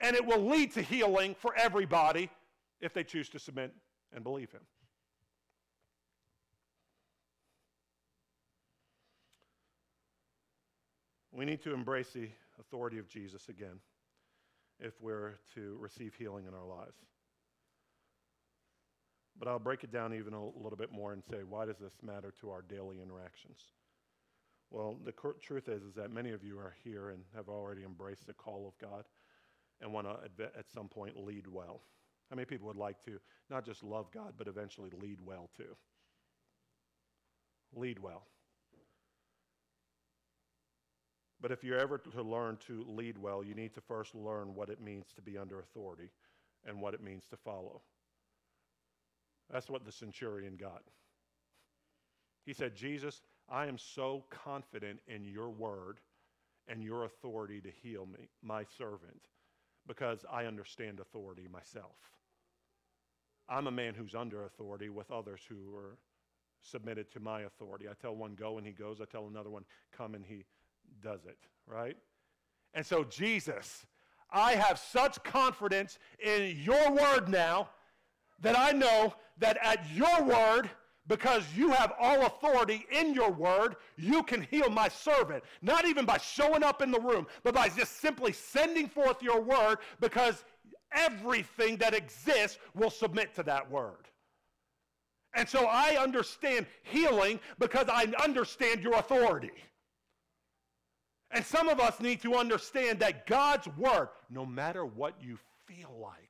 And 0.00 0.16
it 0.16 0.26
will 0.26 0.44
lead 0.44 0.72
to 0.72 0.82
healing 0.82 1.36
for 1.38 1.54
everybody 1.56 2.28
if 2.80 2.92
they 2.92 3.04
choose 3.04 3.28
to 3.28 3.38
submit 3.38 3.72
and 4.12 4.24
believe 4.24 4.50
him. 4.50 4.62
We 11.30 11.44
need 11.44 11.62
to 11.62 11.72
embrace 11.72 12.10
the 12.12 12.30
authority 12.58 12.98
of 12.98 13.06
Jesus 13.06 13.48
again 13.48 13.78
if 14.80 15.00
we're 15.00 15.34
to 15.54 15.76
receive 15.78 16.16
healing 16.16 16.46
in 16.48 16.54
our 16.54 16.66
lives. 16.66 16.96
But 19.38 19.48
I'll 19.48 19.58
break 19.58 19.84
it 19.84 19.92
down 19.92 20.14
even 20.14 20.32
a 20.32 20.44
little 20.44 20.78
bit 20.78 20.90
more 20.92 21.12
and 21.12 21.22
say, 21.22 21.38
why 21.46 21.66
does 21.66 21.78
this 21.78 21.92
matter 22.02 22.32
to 22.40 22.50
our 22.50 22.62
daily 22.62 23.00
interactions? 23.02 23.60
Well, 24.70 24.96
the 25.04 25.12
truth 25.40 25.68
is, 25.68 25.82
is 25.82 25.94
that 25.94 26.10
many 26.10 26.30
of 26.30 26.42
you 26.42 26.58
are 26.58 26.74
here 26.82 27.10
and 27.10 27.22
have 27.34 27.48
already 27.48 27.84
embraced 27.84 28.26
the 28.26 28.32
call 28.32 28.66
of 28.66 28.78
God 28.78 29.04
and 29.80 29.92
want 29.92 30.06
to, 30.06 30.44
at 30.58 30.70
some 30.72 30.88
point, 30.88 31.22
lead 31.22 31.46
well. 31.46 31.82
How 32.30 32.36
many 32.36 32.46
people 32.46 32.66
would 32.66 32.76
like 32.76 33.00
to 33.04 33.20
not 33.50 33.64
just 33.64 33.84
love 33.84 34.10
God, 34.10 34.32
but 34.36 34.48
eventually 34.48 34.90
lead 35.00 35.18
well 35.24 35.50
too? 35.56 35.76
Lead 37.74 37.98
well. 37.98 38.24
But 41.40 41.52
if 41.52 41.62
you're 41.62 41.78
ever 41.78 41.98
to 41.98 42.22
learn 42.22 42.56
to 42.66 42.84
lead 42.88 43.18
well, 43.18 43.44
you 43.44 43.54
need 43.54 43.74
to 43.74 43.80
first 43.82 44.14
learn 44.14 44.54
what 44.54 44.70
it 44.70 44.80
means 44.80 45.12
to 45.14 45.22
be 45.22 45.36
under 45.36 45.60
authority 45.60 46.10
and 46.64 46.80
what 46.80 46.94
it 46.94 47.02
means 47.02 47.26
to 47.28 47.36
follow. 47.36 47.82
That's 49.50 49.70
what 49.70 49.84
the 49.84 49.92
centurion 49.92 50.56
got. 50.56 50.82
He 52.44 52.52
said, 52.52 52.74
Jesus, 52.74 53.22
I 53.48 53.66
am 53.66 53.78
so 53.78 54.24
confident 54.30 55.00
in 55.06 55.24
your 55.24 55.50
word 55.50 56.00
and 56.68 56.82
your 56.82 57.04
authority 57.04 57.60
to 57.60 57.70
heal 57.82 58.06
me, 58.06 58.28
my 58.42 58.64
servant, 58.76 59.28
because 59.86 60.24
I 60.30 60.46
understand 60.46 61.00
authority 61.00 61.46
myself. 61.52 61.96
I'm 63.48 63.68
a 63.68 63.72
man 63.72 63.94
who's 63.94 64.14
under 64.14 64.44
authority 64.44 64.88
with 64.88 65.10
others 65.10 65.40
who 65.48 65.76
are 65.76 65.98
submitted 66.60 67.12
to 67.12 67.20
my 67.20 67.42
authority. 67.42 67.86
I 67.88 67.92
tell 68.00 68.16
one 68.16 68.34
go 68.34 68.58
and 68.58 68.66
he 68.66 68.72
goes. 68.72 69.00
I 69.00 69.04
tell 69.04 69.28
another 69.28 69.50
one 69.50 69.64
come 69.96 70.14
and 70.14 70.24
he 70.24 70.44
does 71.00 71.24
it, 71.26 71.38
right? 71.66 71.96
And 72.74 72.84
so, 72.84 73.04
Jesus, 73.04 73.86
I 74.30 74.52
have 74.52 74.78
such 74.78 75.22
confidence 75.22 75.98
in 76.18 76.56
your 76.58 76.90
word 76.90 77.28
now 77.28 77.70
that 78.40 78.58
I 78.58 78.72
know 78.72 79.14
that 79.38 79.58
at 79.62 79.88
your 79.92 80.22
word, 80.22 80.70
because 81.08 81.44
you 81.56 81.70
have 81.70 81.92
all 82.00 82.26
authority 82.26 82.84
in 82.90 83.14
your 83.14 83.30
word, 83.30 83.76
you 83.96 84.22
can 84.22 84.42
heal 84.42 84.68
my 84.68 84.88
servant. 84.88 85.44
Not 85.62 85.86
even 85.86 86.04
by 86.04 86.18
showing 86.18 86.64
up 86.64 86.82
in 86.82 86.90
the 86.90 87.00
room, 87.00 87.26
but 87.44 87.54
by 87.54 87.68
just 87.68 88.00
simply 88.00 88.32
sending 88.32 88.88
forth 88.88 89.22
your 89.22 89.40
word 89.40 89.78
because 90.00 90.44
everything 90.92 91.76
that 91.76 91.94
exists 91.94 92.58
will 92.74 92.90
submit 92.90 93.34
to 93.36 93.42
that 93.44 93.70
word. 93.70 94.08
And 95.34 95.48
so 95.48 95.66
I 95.66 95.96
understand 96.00 96.66
healing 96.82 97.38
because 97.58 97.86
I 97.88 98.12
understand 98.22 98.82
your 98.82 98.94
authority. 98.94 99.52
And 101.30 101.44
some 101.44 101.68
of 101.68 101.78
us 101.78 102.00
need 102.00 102.22
to 102.22 102.34
understand 102.34 103.00
that 103.00 103.26
God's 103.26 103.68
word, 103.76 104.08
no 104.30 104.46
matter 104.46 104.86
what 104.86 105.14
you 105.20 105.38
feel 105.66 105.94
like, 106.00 106.25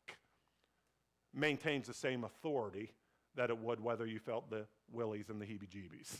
maintains 1.37 1.87
the 1.87 1.95
same 1.95 2.25
authority 2.25 2.91
that 3.37 3.51
it 3.51 3.59
would 3.59 3.81
whether 3.81 4.07
you 4.07 4.19
felt 4.19 4.51
the 4.51 4.67
willies 4.91 5.29
and 5.29 5.41
the 5.41 5.45
heebie 5.45 5.69
jeebies. 5.69 6.19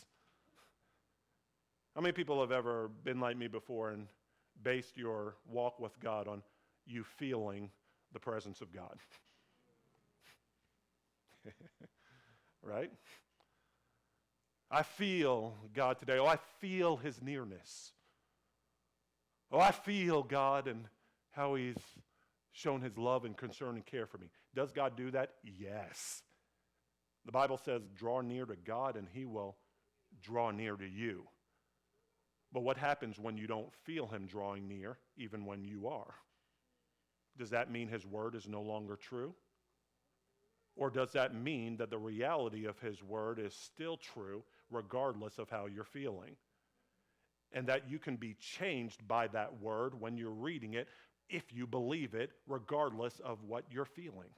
How 1.95 2.01
many 2.01 2.13
people 2.13 2.39
have 2.41 2.51
ever 2.51 2.89
been 3.03 3.19
like 3.19 3.35
me 3.37 3.47
before 3.47 3.89
and 3.89 4.07
based 4.63 4.97
your 4.97 5.35
walk 5.49 5.79
with 5.79 5.99
God 5.99 6.27
on 6.27 6.43
you 6.85 7.03
feeling 7.03 7.71
the 8.13 8.19
presence 8.19 8.61
of 8.61 8.71
God? 8.71 8.97
right? 12.61 12.91
I 14.69 14.83
feel 14.83 15.55
God 15.73 15.97
today. 15.97 16.19
Oh, 16.19 16.27
I 16.27 16.37
feel 16.59 16.97
his 16.97 17.21
nearness. 17.21 17.93
Oh, 19.51 19.59
I 19.59 19.71
feel 19.71 20.21
God 20.23 20.67
and 20.67 20.85
how 21.31 21.55
he's 21.55 21.77
shown 22.57 22.81
his 22.81 22.97
love 22.97 23.23
and 23.23 23.37
concern 23.37 23.75
and 23.75 23.85
care 23.85 24.07
for 24.07 24.17
me. 24.17 24.31
Does 24.55 24.71
God 24.71 24.97
do 24.97 25.11
that? 25.11 25.33
Yes. 25.43 26.23
The 27.25 27.31
Bible 27.31 27.59
says, 27.63 27.83
draw 27.95 28.21
near 28.21 28.45
to 28.45 28.55
God 28.55 28.95
and 28.95 29.07
he 29.13 29.25
will 29.25 29.57
draw 30.23 30.49
near 30.49 30.75
to 30.75 30.87
you. 30.87 31.23
But 32.51 32.63
what 32.63 32.77
happens 32.77 33.19
when 33.19 33.37
you 33.37 33.45
don't 33.45 33.71
feel 33.83 34.07
him 34.07 34.25
drawing 34.25 34.67
near, 34.67 34.97
even 35.17 35.45
when 35.45 35.63
you 35.63 35.87
are? 35.87 36.15
Does 37.37 37.51
that 37.51 37.71
mean 37.71 37.89
his 37.89 38.07
word 38.07 38.33
is 38.33 38.47
no 38.47 38.61
longer 38.61 38.95
true? 38.95 39.35
Or 40.75 40.89
does 40.89 41.11
that 41.11 41.35
mean 41.35 41.77
that 41.77 41.91
the 41.91 41.97
reality 41.99 42.65
of 42.65 42.79
his 42.79 43.03
word 43.03 43.39
is 43.39 43.53
still 43.53 43.97
true 43.97 44.43
regardless 44.71 45.37
of 45.37 45.49
how 45.49 45.67
you're 45.67 45.83
feeling? 45.83 46.37
And 47.53 47.67
that 47.67 47.89
you 47.89 47.99
can 47.99 48.15
be 48.15 48.35
changed 48.39 49.07
by 49.07 49.27
that 49.27 49.61
word 49.61 49.99
when 49.99 50.17
you're 50.17 50.31
reading 50.31 50.73
it 50.73 50.87
if 51.29 51.53
you 51.53 51.67
believe 51.67 52.13
it, 52.13 52.31
regardless 52.47 53.19
of 53.19 53.43
what 53.43 53.65
you're 53.71 53.85
feeling. 53.85 54.29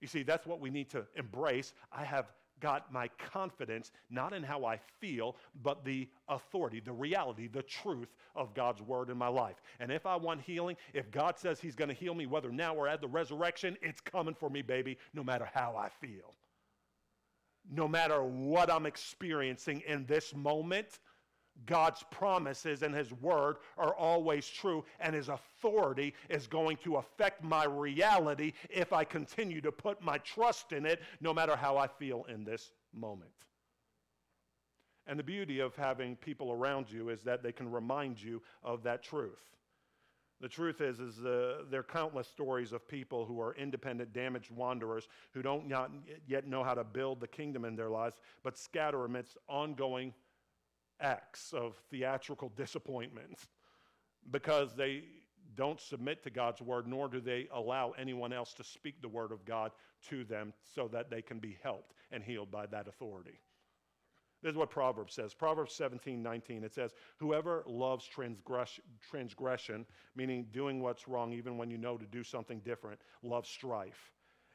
You 0.00 0.08
see, 0.08 0.22
that's 0.22 0.46
what 0.46 0.60
we 0.60 0.70
need 0.70 0.90
to 0.90 1.06
embrace. 1.16 1.74
I 1.92 2.04
have 2.04 2.26
got 2.62 2.92
my 2.92 3.08
confidence 3.18 3.90
not 4.08 4.32
in 4.32 4.42
how 4.42 4.64
I 4.64 4.78
feel, 5.00 5.36
but 5.62 5.84
the 5.84 6.08
authority, 6.28 6.80
the 6.80 6.92
reality, 6.92 7.48
the 7.48 7.62
truth 7.62 8.14
of 8.34 8.54
God's 8.54 8.80
word 8.80 9.10
in 9.10 9.18
my 9.18 9.28
life. 9.28 9.56
And 9.80 9.90
if 9.90 10.06
I 10.06 10.16
want 10.16 10.40
healing, 10.40 10.76
if 10.94 11.10
God 11.10 11.38
says 11.38 11.60
He's 11.60 11.74
going 11.74 11.88
to 11.88 11.94
heal 11.94 12.14
me, 12.14 12.26
whether 12.26 12.50
now 12.50 12.74
or 12.74 12.88
at 12.88 13.00
the 13.00 13.08
resurrection, 13.08 13.76
it's 13.82 14.00
coming 14.00 14.34
for 14.34 14.48
me, 14.48 14.62
baby, 14.62 14.96
no 15.12 15.22
matter 15.22 15.48
how 15.52 15.74
I 15.76 15.88
feel. 15.88 16.34
No 17.70 17.86
matter 17.86 18.22
what 18.22 18.72
I'm 18.72 18.86
experiencing 18.86 19.82
in 19.86 20.04
this 20.06 20.34
moment, 20.34 20.98
God's 21.66 22.02
promises 22.10 22.82
and 22.82 22.94
His 22.94 23.12
word 23.12 23.56
are 23.78 23.94
always 23.94 24.48
true, 24.48 24.84
and 25.00 25.14
His 25.14 25.28
authority 25.28 26.14
is 26.28 26.46
going 26.46 26.76
to 26.78 26.96
affect 26.96 27.44
my 27.44 27.64
reality 27.64 28.52
if 28.70 28.92
I 28.92 29.04
continue 29.04 29.60
to 29.60 29.72
put 29.72 30.02
my 30.02 30.18
trust 30.18 30.72
in 30.72 30.86
it, 30.86 31.00
no 31.20 31.32
matter 31.32 31.56
how 31.56 31.76
I 31.76 31.86
feel 31.86 32.24
in 32.28 32.44
this 32.44 32.72
moment. 32.92 33.30
And 35.06 35.18
the 35.18 35.24
beauty 35.24 35.60
of 35.60 35.74
having 35.76 36.16
people 36.16 36.52
around 36.52 36.90
you 36.90 37.08
is 37.08 37.22
that 37.22 37.42
they 37.42 37.52
can 37.52 37.70
remind 37.70 38.22
you 38.22 38.42
of 38.62 38.82
that 38.84 39.02
truth. 39.02 39.40
The 40.40 40.48
truth 40.48 40.80
is, 40.80 40.98
is 40.98 41.24
uh, 41.24 41.62
there 41.70 41.80
are 41.80 41.84
countless 41.84 42.26
stories 42.26 42.72
of 42.72 42.86
people 42.88 43.24
who 43.24 43.40
are 43.40 43.54
independent, 43.54 44.12
damaged 44.12 44.50
wanderers 44.50 45.06
who 45.32 45.40
don't 45.40 45.72
yet 46.26 46.48
know 46.48 46.64
how 46.64 46.74
to 46.74 46.82
build 46.82 47.20
the 47.20 47.28
kingdom 47.28 47.64
in 47.64 47.76
their 47.76 47.90
lives, 47.90 48.16
but 48.42 48.58
scatter 48.58 49.04
amidst 49.04 49.38
ongoing 49.48 50.12
acts 51.00 51.52
of 51.52 51.76
theatrical 51.90 52.50
disappointment 52.56 53.38
because 54.30 54.74
they 54.74 55.02
don't 55.54 55.80
submit 55.80 56.22
to 56.22 56.30
God's 56.30 56.62
word, 56.62 56.86
nor 56.86 57.08
do 57.08 57.20
they 57.20 57.48
allow 57.52 57.92
anyone 57.98 58.32
else 58.32 58.54
to 58.54 58.64
speak 58.64 59.02
the 59.02 59.08
word 59.08 59.32
of 59.32 59.44
God 59.44 59.72
to 60.08 60.24
them 60.24 60.52
so 60.74 60.88
that 60.88 61.10
they 61.10 61.22
can 61.22 61.38
be 61.38 61.58
helped 61.62 61.94
and 62.10 62.22
healed 62.22 62.50
by 62.50 62.66
that 62.66 62.88
authority. 62.88 63.38
This 64.42 64.50
is 64.50 64.56
what 64.56 64.70
Proverbs 64.70 65.14
says. 65.14 65.34
Proverbs 65.34 65.72
17, 65.74 66.20
19. 66.20 66.64
It 66.64 66.74
says, 66.74 66.92
Whoever 67.18 67.62
loves 67.66 68.08
transgression, 68.08 69.86
meaning 70.16 70.46
doing 70.52 70.82
what's 70.82 71.06
wrong 71.06 71.32
even 71.32 71.56
when 71.56 71.70
you 71.70 71.78
know 71.78 71.96
to 71.96 72.06
do 72.06 72.24
something 72.24 72.60
different, 72.64 73.00
loves 73.22 73.48
strife. 73.48 74.10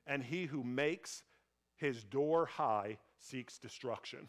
And 0.06 0.21
he 0.21 0.45
who 0.45 0.63
makes 0.63 1.23
his 1.78 2.04
door 2.04 2.45
high 2.45 2.97
seeks 3.19 3.58
destruction. 3.60 4.28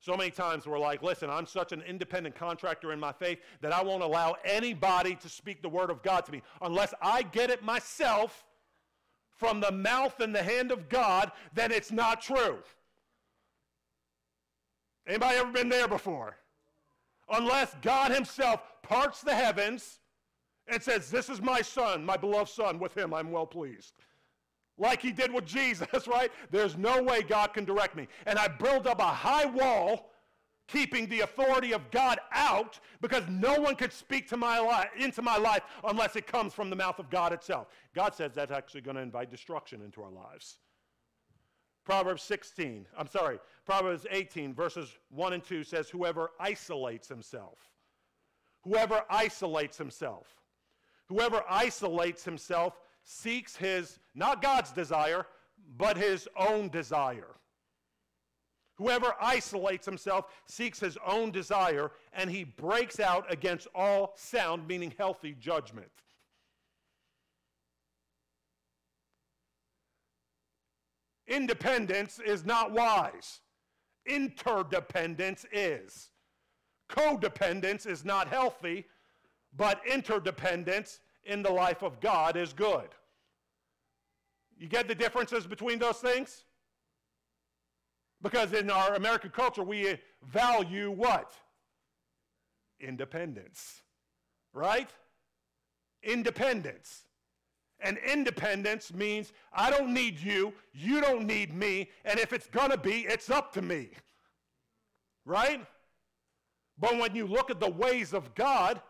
So 0.00 0.16
many 0.16 0.30
times 0.30 0.66
we're 0.66 0.78
like, 0.78 1.02
listen, 1.02 1.30
I'm 1.30 1.46
such 1.46 1.72
an 1.72 1.82
independent 1.82 2.34
contractor 2.34 2.92
in 2.92 3.00
my 3.00 3.12
faith 3.12 3.38
that 3.60 3.72
I 3.72 3.82
won't 3.82 4.02
allow 4.02 4.36
anybody 4.44 5.14
to 5.16 5.28
speak 5.28 5.62
the 5.62 5.68
word 5.68 5.90
of 5.90 6.02
God 6.02 6.24
to 6.26 6.32
me 6.32 6.42
unless 6.62 6.94
I 7.00 7.22
get 7.22 7.50
it 7.50 7.64
myself 7.64 8.44
from 9.32 9.60
the 9.60 9.72
mouth 9.72 10.20
and 10.20 10.34
the 10.34 10.42
hand 10.42 10.70
of 10.70 10.88
God, 10.88 11.32
then 11.54 11.70
it's 11.72 11.92
not 11.92 12.22
true. 12.22 12.58
Anybody 15.06 15.36
ever 15.38 15.52
been 15.52 15.68
there 15.68 15.88
before? 15.88 16.36
Unless 17.28 17.74
God 17.82 18.12
himself 18.12 18.60
parts 18.82 19.20
the 19.20 19.34
heavens 19.34 20.00
and 20.68 20.82
says, 20.82 21.10
This 21.10 21.28
is 21.28 21.42
my 21.42 21.60
son, 21.60 22.04
my 22.04 22.16
beloved 22.16 22.50
son, 22.50 22.78
with 22.78 22.96
him 22.96 23.12
I'm 23.12 23.30
well 23.30 23.46
pleased 23.46 23.94
like 24.78 25.00
he 25.00 25.12
did 25.12 25.32
with 25.32 25.46
Jesus, 25.46 25.88
right? 26.06 26.30
There's 26.50 26.76
no 26.76 27.02
way 27.02 27.22
God 27.22 27.52
can 27.52 27.64
direct 27.64 27.96
me. 27.96 28.08
And 28.26 28.38
I 28.38 28.48
build 28.48 28.86
up 28.86 29.00
a 29.00 29.04
high 29.04 29.46
wall 29.46 30.10
keeping 30.68 31.08
the 31.08 31.20
authority 31.20 31.72
of 31.72 31.90
God 31.90 32.18
out 32.32 32.80
because 33.00 33.22
no 33.28 33.54
one 33.60 33.76
could 33.76 33.92
speak 33.92 34.28
to 34.28 34.36
my 34.36 34.58
life, 34.58 34.88
into 34.98 35.22
my 35.22 35.36
life 35.36 35.62
unless 35.84 36.16
it 36.16 36.26
comes 36.26 36.52
from 36.52 36.70
the 36.70 36.76
mouth 36.76 36.98
of 36.98 37.08
God 37.08 37.32
itself. 37.32 37.68
God 37.94 38.14
says 38.14 38.32
that's 38.34 38.52
actually 38.52 38.80
going 38.80 38.96
to 38.96 39.02
invite 39.02 39.30
destruction 39.30 39.80
into 39.82 40.02
our 40.02 40.10
lives. 40.10 40.58
Proverbs 41.84 42.22
16, 42.22 42.84
I'm 42.98 43.06
sorry, 43.06 43.38
Proverbs 43.64 44.06
18, 44.10 44.54
verses 44.54 44.98
1 45.10 45.32
and 45.34 45.44
2 45.44 45.62
says, 45.62 45.88
Whoever 45.88 46.30
isolates 46.40 47.06
himself, 47.06 47.58
whoever 48.62 49.04
isolates 49.08 49.78
himself, 49.78 50.26
whoever 51.06 51.44
isolates 51.48 52.24
himself 52.24 52.80
seeks 53.06 53.56
his, 53.56 54.00
not 54.14 54.42
God's 54.42 54.72
desire, 54.72 55.26
but 55.78 55.96
his 55.96 56.28
own 56.36 56.68
desire. 56.68 57.36
Whoever 58.74 59.14
isolates 59.22 59.86
himself 59.86 60.26
seeks 60.46 60.80
his 60.80 60.98
own 61.06 61.30
desire, 61.30 61.92
and 62.12 62.28
he 62.28 62.44
breaks 62.44 63.00
out 63.00 63.32
against 63.32 63.68
all 63.74 64.12
sound, 64.16 64.66
meaning 64.66 64.92
healthy 64.98 65.34
judgment. 65.38 65.88
Independence 71.28 72.20
is 72.24 72.44
not 72.44 72.72
wise. 72.72 73.40
Interdependence 74.04 75.46
is. 75.52 76.10
Codependence 76.90 77.86
is 77.86 78.04
not 78.04 78.28
healthy, 78.28 78.86
but 79.56 79.80
interdependence 79.90 81.00
in 81.26 81.42
the 81.42 81.50
life 81.50 81.82
of 81.82 82.00
God 82.00 82.36
is 82.36 82.52
good. 82.52 82.88
You 84.58 84.68
get 84.68 84.88
the 84.88 84.94
differences 84.94 85.46
between 85.46 85.78
those 85.78 85.98
things? 85.98 86.44
Because 88.22 88.52
in 88.52 88.70
our 88.70 88.94
American 88.94 89.30
culture, 89.30 89.62
we 89.62 89.98
value 90.24 90.90
what? 90.90 91.32
Independence. 92.80 93.82
Right? 94.54 94.88
Independence. 96.02 97.02
And 97.80 97.98
independence 97.98 98.92
means 98.92 99.32
I 99.52 99.70
don't 99.70 99.92
need 99.92 100.18
you, 100.18 100.54
you 100.72 101.02
don't 101.02 101.26
need 101.26 101.54
me, 101.54 101.90
and 102.06 102.18
if 102.18 102.32
it's 102.32 102.46
gonna 102.46 102.78
be, 102.78 103.00
it's 103.00 103.28
up 103.28 103.52
to 103.52 103.62
me. 103.62 103.90
Right? 105.26 105.66
But 106.78 106.98
when 106.98 107.14
you 107.14 107.26
look 107.26 107.50
at 107.50 107.60
the 107.60 107.70
ways 107.70 108.14
of 108.14 108.34
God, 108.34 108.80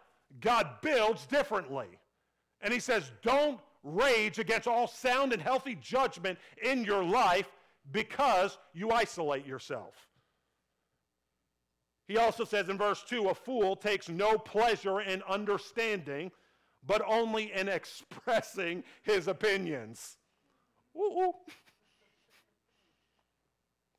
God 0.40 0.68
builds 0.82 1.26
differently. 1.26 1.88
And 2.60 2.72
he 2.72 2.80
says, 2.80 3.10
don't 3.22 3.60
rage 3.82 4.38
against 4.38 4.66
all 4.66 4.88
sound 4.88 5.32
and 5.32 5.40
healthy 5.40 5.76
judgment 5.76 6.38
in 6.62 6.84
your 6.84 7.04
life. 7.04 7.48
because 7.92 8.58
you 8.74 8.90
isolate 8.90 9.46
yourself. 9.46 9.94
He 12.08 12.16
also 12.16 12.44
says 12.44 12.68
in 12.68 12.78
verse 12.78 13.04
2 13.08 13.28
a 13.28 13.34
fool 13.34 13.76
takes 13.76 14.08
no 14.08 14.38
pleasure 14.38 15.00
in 15.00 15.22
understanding, 15.28 16.32
but 16.84 17.02
only 17.06 17.52
in 17.52 17.68
expressing 17.68 18.84
his 19.02 19.28
opinions. 19.28 20.16
Ooh, 20.96 21.00
ooh. 21.00 21.32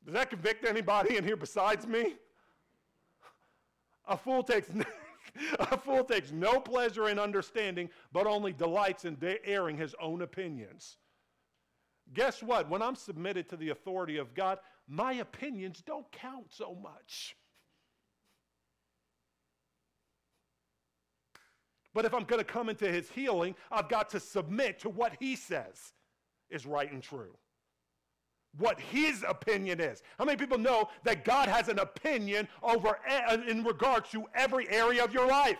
Does 0.04 0.14
that 0.14 0.30
convict 0.30 0.64
anybody 0.64 1.16
in 1.16 1.24
here 1.24 1.36
besides 1.36 1.86
me? 1.86 2.14
A 4.06 4.16
fool 4.16 4.42
takes. 4.42 4.68
A 5.58 5.76
fool 5.76 6.04
takes 6.04 6.32
no 6.32 6.60
pleasure 6.60 7.08
in 7.08 7.18
understanding, 7.18 7.88
but 8.12 8.26
only 8.26 8.52
delights 8.52 9.04
in 9.04 9.16
airing 9.44 9.76
his 9.76 9.94
own 10.00 10.22
opinions. 10.22 10.96
Guess 12.14 12.42
what? 12.42 12.68
When 12.68 12.82
I'm 12.82 12.96
submitted 12.96 13.48
to 13.50 13.56
the 13.56 13.70
authority 13.70 14.16
of 14.16 14.34
God, 14.34 14.58
my 14.86 15.14
opinions 15.14 15.82
don't 15.84 16.10
count 16.10 16.46
so 16.48 16.74
much. 16.74 17.36
But 21.94 22.04
if 22.04 22.14
I'm 22.14 22.24
going 22.24 22.40
to 22.40 22.44
come 22.44 22.68
into 22.68 22.90
his 22.90 23.10
healing, 23.10 23.54
I've 23.70 23.88
got 23.88 24.08
to 24.10 24.20
submit 24.20 24.78
to 24.80 24.88
what 24.88 25.16
he 25.18 25.36
says 25.36 25.92
is 26.48 26.64
right 26.64 26.90
and 26.90 27.02
true. 27.02 27.36
What 28.58 28.80
his 28.80 29.24
opinion 29.26 29.80
is. 29.80 30.02
How 30.18 30.24
many 30.24 30.36
people 30.36 30.58
know 30.58 30.88
that 31.04 31.24
God 31.24 31.48
has 31.48 31.68
an 31.68 31.78
opinion 31.78 32.48
over 32.62 32.98
eh, 33.06 33.20
uh, 33.28 33.38
in 33.48 33.64
regards 33.64 34.10
to 34.10 34.24
every 34.34 34.68
area 34.68 35.02
of 35.04 35.14
your 35.14 35.26
life? 35.26 35.58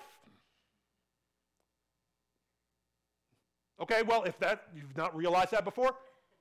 Okay, 3.80 4.02
well, 4.02 4.24
if 4.24 4.38
that 4.40 4.64
you've 4.74 4.96
not 4.96 5.16
realized 5.16 5.52
that 5.52 5.64
before, 5.64 5.94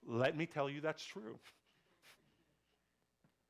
let 0.08 0.36
me 0.36 0.48
tell 0.48 0.70
you 0.70 0.82
that's 0.82 1.04
true. 1.04 1.38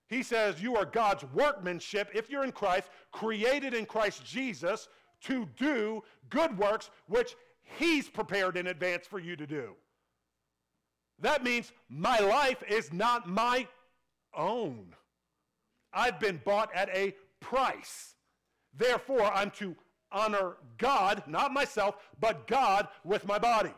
He 0.07 0.23
says 0.23 0.61
you 0.61 0.75
are 0.75 0.85
God's 0.85 1.23
workmanship 1.33 2.09
if 2.13 2.29
you're 2.29 2.43
in 2.43 2.51
Christ, 2.51 2.89
created 3.11 3.73
in 3.73 3.85
Christ 3.85 4.25
Jesus 4.25 4.87
to 5.21 5.47
do 5.57 6.03
good 6.29 6.57
works 6.57 6.89
which 7.07 7.35
He's 7.77 8.07
prepared 8.09 8.55
in 8.55 8.67
advance 8.67 9.05
for 9.05 9.19
you 9.19 9.35
to 9.35 9.45
do. 9.45 9.75
That 11.19 11.43
means 11.43 11.71
my 11.89 12.19
life 12.19 12.63
is 12.67 12.93
not 12.93 13.27
my 13.27 13.67
own. 14.35 14.95
I've 15.93 16.19
been 16.19 16.41
bought 16.45 16.69
at 16.75 16.89
a 16.89 17.15
price. 17.39 18.15
Therefore, 18.75 19.33
I'm 19.33 19.51
to 19.51 19.75
honor 20.11 20.57
God, 20.77 21.23
not 21.27 21.51
myself, 21.51 21.95
but 22.19 22.47
God 22.47 22.87
with 23.03 23.25
my 23.25 23.39
body. 23.39 23.73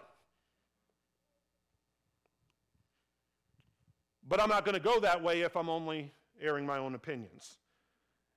But 4.28 4.40
I'm 4.40 4.50
not 4.50 4.66
going 4.66 4.76
to 4.76 4.82
go 4.82 5.00
that 5.00 5.24
way 5.24 5.42
if 5.42 5.56
I'm 5.56 5.70
only 5.70 6.12
airing 6.42 6.66
my 6.66 6.78
own 6.78 6.94
opinions. 6.94 7.58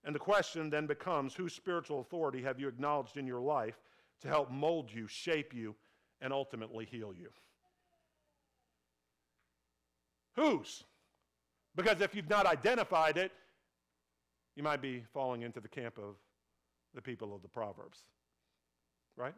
And 0.05 0.15
the 0.15 0.21
question 0.21 0.71
then 0.71 0.87
becomes 0.87 1.35
whose 1.35 1.53
spiritual 1.53 2.01
authority 2.01 2.43
have 2.43 2.59
you 2.59 2.67
acknowledged 2.67 3.17
in 3.17 3.27
your 3.27 3.41
life 3.41 3.81
to 4.23 4.29
help 4.29 4.51
mold 4.51 4.91
you, 4.93 5.07
shape 5.07 5.55
you, 5.55 5.75
and 6.21 6.33
ultimately 6.33 6.87
heal 6.87 7.13
you? 7.13 7.29
Whose? 10.37 10.85
Because 11.75 12.01
if 12.01 12.15
you've 12.15 12.29
not 12.29 12.47
identified 12.47 13.17
it, 13.17 13.33
you 14.57 14.63
might 14.63 14.83
be 14.83 15.03
falling 15.13 15.43
into 15.43 15.61
the 15.61 15.69
camp 15.69 15.99
of 15.99 16.17
the 16.95 17.03
people 17.03 17.35
of 17.35 17.43
the 17.43 17.49
Proverbs. 17.49 18.01
Right? 19.17 19.35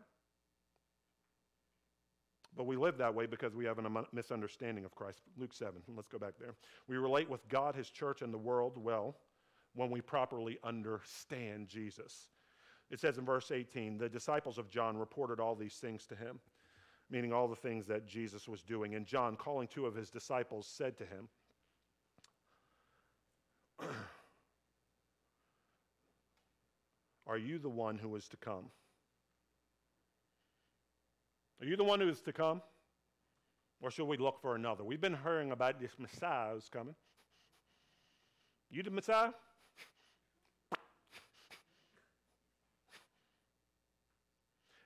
But 2.57 2.67
we 2.67 2.77
live 2.77 2.99
that 2.99 3.15
way 3.15 3.27
because 3.27 3.55
we 3.55 3.65
have 3.65 3.79
a 3.79 4.05
misunderstanding 4.13 4.85
of 4.85 4.95
Christ. 4.95 5.23
Luke 5.37 5.53
7, 5.53 5.75
let's 5.97 6.09
go 6.09 6.19
back 6.19 6.35
there. 6.39 6.55
We 6.89 6.97
relate 6.97 7.29
with 7.29 7.49
God, 7.49 7.75
His 7.75 7.91
church, 7.91 8.23
and 8.23 8.33
the 8.33 8.39
world 8.39 8.75
well 8.77 9.17
when 9.75 9.91
we 9.91 10.01
properly 10.01 10.59
understand 10.63 11.69
Jesus. 11.69 12.29
It 12.91 13.01
says 13.01 13.19
in 13.19 13.25
verse 13.25 13.51
18 13.51 13.99
the 13.99 14.09
disciples 14.09 14.59
of 14.59 14.71
John 14.71 14.97
reported 14.97 15.41
all 15.41 15.55
these 15.55 15.75
things 15.75 16.07
to 16.07 16.15
him, 16.15 16.39
meaning 17.15 17.33
all 17.33 17.47
the 17.47 17.55
things 17.55 17.87
that 17.87 18.09
Jesus 18.09 18.49
was 18.49 18.61
doing. 18.63 18.97
And 18.97 19.07
John, 19.07 19.37
calling 19.37 19.69
two 19.69 19.87
of 19.87 19.95
his 19.95 20.11
disciples, 20.11 20.67
said 20.67 20.99
to 20.99 21.05
him, 21.05 21.29
Are 27.29 27.39
you 27.39 27.61
the 27.61 27.69
one 27.69 27.99
who 27.99 28.17
is 28.17 28.27
to 28.29 28.37
come? 28.37 28.65
Are 31.61 31.67
you 31.67 31.77
the 31.77 31.85
one 31.85 32.01
who 32.01 32.09
is 32.09 32.21
to 32.23 32.33
come? 32.33 32.61
Or 33.81 33.93
should 33.93 34.09
we 34.09 34.17
look 34.17 34.41
for 34.43 34.57
another? 34.57 34.83
We've 34.83 35.01
been 35.01 35.17
hearing 35.23 35.53
about 35.53 35.81
this 35.81 35.93
Messiah 36.01 36.53
who's 36.53 36.69
coming. 36.69 36.97
You 38.71 38.83
the 38.83 38.91
Messiah? 38.91 39.31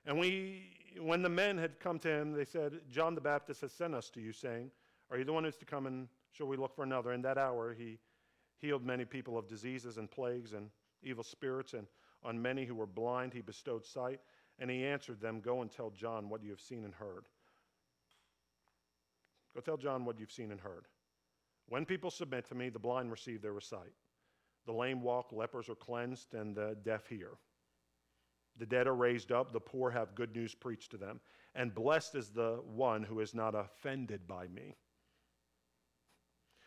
And 0.04 0.18
we, 0.18 0.77
when 1.00 1.22
the 1.22 1.28
men 1.28 1.58
had 1.58 1.80
come 1.80 1.98
to 2.00 2.08
him, 2.08 2.32
they 2.32 2.44
said, 2.44 2.80
John 2.90 3.14
the 3.14 3.20
Baptist 3.20 3.60
has 3.62 3.72
sent 3.72 3.94
us 3.94 4.10
to 4.10 4.20
you, 4.20 4.32
saying, 4.32 4.70
Are 5.10 5.18
you 5.18 5.24
the 5.24 5.32
one 5.32 5.44
who's 5.44 5.56
to 5.56 5.64
come 5.64 5.86
and 5.86 6.08
shall 6.32 6.46
we 6.46 6.56
look 6.56 6.74
for 6.74 6.84
another? 6.84 7.12
In 7.12 7.22
that 7.22 7.38
hour, 7.38 7.74
he 7.74 7.98
healed 8.58 8.84
many 8.84 9.04
people 9.04 9.38
of 9.38 9.48
diseases 9.48 9.98
and 9.98 10.10
plagues 10.10 10.52
and 10.52 10.70
evil 11.02 11.24
spirits, 11.24 11.74
and 11.74 11.86
on 12.22 12.40
many 12.40 12.64
who 12.64 12.74
were 12.74 12.86
blind, 12.86 13.32
he 13.32 13.40
bestowed 13.40 13.84
sight. 13.84 14.20
And 14.58 14.70
he 14.70 14.84
answered 14.84 15.20
them, 15.20 15.40
Go 15.40 15.62
and 15.62 15.70
tell 15.70 15.90
John 15.90 16.28
what 16.28 16.42
you 16.42 16.50
have 16.50 16.60
seen 16.60 16.84
and 16.84 16.92
heard. 16.92 17.26
Go 19.54 19.60
tell 19.60 19.76
John 19.76 20.04
what 20.04 20.18
you've 20.18 20.32
seen 20.32 20.50
and 20.50 20.60
heard. 20.60 20.86
When 21.68 21.84
people 21.84 22.10
submit 22.10 22.46
to 22.46 22.54
me, 22.54 22.68
the 22.68 22.78
blind 22.78 23.10
receive 23.10 23.42
their 23.42 23.60
sight, 23.60 23.92
the 24.66 24.72
lame 24.72 25.02
walk, 25.02 25.32
lepers 25.32 25.68
are 25.68 25.74
cleansed, 25.74 26.34
and 26.34 26.56
the 26.56 26.76
deaf 26.82 27.06
hear. 27.08 27.30
The 28.58 28.66
dead 28.66 28.86
are 28.86 28.94
raised 28.94 29.32
up, 29.32 29.52
the 29.52 29.60
poor 29.60 29.90
have 29.90 30.14
good 30.14 30.34
news 30.34 30.54
preached 30.54 30.90
to 30.90 30.96
them, 30.96 31.20
and 31.54 31.74
blessed 31.74 32.14
is 32.14 32.30
the 32.30 32.60
one 32.64 33.02
who 33.02 33.20
is 33.20 33.34
not 33.34 33.54
offended 33.54 34.26
by 34.26 34.48
me. 34.48 34.74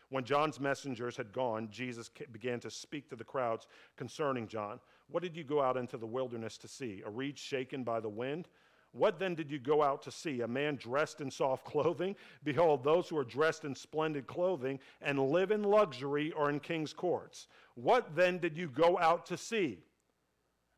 When 0.10 0.26
John's 0.26 0.60
messengers 0.60 1.16
had 1.16 1.32
gone, 1.32 1.70
Jesus 1.72 2.10
began 2.34 2.60
to 2.62 2.70
speak 2.70 3.10
to 3.10 3.16
the 3.16 3.24
crowds 3.24 3.68
concerning 3.96 4.48
John. 4.48 4.80
What 5.10 5.24
did 5.24 5.38
you 5.38 5.46
go 5.46 5.62
out 5.62 5.78
into 5.78 5.98
the 5.98 6.06
wilderness 6.06 6.58
to 6.60 6.68
see? 6.68 7.02
A 7.06 7.10
reed 7.10 7.40
shaken 7.40 7.86
by 7.86 8.02
the 8.02 8.10
wind? 8.10 8.50
What 8.92 9.20
then 9.20 9.36
did 9.36 9.50
you 9.50 9.58
go 9.58 9.82
out 9.82 10.02
to 10.04 10.12
see? 10.12 10.42
A 10.42 10.48
man 10.48 10.76
dressed 10.76 11.22
in 11.22 11.32
soft 11.32 11.64
clothing? 11.72 12.16
Behold, 12.44 12.84
those 12.84 13.08
who 13.08 13.18
are 13.18 13.24
dressed 13.24 13.64
in 13.64 13.74
splendid 13.74 14.28
clothing 14.28 14.80
and 15.02 15.18
live 15.18 15.52
in 15.52 15.64
luxury 15.64 16.34
are 16.38 16.50
in 16.50 16.60
king's 16.60 16.92
courts. 16.92 17.48
What 17.76 18.14
then 18.14 18.38
did 18.38 18.58
you 18.58 18.68
go 18.68 18.98
out 19.00 19.26
to 19.28 19.38
see? 19.38 19.80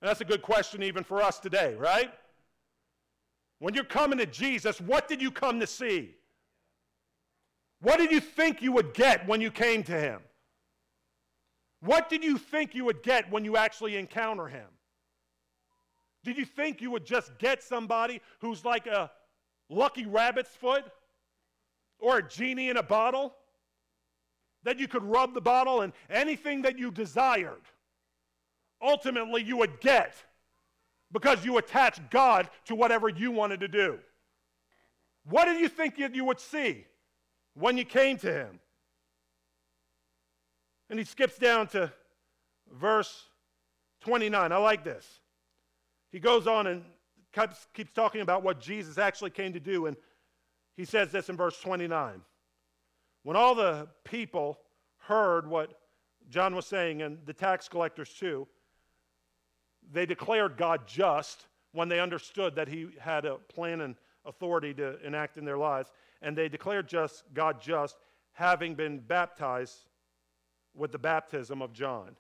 And 0.04 0.10
that's 0.10 0.20
a 0.20 0.26
good 0.26 0.42
question 0.42 0.84
even 0.84 1.06
for 1.06 1.22
us 1.22 1.40
today, 1.40 1.76
right? 1.80 2.12
When 3.60 3.74
you're 3.74 3.86
coming 3.86 4.20
to 4.20 4.26
Jesus, 4.26 4.82
what 4.82 5.08
did 5.08 5.22
you 5.22 5.32
come 5.32 5.62
to 5.62 5.66
see? 5.66 6.14
What 7.80 8.00
did 8.00 8.12
you 8.12 8.20
think 8.20 8.62
you 8.62 8.74
would 8.74 8.94
get 8.94 9.26
when 9.26 9.40
you 9.40 9.50
came 9.50 9.82
to 9.84 9.98
him? 9.98 10.20
What 11.80 12.10
did 12.10 12.22
you 12.22 12.38
think 12.38 12.76
you 12.76 12.84
would 12.84 13.02
get 13.02 13.32
when 13.32 13.46
you 13.46 13.56
actually 13.56 13.96
encounter 13.96 14.48
him? 14.48 14.68
Did 16.26 16.38
you 16.38 16.44
think 16.44 16.82
you 16.82 16.92
would 16.92 17.06
just 17.06 17.38
get 17.38 17.64
somebody 17.64 18.20
who's 18.42 18.66
like 18.66 18.88
a 18.88 19.10
lucky 19.70 20.06
rabbit's 20.06 20.54
foot 20.54 20.84
or 21.98 22.18
a 22.18 22.28
genie 22.28 22.68
in 22.68 22.76
a 22.76 22.84
bottle? 22.84 23.36
That 24.64 24.80
you 24.80 24.90
could 24.90 25.04
rub 25.04 25.34
the 25.34 25.40
bottle 25.40 25.80
and 25.80 25.94
anything 26.10 26.62
that 26.64 26.78
you 26.78 26.92
desired 26.92 27.62
ultimately 28.84 29.42
you 29.42 29.58
would 29.58 29.80
get 29.80 30.16
because 31.12 31.46
you 31.46 31.58
attach 31.58 32.00
God 32.10 32.50
to 32.66 32.76
whatever 32.76 33.08
you 33.08 33.32
wanted 33.32 33.60
to 33.62 33.68
do. 33.68 34.00
What 35.26 35.46
did 35.46 35.60
you 35.60 35.70
think 35.70 35.98
you 35.98 36.26
would 36.26 36.40
see 36.40 36.86
when 37.54 37.78
you 37.78 37.86
came 37.86 38.18
to 38.18 38.34
him? 38.34 38.60
And 40.90 41.00
he 41.00 41.06
skips 41.06 41.38
down 41.38 41.68
to 41.68 41.92
verse 42.72 43.26
29. 44.02 44.52
I 44.52 44.58
like 44.58 44.84
this. 44.84 45.08
He 46.12 46.20
goes 46.20 46.46
on 46.46 46.68
and 46.68 46.84
keeps, 47.34 47.68
keeps 47.74 47.92
talking 47.94 48.22
about 48.22 48.44
what 48.44 48.60
Jesus 48.60 48.98
actually 48.98 49.32
came 49.32 49.54
to 49.54 49.60
do. 49.60 49.86
And 49.86 49.96
he 50.76 50.86
says 50.86 51.12
this 51.12 51.30
in 51.30 51.38
verse 51.38 51.60
29. 51.60 52.22
When 53.24 53.38
all 53.38 53.56
the 53.56 53.88
people 54.04 54.60
heard 54.98 55.48
what 55.48 55.80
John 56.30 56.56
was 56.56 56.66
saying, 56.66 57.02
and 57.02 57.18
the 57.26 57.34
tax 57.34 57.68
collectors 57.68 58.10
too, 58.10 58.48
they 59.92 60.06
declared 60.06 60.58
God 60.58 60.88
just 60.88 61.48
when 61.72 61.90
they 61.90 62.00
understood 62.00 62.56
that 62.56 62.68
He 62.68 62.88
had 63.00 63.26
a 63.26 63.36
plan 63.36 63.82
and 63.82 63.96
authority 64.26 64.74
to 64.76 65.04
enact 65.06 65.38
in 65.38 65.46
their 65.46 65.58
lives. 65.58 65.92
And 66.22 66.38
they 66.38 66.48
declared 66.48 66.88
just, 66.88 67.24
God 67.34 67.62
just, 67.62 67.98
having 68.34 68.76
been 68.76 69.00
baptized 69.00 69.86
with 70.76 70.92
the 70.92 71.00
baptism 71.00 71.62
of 71.62 71.74
John. 71.74 72.16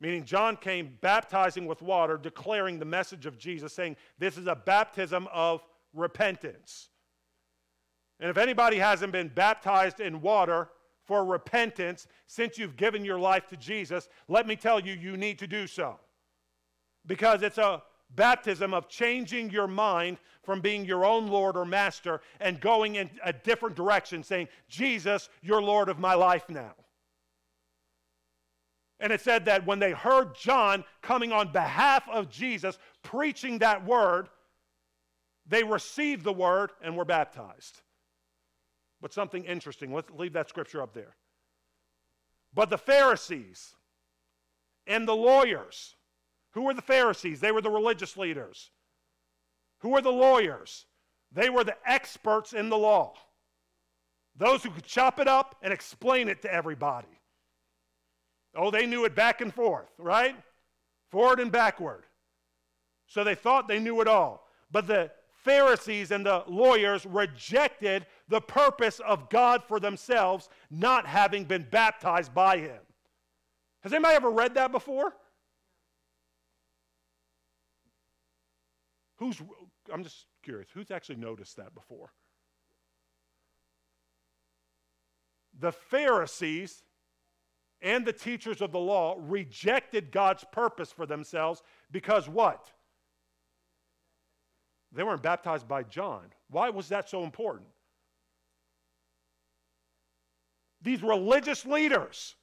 Meaning, 0.00 0.24
John 0.24 0.56
came 0.56 0.96
baptizing 1.00 1.66
with 1.66 1.82
water, 1.82 2.16
declaring 2.16 2.78
the 2.78 2.84
message 2.84 3.26
of 3.26 3.36
Jesus, 3.36 3.72
saying, 3.72 3.96
This 4.18 4.36
is 4.38 4.46
a 4.46 4.54
baptism 4.54 5.28
of 5.32 5.62
repentance. 5.92 6.88
And 8.20 8.30
if 8.30 8.36
anybody 8.36 8.78
hasn't 8.78 9.12
been 9.12 9.28
baptized 9.28 10.00
in 10.00 10.20
water 10.20 10.68
for 11.04 11.24
repentance 11.24 12.06
since 12.26 12.58
you've 12.58 12.76
given 12.76 13.04
your 13.04 13.18
life 13.18 13.46
to 13.48 13.56
Jesus, 13.56 14.08
let 14.28 14.46
me 14.46 14.56
tell 14.56 14.80
you, 14.80 14.94
you 14.94 15.16
need 15.16 15.38
to 15.38 15.46
do 15.46 15.66
so. 15.66 15.98
Because 17.08 17.42
it's 17.42 17.58
a 17.58 17.82
baptism 18.14 18.72
of 18.72 18.88
changing 18.88 19.50
your 19.50 19.66
mind 19.66 20.18
from 20.44 20.60
being 20.60 20.84
your 20.84 21.04
own 21.04 21.26
Lord 21.26 21.56
or 21.56 21.64
master 21.64 22.20
and 22.40 22.60
going 22.60 22.94
in 22.94 23.10
a 23.24 23.32
different 23.32 23.74
direction, 23.74 24.22
saying, 24.22 24.48
Jesus, 24.68 25.28
you're 25.42 25.60
Lord 25.60 25.88
of 25.88 25.98
my 25.98 26.14
life 26.14 26.48
now. 26.48 26.74
And 29.00 29.12
it 29.12 29.20
said 29.20 29.44
that 29.46 29.66
when 29.66 29.78
they 29.78 29.92
heard 29.92 30.34
John 30.34 30.84
coming 31.02 31.32
on 31.32 31.52
behalf 31.52 32.08
of 32.08 32.30
Jesus 32.30 32.78
preaching 33.02 33.58
that 33.58 33.84
word, 33.84 34.28
they 35.46 35.62
received 35.62 36.24
the 36.24 36.32
word 36.32 36.70
and 36.82 36.96
were 36.96 37.04
baptized. 37.04 37.80
But 39.00 39.12
something 39.12 39.44
interesting, 39.44 39.94
let's 39.94 40.10
leave 40.10 40.32
that 40.32 40.48
scripture 40.48 40.82
up 40.82 40.92
there. 40.92 41.14
But 42.52 42.70
the 42.70 42.78
Pharisees 42.78 43.74
and 44.86 45.06
the 45.06 45.14
lawyers, 45.14 45.94
who 46.58 46.64
were 46.64 46.74
the 46.74 46.82
Pharisees? 46.82 47.38
They 47.38 47.52
were 47.52 47.60
the 47.60 47.70
religious 47.70 48.16
leaders. 48.16 48.72
Who 49.78 49.90
were 49.90 50.00
the 50.00 50.10
lawyers? 50.10 50.86
They 51.30 51.50
were 51.50 51.62
the 51.62 51.76
experts 51.86 52.52
in 52.52 52.68
the 52.68 52.76
law. 52.76 53.14
Those 54.36 54.64
who 54.64 54.70
could 54.70 54.84
chop 54.84 55.20
it 55.20 55.28
up 55.28 55.54
and 55.62 55.72
explain 55.72 56.28
it 56.28 56.42
to 56.42 56.52
everybody. 56.52 57.20
Oh, 58.56 58.72
they 58.72 58.86
knew 58.86 59.04
it 59.04 59.14
back 59.14 59.40
and 59.40 59.54
forth, 59.54 59.86
right? 59.98 60.34
Forward 61.12 61.38
and 61.38 61.52
backward. 61.52 62.02
So 63.06 63.22
they 63.22 63.36
thought 63.36 63.68
they 63.68 63.78
knew 63.78 64.00
it 64.00 64.08
all. 64.08 64.48
But 64.72 64.88
the 64.88 65.12
Pharisees 65.44 66.10
and 66.10 66.26
the 66.26 66.42
lawyers 66.48 67.06
rejected 67.06 68.04
the 68.26 68.40
purpose 68.40 68.98
of 68.98 69.30
God 69.30 69.62
for 69.62 69.78
themselves, 69.78 70.48
not 70.72 71.06
having 71.06 71.44
been 71.44 71.68
baptized 71.70 72.34
by 72.34 72.58
Him. 72.58 72.80
Has 73.82 73.92
anybody 73.92 74.16
ever 74.16 74.30
read 74.30 74.54
that 74.54 74.72
before? 74.72 75.14
Who's, 79.18 79.40
I'm 79.92 80.04
just 80.04 80.26
curious, 80.42 80.68
who's 80.72 80.90
actually 80.90 81.16
noticed 81.16 81.56
that 81.56 81.74
before? 81.74 82.12
The 85.58 85.72
Pharisees 85.72 86.82
and 87.82 88.06
the 88.06 88.12
teachers 88.12 88.60
of 88.60 88.70
the 88.70 88.78
law 88.78 89.16
rejected 89.18 90.12
God's 90.12 90.44
purpose 90.52 90.92
for 90.92 91.04
themselves 91.04 91.62
because 91.90 92.28
what? 92.28 92.70
They 94.92 95.02
weren't 95.02 95.22
baptized 95.22 95.66
by 95.66 95.82
John. 95.82 96.26
Why 96.48 96.70
was 96.70 96.88
that 96.88 97.08
so 97.08 97.24
important? 97.24 97.68
These 100.80 101.02
religious 101.02 101.66
leaders 101.66 102.36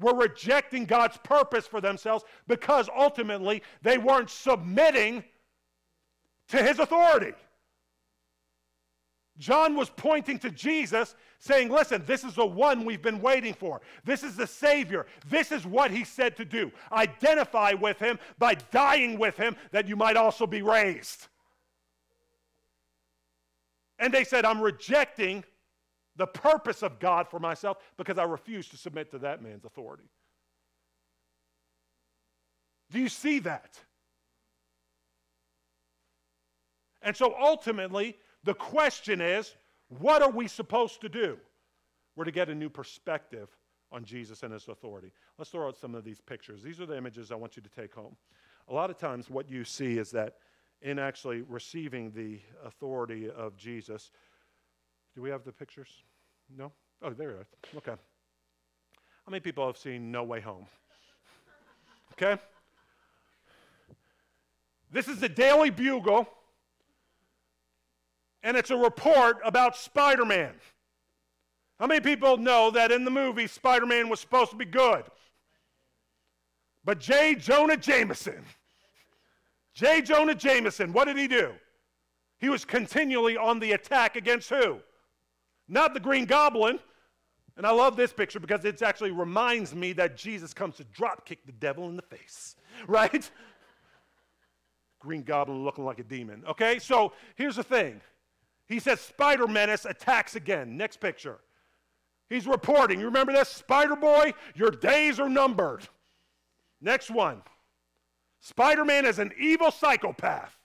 were 0.00 0.14
rejecting 0.14 0.86
God's 0.86 1.18
purpose 1.18 1.66
for 1.66 1.80
themselves 1.80 2.24
because 2.48 2.88
ultimately 2.96 3.62
they 3.82 3.98
weren't 3.98 4.30
submitting 4.30 5.22
to 6.48 6.62
his 6.62 6.78
authority. 6.78 7.32
John 9.38 9.76
was 9.76 9.90
pointing 9.90 10.38
to 10.40 10.50
Jesus, 10.50 11.14
saying, 11.38 11.70
Listen, 11.70 12.04
this 12.06 12.22
is 12.22 12.34
the 12.34 12.46
one 12.46 12.84
we've 12.84 13.02
been 13.02 13.20
waiting 13.20 13.54
for. 13.54 13.80
This 14.04 14.22
is 14.22 14.36
the 14.36 14.46
Savior. 14.46 15.06
This 15.26 15.50
is 15.50 15.66
what 15.66 15.90
he 15.90 16.04
said 16.04 16.36
to 16.36 16.44
do. 16.44 16.70
Identify 16.92 17.72
with 17.72 17.98
him 17.98 18.18
by 18.38 18.54
dying 18.54 19.18
with 19.18 19.36
him, 19.36 19.56
that 19.70 19.88
you 19.88 19.96
might 19.96 20.16
also 20.16 20.46
be 20.46 20.62
raised. 20.62 21.28
And 23.98 24.12
they 24.12 24.24
said, 24.24 24.44
I'm 24.44 24.60
rejecting 24.60 25.44
the 26.16 26.26
purpose 26.26 26.82
of 26.82 26.98
God 26.98 27.28
for 27.28 27.38
myself 27.38 27.78
because 27.96 28.18
I 28.18 28.24
refuse 28.24 28.68
to 28.68 28.76
submit 28.76 29.10
to 29.12 29.18
that 29.18 29.42
man's 29.42 29.64
authority. 29.64 30.10
Do 32.90 33.00
you 33.00 33.08
see 33.08 33.38
that? 33.40 33.78
And 37.02 37.16
so 37.16 37.34
ultimately, 37.38 38.16
the 38.44 38.54
question 38.54 39.20
is 39.20 39.54
what 39.88 40.22
are 40.22 40.30
we 40.30 40.48
supposed 40.48 41.00
to 41.02 41.08
do? 41.08 41.36
We're 42.16 42.24
to 42.24 42.32
get 42.32 42.48
a 42.48 42.54
new 42.54 42.70
perspective 42.70 43.48
on 43.90 44.04
Jesus 44.04 44.42
and 44.42 44.52
his 44.52 44.68
authority. 44.68 45.12
Let's 45.38 45.50
throw 45.50 45.68
out 45.68 45.76
some 45.76 45.94
of 45.94 46.04
these 46.04 46.20
pictures. 46.20 46.62
These 46.62 46.80
are 46.80 46.86
the 46.86 46.96
images 46.96 47.30
I 47.30 47.34
want 47.34 47.56
you 47.56 47.62
to 47.62 47.68
take 47.68 47.94
home. 47.94 48.16
A 48.68 48.74
lot 48.74 48.90
of 48.90 48.96
times, 48.96 49.28
what 49.28 49.50
you 49.50 49.64
see 49.64 49.98
is 49.98 50.10
that 50.12 50.36
in 50.80 50.98
actually 50.98 51.42
receiving 51.42 52.10
the 52.12 52.40
authority 52.64 53.28
of 53.28 53.56
Jesus, 53.56 54.10
do 55.14 55.20
we 55.20 55.30
have 55.30 55.44
the 55.44 55.52
pictures? 55.52 55.88
No? 56.56 56.72
Oh, 57.02 57.10
there 57.10 57.30
it 57.30 57.40
is. 57.40 57.76
Okay. 57.76 57.92
How 59.24 59.30
many 59.30 59.40
people 59.40 59.66
have 59.66 59.76
seen 59.76 60.10
No 60.10 60.22
Way 60.22 60.40
Home? 60.40 60.66
Okay? 62.12 62.40
This 64.90 65.08
is 65.08 65.20
the 65.20 65.28
Daily 65.28 65.70
Bugle 65.70 66.28
and 68.42 68.56
it's 68.56 68.70
a 68.70 68.76
report 68.76 69.38
about 69.44 69.76
Spider 69.76 70.24
Man. 70.24 70.52
How 71.78 71.86
many 71.86 72.00
people 72.00 72.36
know 72.36 72.70
that 72.70 72.92
in 72.92 73.04
the 73.04 73.10
movie 73.10 73.46
Spider 73.46 73.86
Man 73.86 74.08
was 74.08 74.20
supposed 74.20 74.50
to 74.50 74.56
be 74.56 74.64
good? 74.64 75.04
But 76.84 76.98
J. 76.98 77.34
Jonah 77.34 77.76
Jameson, 77.76 78.44
J. 79.74 80.02
Jonah 80.02 80.34
Jameson, 80.34 80.92
what 80.92 81.06
did 81.06 81.16
he 81.16 81.28
do? 81.28 81.52
He 82.38 82.48
was 82.48 82.64
continually 82.64 83.36
on 83.36 83.60
the 83.60 83.72
attack 83.72 84.16
against 84.16 84.48
who? 84.48 84.78
Not 85.68 85.94
the 85.94 86.00
Green 86.00 86.24
Goblin. 86.24 86.80
And 87.56 87.66
I 87.66 87.70
love 87.70 87.96
this 87.96 88.12
picture 88.12 88.40
because 88.40 88.64
it 88.64 88.80
actually 88.82 89.10
reminds 89.10 89.74
me 89.74 89.92
that 89.94 90.16
Jesus 90.16 90.54
comes 90.54 90.76
to 90.76 90.84
drop 90.84 91.26
kick 91.26 91.44
the 91.44 91.52
devil 91.52 91.88
in 91.88 91.96
the 91.96 92.02
face, 92.02 92.56
right? 92.86 93.30
Green 94.98 95.22
Goblin 95.22 95.64
looking 95.64 95.84
like 95.84 95.98
a 95.98 96.04
demon. 96.04 96.42
Okay, 96.48 96.78
so 96.78 97.12
here's 97.36 97.56
the 97.56 97.62
thing 97.62 98.00
he 98.72 98.78
says 98.78 99.00
Spider 99.00 99.46
Menace 99.46 99.84
attacks 99.84 100.34
again. 100.34 100.78
Next 100.78 100.96
picture. 100.98 101.40
He's 102.30 102.46
reporting. 102.46 102.98
You 102.98 103.06
remember 103.06 103.32
this? 103.32 103.50
Spider 103.50 103.96
Boy, 103.96 104.32
your 104.54 104.70
days 104.70 105.20
are 105.20 105.28
numbered. 105.28 105.86
Next 106.80 107.10
one. 107.10 107.42
Spider 108.40 108.86
Man 108.86 109.04
is 109.04 109.18
an 109.18 109.30
evil 109.38 109.70
psychopath, 109.70 110.58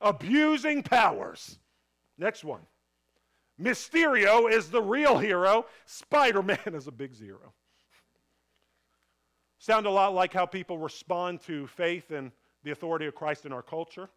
abusing 0.00 0.82
powers. 0.82 1.60
Next 2.18 2.42
one. 2.42 2.62
Mysterio 3.60 4.50
is 4.50 4.68
the 4.68 4.82
real 4.82 5.16
hero. 5.16 5.66
Spider 5.86 6.42
Man 6.42 6.58
is 6.66 6.88
a 6.88 6.92
big 6.92 7.14
zero. 7.14 7.54
Sound 9.58 9.86
a 9.86 9.90
lot 9.90 10.12
like 10.12 10.32
how 10.32 10.44
people 10.44 10.76
respond 10.76 11.40
to 11.42 11.68
faith 11.68 12.10
and 12.10 12.32
the 12.64 12.72
authority 12.72 13.06
of 13.06 13.14
Christ 13.14 13.46
in 13.46 13.52
our 13.52 13.62
culture. 13.62 14.10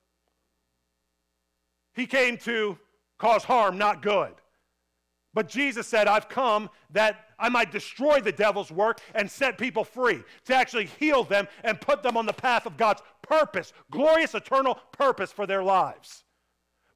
He 1.93 2.08
came 2.08 2.38
to 2.39 2.78
cause 3.17 3.43
harm, 3.43 3.77
not 3.77 4.01
good. 4.01 4.34
But 5.34 5.49
Jesus 5.49 5.86
said, 5.86 6.08
I've 6.08 6.30
come 6.30 6.69
that 6.91 7.25
I 7.38 7.49
might 7.49 7.71
destroy 7.71 8.19
the 8.19 8.32
devil's 8.32 8.71
work 8.71 8.99
and 9.13 9.30
set 9.30 9.58
people 9.58 9.84
free, 9.84 10.23
to 10.45 10.56
actually 10.56 10.86
heal 10.86 11.23
them 11.23 11.47
and 11.63 11.80
put 11.80 12.01
them 12.01 12.17
on 12.17 12.25
the 12.25 12.34
path 12.34 12.65
of 12.65 12.77
God's 12.77 13.03
purpose, 13.21 13.73
glorious 13.91 14.34
eternal 14.34 14.80
purpose 14.91 15.32
for 15.32 15.45
their 15.45 15.63
lives. 15.63 16.23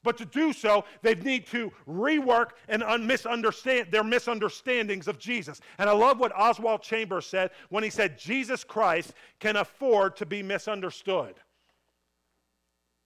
But 0.03 0.17
to 0.17 0.25
do 0.25 0.51
so, 0.53 0.85
they 1.03 1.13
need 1.13 1.45
to 1.47 1.71
rework 1.87 2.51
and 2.67 2.81
un- 2.81 3.05
misunderstand 3.05 3.91
their 3.91 4.03
misunderstandings 4.03 5.07
of 5.07 5.19
Jesus. 5.19 5.61
And 5.77 5.87
I 5.87 5.93
love 5.93 6.19
what 6.19 6.35
Oswald 6.35 6.81
Chambers 6.81 7.27
said 7.27 7.51
when 7.69 7.83
he 7.83 7.91
said, 7.91 8.17
Jesus 8.17 8.63
Christ 8.63 9.13
can 9.39 9.57
afford 9.57 10.15
to 10.15 10.25
be 10.25 10.41
misunderstood. 10.41 11.35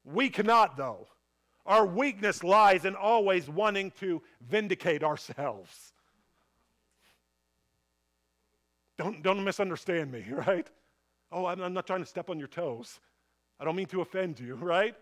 We 0.06 0.30
cannot, 0.30 0.78
though. 0.78 1.08
Our 1.66 1.86
weakness 1.86 2.44
lies 2.44 2.86
in 2.86 2.96
always 2.96 3.50
wanting 3.50 3.92
to 4.00 4.22
vindicate 4.48 5.04
ourselves. 5.04 5.94
Don't, 8.98 9.24
don't 9.24 9.44
misunderstand 9.44 10.12
me, 10.12 10.26
right? 10.48 10.68
Oh, 11.32 11.46
I'm, 11.46 11.74
not 11.74 11.88
trying 11.88 12.02
to 12.02 12.06
step 12.06 12.30
on 12.30 12.40
your 12.40 12.48
toes. 12.48 13.00
I 13.60 13.66
don't 13.66 13.76
mean 13.76 13.88
to 13.88 14.02
offend 14.02 14.40
you, 14.40 14.56
right? 14.62 14.96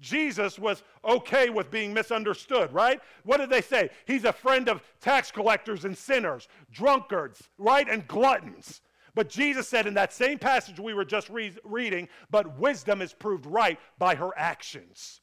Jesus 0.00 0.58
was 0.58 0.82
okay 1.04 1.48
with 1.48 1.70
being 1.70 1.94
misunderstood, 1.94 2.72
right? 2.72 3.00
What 3.24 3.38
did 3.38 3.50
they 3.50 3.60
say? 3.60 3.90
He's 4.04 4.24
a 4.24 4.32
friend 4.32 4.68
of 4.68 4.82
tax 5.00 5.30
collectors 5.30 5.84
and 5.84 5.96
sinners, 5.96 6.48
drunkards, 6.72 7.48
right? 7.56 7.88
And 7.88 8.06
gluttons. 8.06 8.80
But 9.14 9.28
Jesus 9.28 9.68
said 9.68 9.86
in 9.86 9.94
that 9.94 10.12
same 10.12 10.38
passage 10.38 10.80
we 10.80 10.94
were 10.94 11.04
just 11.04 11.28
re- 11.30 11.56
reading, 11.64 12.08
but 12.30 12.58
wisdom 12.58 13.00
is 13.00 13.12
proved 13.12 13.46
right 13.46 13.78
by 13.98 14.14
her 14.14 14.30
actions. 14.36 15.21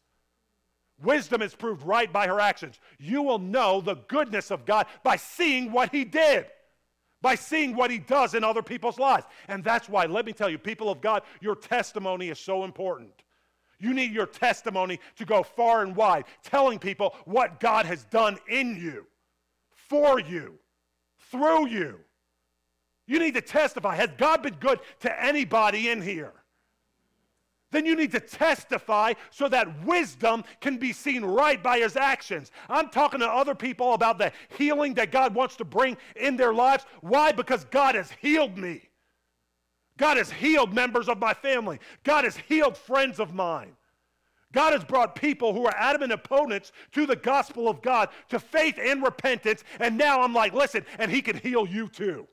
Wisdom 1.02 1.42
is 1.42 1.56
proved 1.56 1.84
right 1.84 2.12
by 2.12 2.28
her 2.28 2.40
actions. 2.40 2.80
You 2.98 3.22
will 3.22 3.40
know 3.40 3.82
the 3.82 3.96
goodness 3.96 4.52
of 4.52 4.66
God 4.66 4.88
by 5.04 5.16
seeing 5.16 5.72
what 5.72 5.92
He 5.92 6.04
did, 6.04 6.46
by 7.22 7.36
seeing 7.36 7.76
what 7.76 7.92
He 7.92 8.00
does 8.00 8.34
in 8.34 8.44
other 8.44 8.62
people's 8.62 9.00
lives. 9.00 9.26
And 9.48 9.64
that's 9.64 9.88
why, 9.88 10.06
let 10.06 10.26
me 10.26 10.34
tell 10.34 10.50
you, 10.50 10.58
people 10.58 10.90
of 10.90 11.02
God, 11.02 11.24
your 11.40 11.56
testimony 11.56 12.30
is 12.30 12.40
so 12.40 12.64
important. 12.64 13.12
You 13.80 13.94
need 13.94 14.12
your 14.12 14.26
testimony 14.26 15.00
to 15.16 15.26
go 15.26 15.42
far 15.42 15.84
and 15.84 15.96
wide, 15.96 16.26
telling 16.44 16.80
people 16.80 17.16
what 17.26 17.62
God 17.62 17.86
has 17.86 18.04
done 18.06 18.38
in 18.50 18.76
you, 18.76 19.08
for 19.72 20.20
you, 20.20 20.56
through 21.32 21.68
you. 21.70 22.00
You 23.08 23.20
need 23.20 23.36
to 23.36 23.42
testify. 23.42 23.96
Has 23.96 24.10
God 24.18 24.44
been 24.44 24.56
good 24.56 24.80
to 25.00 25.24
anybody 25.24 25.90
in 25.90 26.02
here? 26.02 26.34
Then 27.72 27.86
you 27.86 27.96
need 27.96 28.12
to 28.14 28.20
testify 28.20 29.14
so 29.30 29.48
that 29.50 29.86
wisdom 29.86 30.44
can 30.60 30.78
be 30.78 30.92
seen 30.92 31.24
right 31.24 31.62
by 31.62 31.80
his 31.80 31.96
actions. 31.96 32.52
I'm 32.68 32.90
talking 32.90 33.20
to 33.20 33.28
other 33.28 33.54
people 33.54 33.94
about 33.94 34.18
the 34.18 34.32
healing 34.58 34.96
that 34.96 35.12
God 35.12 35.36
wants 35.36 35.56
to 35.58 35.66
bring 35.66 35.98
in 36.16 36.36
their 36.36 36.54
lives. 36.54 36.86
Why? 37.02 37.32
Because 37.32 37.66
God 37.66 37.96
has 37.96 38.12
healed 38.20 38.58
me. 38.58 38.82
God 39.98 40.18
has 40.18 40.32
healed 40.32 40.74
members 40.74 41.10
of 41.10 41.20
my 41.20 41.34
family. 41.34 41.80
God 42.04 42.24
has 42.24 42.38
healed 42.38 42.78
friends 42.78 43.20
of 43.20 43.34
mine. 43.34 43.74
God 44.52 44.74
has 44.74 44.84
brought 44.84 45.16
people 45.16 45.54
who 45.54 45.66
are 45.66 45.76
adamant 45.76 46.12
opponents 46.12 46.72
to 46.94 47.06
the 47.06 47.16
gospel 47.16 47.70
of 47.70 47.84
God, 47.84 48.10
to 48.30 48.40
faith 48.40 48.80
and 48.82 49.04
repentance. 49.04 49.64
And 49.80 49.96
now 49.96 50.22
I'm 50.22 50.34
like, 50.34 50.54
listen, 50.54 50.86
and 50.98 51.12
He 51.12 51.22
can 51.22 51.38
heal 51.38 51.68
you 51.68 51.88
too. 51.88 52.28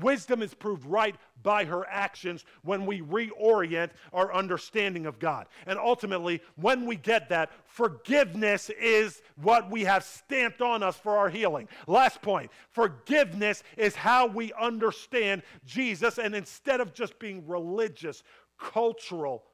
Wisdom 0.00 0.42
is 0.42 0.54
proved 0.54 0.84
right 0.86 1.14
by 1.42 1.64
her 1.64 1.86
actions 1.88 2.44
when 2.62 2.86
we 2.86 3.00
reorient 3.02 3.90
our 4.12 4.34
understanding 4.34 5.06
of 5.06 5.18
God. 5.18 5.46
And 5.66 5.78
ultimately, 5.78 6.42
when 6.56 6.86
we 6.86 6.96
get 6.96 7.28
that, 7.28 7.50
forgiveness 7.64 8.70
is 8.70 9.22
what 9.36 9.70
we 9.70 9.82
have 9.82 10.02
stamped 10.02 10.62
on 10.62 10.82
us 10.82 10.96
for 10.96 11.16
our 11.16 11.28
healing. 11.28 11.68
Last 11.86 12.22
point 12.22 12.50
forgiveness 12.70 13.62
is 13.76 13.94
how 13.94 14.26
we 14.26 14.52
understand 14.54 15.42
Jesus. 15.64 16.18
And 16.18 16.34
instead 16.34 16.80
of 16.80 16.92
just 16.92 17.18
being 17.18 17.46
religious, 17.46 18.22
cultural, 18.58 19.44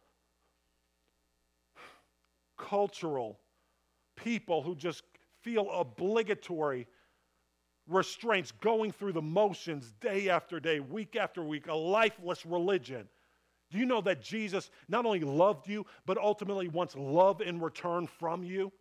cultural 2.56 3.40
people 4.16 4.62
who 4.62 4.74
just 4.74 5.02
feel 5.42 5.70
obligatory 5.70 6.86
restraints, 7.90 8.52
going 8.52 8.92
through 8.92 9.12
the 9.12 9.22
motions 9.22 9.92
day 10.00 10.28
after 10.28 10.60
day, 10.60 10.80
week 10.80 11.16
after 11.16 11.42
week, 11.42 11.66
a 11.66 11.74
lifeless 11.74 12.46
religion. 12.46 13.08
Do 13.70 13.78
you 13.78 13.86
know 13.86 14.00
that 14.02 14.22
Jesus 14.22 14.70
not 14.88 15.06
only 15.06 15.20
loved 15.20 15.68
you, 15.68 15.86
but 16.06 16.18
ultimately 16.18 16.68
wants 16.68 16.96
love 16.96 17.40
in 17.40 17.60
return 17.60 18.06
from 18.06 18.42
you? 18.42 18.72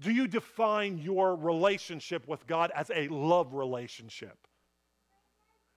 Do 0.00 0.10
you 0.10 0.26
define 0.26 0.98
your 0.98 1.36
relationship 1.36 2.26
with 2.26 2.46
God 2.46 2.72
as 2.74 2.90
a 2.90 3.06
love 3.08 3.54
relationship? 3.54 4.36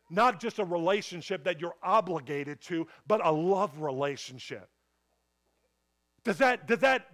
Not 0.10 0.40
just 0.40 0.60
a 0.60 0.66
relationship 0.66 1.44
that 1.44 1.60
you're 1.60 1.76
obligated 1.84 2.62
to, 2.62 2.88
but 3.08 3.26
a 3.26 3.32
love 3.32 3.80
relationship. 3.80 4.70
Does 6.24 6.38
that, 6.40 6.68
does 6.68 6.80
that 6.80 7.08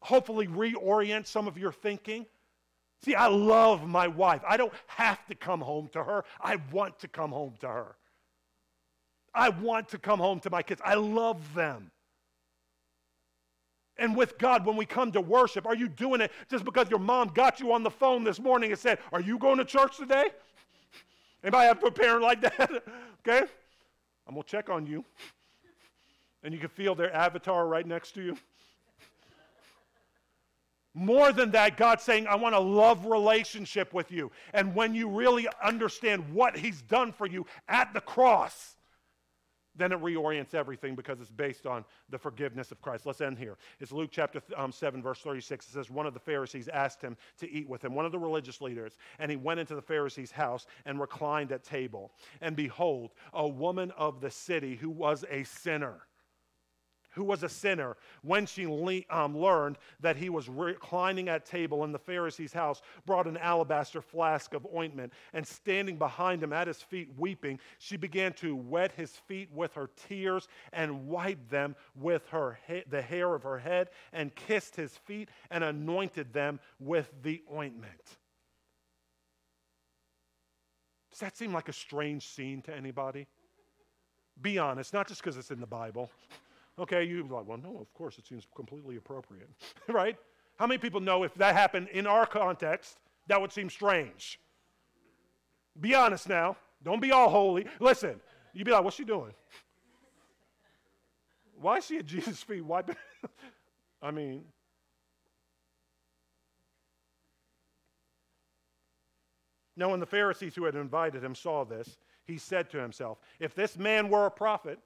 hopefully 0.00 0.46
reorient 0.46 1.26
some 1.26 1.48
of 1.48 1.56
your 1.56 1.72
thinking? 1.72 2.26
See, 3.02 3.14
I 3.14 3.28
love 3.28 3.86
my 3.86 4.08
wife. 4.08 4.42
I 4.46 4.56
don't 4.56 4.72
have 4.86 5.24
to 5.26 5.34
come 5.34 5.60
home 5.60 5.88
to 5.92 6.04
her. 6.04 6.24
I 6.40 6.56
want 6.70 6.98
to 7.00 7.08
come 7.08 7.30
home 7.30 7.54
to 7.60 7.68
her. 7.68 7.96
I 9.34 9.48
want 9.48 9.88
to 9.90 9.98
come 9.98 10.18
home 10.18 10.40
to 10.40 10.50
my 10.50 10.62
kids. 10.62 10.82
I 10.84 10.94
love 10.94 11.54
them. 11.54 11.90
And 13.96 14.16
with 14.16 14.38
God, 14.38 14.66
when 14.66 14.76
we 14.76 14.86
come 14.86 15.12
to 15.12 15.20
worship, 15.20 15.66
are 15.66 15.74
you 15.74 15.88
doing 15.88 16.20
it 16.20 16.32
just 16.50 16.64
because 16.64 16.90
your 16.90 16.98
mom 16.98 17.28
got 17.28 17.60
you 17.60 17.72
on 17.72 17.82
the 17.82 17.90
phone 17.90 18.24
this 18.24 18.40
morning 18.40 18.70
and 18.70 18.78
said, 18.78 18.98
Are 19.12 19.20
you 19.20 19.38
going 19.38 19.58
to 19.58 19.64
church 19.64 19.98
today? 19.98 20.30
Anybody 21.44 21.66
have 21.68 21.82
a 21.84 21.90
parent 21.90 22.22
like 22.22 22.40
that? 22.40 22.70
okay? 23.28 23.46
I'm 24.26 24.34
going 24.34 24.42
to 24.42 24.48
check 24.48 24.70
on 24.70 24.86
you. 24.86 25.04
And 26.42 26.54
you 26.54 26.60
can 26.60 26.70
feel 26.70 26.94
their 26.94 27.14
avatar 27.14 27.66
right 27.66 27.86
next 27.86 28.12
to 28.12 28.22
you. 28.22 28.38
More 30.92 31.32
than 31.32 31.52
that, 31.52 31.76
God's 31.76 32.02
saying, 32.02 32.26
I 32.26 32.34
want 32.34 32.54
a 32.54 32.60
love 32.60 33.06
relationship 33.06 33.94
with 33.94 34.10
you. 34.10 34.32
And 34.52 34.74
when 34.74 34.94
you 34.94 35.08
really 35.08 35.46
understand 35.62 36.32
what 36.34 36.56
He's 36.56 36.82
done 36.82 37.12
for 37.12 37.26
you 37.26 37.46
at 37.68 37.94
the 37.94 38.00
cross, 38.00 38.76
then 39.76 39.92
it 39.92 40.00
reorients 40.00 40.52
everything 40.52 40.96
because 40.96 41.20
it's 41.20 41.30
based 41.30 41.64
on 41.64 41.84
the 42.10 42.18
forgiveness 42.18 42.72
of 42.72 42.82
Christ. 42.82 43.06
Let's 43.06 43.20
end 43.20 43.38
here. 43.38 43.56
It's 43.78 43.92
Luke 43.92 44.10
chapter 44.12 44.42
um, 44.56 44.72
7, 44.72 45.00
verse 45.00 45.20
36. 45.20 45.68
It 45.68 45.72
says, 45.72 45.90
One 45.90 46.06
of 46.06 46.14
the 46.14 46.20
Pharisees 46.20 46.68
asked 46.68 47.00
him 47.00 47.16
to 47.38 47.50
eat 47.50 47.68
with 47.68 47.84
him, 47.84 47.94
one 47.94 48.04
of 48.04 48.12
the 48.12 48.18
religious 48.18 48.60
leaders, 48.60 48.96
and 49.20 49.30
he 49.30 49.36
went 49.36 49.60
into 49.60 49.76
the 49.76 49.82
Pharisee's 49.82 50.32
house 50.32 50.66
and 50.86 51.00
reclined 51.00 51.52
at 51.52 51.62
table. 51.62 52.12
And 52.40 52.56
behold, 52.56 53.12
a 53.32 53.46
woman 53.46 53.92
of 53.96 54.20
the 54.20 54.30
city 54.30 54.74
who 54.74 54.90
was 54.90 55.24
a 55.30 55.44
sinner 55.44 56.00
who 57.10 57.24
was 57.24 57.42
a 57.42 57.48
sinner, 57.48 57.96
when 58.22 58.46
she 58.46 58.66
le- 58.66 59.02
um, 59.10 59.36
learned 59.36 59.78
that 60.00 60.16
he 60.16 60.28
was 60.28 60.48
reclining 60.48 61.28
at 61.28 61.44
table 61.44 61.84
in 61.84 61.92
the 61.92 61.98
Pharisee's 61.98 62.52
house, 62.52 62.82
brought 63.06 63.26
an 63.26 63.36
alabaster 63.36 64.00
flask 64.00 64.54
of 64.54 64.66
ointment, 64.74 65.12
and 65.32 65.46
standing 65.46 65.96
behind 65.96 66.42
him 66.42 66.52
at 66.52 66.66
his 66.66 66.82
feet, 66.82 67.08
weeping, 67.16 67.58
she 67.78 67.96
began 67.96 68.32
to 68.34 68.54
wet 68.54 68.92
his 68.92 69.10
feet 69.10 69.50
with 69.52 69.74
her 69.74 69.90
tears 70.08 70.48
and 70.72 71.08
wipe 71.08 71.48
them 71.48 71.74
with 71.94 72.26
her 72.28 72.58
ha- 72.66 72.84
the 72.88 73.02
hair 73.02 73.34
of 73.34 73.42
her 73.42 73.58
head, 73.58 73.90
and 74.12 74.34
kissed 74.34 74.76
his 74.76 74.96
feet 74.96 75.28
and 75.50 75.64
anointed 75.64 76.32
them 76.32 76.60
with 76.78 77.10
the 77.22 77.42
ointment. 77.52 78.18
Does 81.10 81.20
that 81.20 81.36
seem 81.36 81.52
like 81.52 81.68
a 81.68 81.72
strange 81.72 82.26
scene 82.26 82.62
to 82.62 82.74
anybody? 82.74 83.26
Be 84.40 84.58
honest, 84.58 84.94
not 84.94 85.06
just 85.06 85.20
because 85.20 85.36
it's 85.36 85.50
in 85.50 85.60
the 85.60 85.66
Bible. 85.66 86.10
Okay, 86.80 87.04
you're 87.04 87.24
like, 87.24 87.46
well, 87.46 87.58
no, 87.58 87.78
of 87.78 87.92
course, 87.92 88.16
it 88.16 88.26
seems 88.26 88.46
completely 88.56 88.96
appropriate, 88.96 89.50
right? 89.88 90.16
How 90.56 90.66
many 90.66 90.78
people 90.78 91.00
know 91.00 91.24
if 91.24 91.34
that 91.34 91.54
happened 91.54 91.88
in 91.92 92.06
our 92.06 92.24
context, 92.24 92.98
that 93.28 93.38
would 93.38 93.52
seem 93.52 93.68
strange? 93.68 94.40
Be 95.78 95.94
honest 95.94 96.28
now. 96.28 96.56
Don't 96.82 97.00
be 97.00 97.12
all 97.12 97.28
holy. 97.28 97.66
Listen, 97.80 98.18
you'd 98.54 98.64
be 98.64 98.70
like, 98.72 98.82
what's 98.82 98.96
she 98.96 99.04
doing? 99.04 99.32
Why 101.60 101.76
is 101.76 101.86
she 101.86 101.98
at 101.98 102.06
Jesus' 102.06 102.42
feet 102.42 102.64
wiping? 102.64 102.96
I 104.02 104.10
mean, 104.10 104.44
now 109.76 109.90
when 109.90 110.00
the 110.00 110.06
Pharisees 110.06 110.54
who 110.54 110.64
had 110.64 110.74
invited 110.74 111.22
him 111.22 111.34
saw 111.34 111.66
this, 111.66 111.98
he 112.24 112.38
said 112.38 112.70
to 112.70 112.78
himself, 112.78 113.18
If 113.38 113.54
this 113.54 113.76
man 113.76 114.08
were 114.08 114.24
a 114.24 114.30
prophet, 114.30 114.78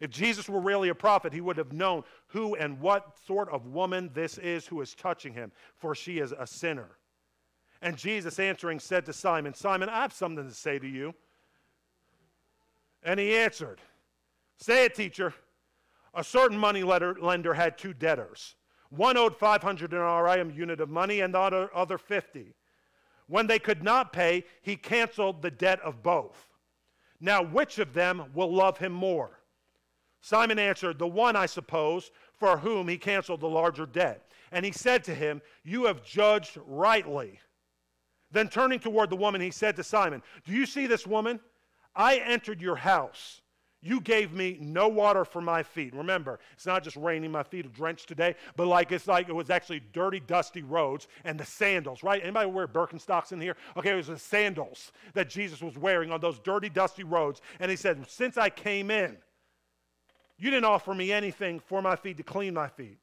if 0.00 0.10
Jesus 0.10 0.48
were 0.48 0.60
really 0.60 0.88
a 0.88 0.94
prophet, 0.94 1.32
he 1.32 1.40
would 1.40 1.56
have 1.56 1.72
known 1.72 2.04
who 2.28 2.54
and 2.54 2.80
what 2.80 3.16
sort 3.26 3.48
of 3.50 3.66
woman 3.66 4.10
this 4.14 4.38
is 4.38 4.66
who 4.66 4.80
is 4.80 4.94
touching 4.94 5.32
him, 5.32 5.52
for 5.76 5.94
she 5.94 6.18
is 6.18 6.32
a 6.38 6.46
sinner. 6.46 6.90
And 7.80 7.96
Jesus 7.96 8.38
answering 8.38 8.80
said 8.80 9.06
to 9.06 9.12
Simon, 9.12 9.54
Simon, 9.54 9.88
I 9.88 10.02
have 10.02 10.12
something 10.12 10.46
to 10.46 10.54
say 10.54 10.78
to 10.78 10.86
you. 10.86 11.14
And 13.02 13.20
he 13.20 13.36
answered, 13.36 13.80
Say 14.56 14.84
it, 14.84 14.94
teacher. 14.94 15.34
A 16.14 16.24
certain 16.24 16.58
money 16.58 16.82
lender 16.82 17.54
had 17.54 17.78
two 17.78 17.94
debtors. 17.94 18.56
One 18.90 19.16
owed 19.16 19.36
500 19.36 19.90
denarii, 19.90 20.40
a 20.40 20.46
unit 20.46 20.80
of 20.80 20.88
money, 20.88 21.20
and 21.20 21.34
the 21.34 21.38
other 21.38 21.98
50. 21.98 22.54
When 23.28 23.46
they 23.46 23.58
could 23.58 23.82
not 23.82 24.12
pay, 24.12 24.44
he 24.62 24.74
canceled 24.74 25.42
the 25.42 25.50
debt 25.50 25.80
of 25.82 26.02
both. 26.02 26.48
Now, 27.20 27.42
which 27.42 27.78
of 27.78 27.92
them 27.92 28.30
will 28.34 28.52
love 28.52 28.78
him 28.78 28.92
more? 28.92 29.37
Simon 30.20 30.58
answered, 30.58 30.98
The 30.98 31.06
one, 31.06 31.36
I 31.36 31.46
suppose, 31.46 32.10
for 32.36 32.58
whom 32.58 32.88
he 32.88 32.98
canceled 32.98 33.40
the 33.40 33.48
larger 33.48 33.86
debt. 33.86 34.30
And 34.52 34.64
he 34.64 34.72
said 34.72 35.04
to 35.04 35.14
him, 35.14 35.42
You 35.64 35.84
have 35.86 36.04
judged 36.04 36.58
rightly. 36.66 37.40
Then 38.30 38.48
turning 38.48 38.80
toward 38.80 39.10
the 39.10 39.16
woman, 39.16 39.40
he 39.40 39.50
said 39.50 39.76
to 39.76 39.84
Simon, 39.84 40.22
Do 40.44 40.52
you 40.52 40.66
see 40.66 40.86
this 40.86 41.06
woman? 41.06 41.40
I 41.94 42.16
entered 42.16 42.60
your 42.60 42.76
house. 42.76 43.40
You 43.80 44.00
gave 44.00 44.32
me 44.32 44.58
no 44.60 44.88
water 44.88 45.24
for 45.24 45.40
my 45.40 45.62
feet. 45.62 45.94
Remember, 45.94 46.40
it's 46.52 46.66
not 46.66 46.82
just 46.82 46.96
raining, 46.96 47.30
my 47.30 47.44
feet 47.44 47.64
are 47.64 47.70
drenched 47.70 48.08
today, 48.08 48.34
but 48.56 48.66
like 48.66 48.90
it's 48.90 49.06
like 49.06 49.28
it 49.28 49.34
was 49.34 49.50
actually 49.50 49.80
dirty, 49.92 50.18
dusty 50.18 50.62
roads 50.62 51.06
and 51.24 51.38
the 51.38 51.44
sandals, 51.44 52.02
right? 52.02 52.20
Anybody 52.20 52.50
wear 52.50 52.66
Birkenstocks 52.66 53.30
in 53.30 53.40
here? 53.40 53.56
Okay, 53.76 53.90
it 53.90 53.96
was 53.96 54.08
the 54.08 54.18
sandals 54.18 54.90
that 55.14 55.30
Jesus 55.30 55.62
was 55.62 55.78
wearing 55.78 56.10
on 56.10 56.20
those 56.20 56.40
dirty, 56.40 56.68
dusty 56.68 57.04
roads. 57.04 57.40
And 57.60 57.70
he 57.70 57.76
said, 57.76 58.04
Since 58.08 58.36
I 58.36 58.50
came 58.50 58.90
in, 58.90 59.16
you 60.38 60.50
didn't 60.50 60.64
offer 60.64 60.94
me 60.94 61.12
anything 61.12 61.60
for 61.60 61.82
my 61.82 61.96
feet 61.96 62.16
to 62.18 62.22
clean 62.22 62.54
my 62.54 62.68
feet. 62.68 62.98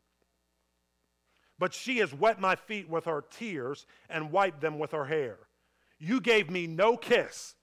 But 1.59 1.73
she 1.73 1.99
has 1.99 2.13
wet 2.13 2.39
my 2.39 2.55
feet 2.55 2.89
with 2.89 3.05
her 3.05 3.23
tears 3.29 3.85
and 4.09 4.31
wiped 4.31 4.61
them 4.61 4.79
with 4.79 4.91
her 4.91 5.05
hair. 5.05 5.37
You 5.99 6.19
gave 6.19 6.49
me 6.49 6.67
no 6.67 6.97
kiss, 6.97 7.55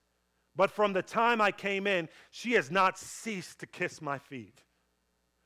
but 0.56 0.70
from 0.70 0.92
the 0.92 1.02
time 1.02 1.40
I 1.40 1.50
came 1.50 1.86
in, 1.86 2.08
she 2.30 2.52
has 2.52 2.70
not 2.70 2.98
ceased 2.98 3.60
to 3.60 3.66
kiss 3.66 4.00
my 4.00 4.18
feet. 4.18 4.62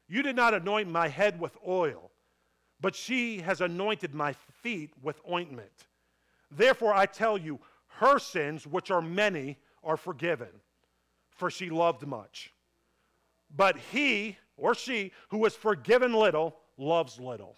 You 0.08 0.22
did 0.22 0.36
not 0.36 0.54
anoint 0.54 0.88
my 0.88 1.08
head 1.08 1.40
with 1.40 1.56
oil, 1.66 2.10
but 2.80 2.94
she 2.94 3.38
has 3.38 3.60
anointed 3.60 4.14
my 4.14 4.34
feet 4.62 4.90
with 5.02 5.20
ointment. 5.30 5.86
Therefore, 6.50 6.94
I 6.94 7.06
tell 7.06 7.36
you, 7.36 7.58
her 7.98 8.18
sins, 8.18 8.66
which 8.66 8.90
are 8.90 9.02
many, 9.02 9.58
are 9.82 9.96
forgiven, 9.96 10.60
for 11.30 11.50
she 11.50 11.70
loved 11.70 12.06
much. 12.06 12.52
But 13.54 13.76
he 13.92 14.38
or 14.56 14.74
she 14.74 15.12
who 15.28 15.44
is 15.44 15.54
forgiven 15.54 16.12
little 16.12 16.56
loves 16.76 17.18
little. 17.18 17.56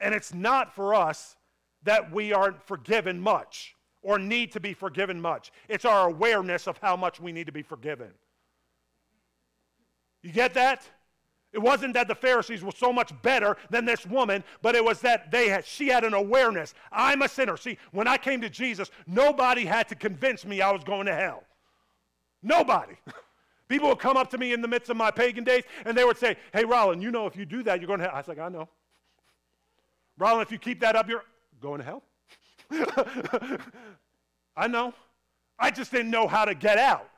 And 0.00 0.14
it's 0.14 0.34
not 0.34 0.74
for 0.74 0.94
us 0.94 1.36
that 1.84 2.12
we 2.12 2.32
aren't 2.32 2.62
forgiven 2.62 3.20
much 3.20 3.74
or 4.02 4.18
need 4.18 4.52
to 4.52 4.60
be 4.60 4.74
forgiven 4.74 5.20
much. 5.20 5.50
It's 5.68 5.84
our 5.84 6.08
awareness 6.08 6.66
of 6.66 6.78
how 6.78 6.96
much 6.96 7.20
we 7.20 7.32
need 7.32 7.46
to 7.46 7.52
be 7.52 7.62
forgiven. 7.62 8.10
You 10.22 10.32
get 10.32 10.54
that? 10.54 10.86
It 11.52 11.62
wasn't 11.62 11.94
that 11.94 12.08
the 12.08 12.14
Pharisees 12.14 12.64
were 12.64 12.72
so 12.72 12.92
much 12.92 13.12
better 13.22 13.56
than 13.70 13.84
this 13.84 14.04
woman, 14.04 14.42
but 14.60 14.74
it 14.74 14.84
was 14.84 15.00
that 15.02 15.30
they 15.30 15.48
had, 15.48 15.64
she 15.64 15.86
had 15.86 16.02
an 16.02 16.12
awareness. 16.12 16.74
I'm 16.90 17.22
a 17.22 17.28
sinner. 17.28 17.56
See, 17.56 17.78
when 17.92 18.08
I 18.08 18.16
came 18.16 18.40
to 18.40 18.50
Jesus, 18.50 18.90
nobody 19.06 19.64
had 19.64 19.88
to 19.90 19.94
convince 19.94 20.44
me 20.44 20.60
I 20.60 20.72
was 20.72 20.82
going 20.82 21.06
to 21.06 21.14
hell. 21.14 21.44
Nobody. 22.42 22.94
People 23.68 23.88
would 23.88 23.98
come 23.98 24.16
up 24.16 24.30
to 24.30 24.38
me 24.38 24.52
in 24.52 24.60
the 24.60 24.68
midst 24.68 24.90
of 24.90 24.96
my 24.96 25.10
pagan 25.10 25.42
days 25.44 25.64
and 25.84 25.96
they 25.96 26.04
would 26.04 26.18
say, 26.18 26.36
Hey, 26.52 26.64
Roland, 26.64 27.02
you 27.02 27.10
know 27.10 27.26
if 27.26 27.36
you 27.36 27.46
do 27.46 27.62
that, 27.62 27.80
you're 27.80 27.86
going 27.86 28.00
to 28.00 28.04
hell. 28.04 28.14
I 28.14 28.18
was 28.18 28.28
like, 28.28 28.38
I 28.38 28.48
know. 28.48 28.68
Roland, 30.18 30.46
if 30.46 30.52
you 30.52 30.58
keep 30.58 30.80
that 30.80 30.96
up, 30.96 31.08
you're 31.08 31.24
going 31.60 31.80
to 31.80 31.84
hell. 31.84 32.02
I 34.56 34.68
know. 34.68 34.94
I 35.58 35.70
just 35.70 35.90
didn't 35.90 36.10
know 36.10 36.26
how 36.26 36.44
to 36.44 36.54
get 36.54 36.78
out. 36.78 37.08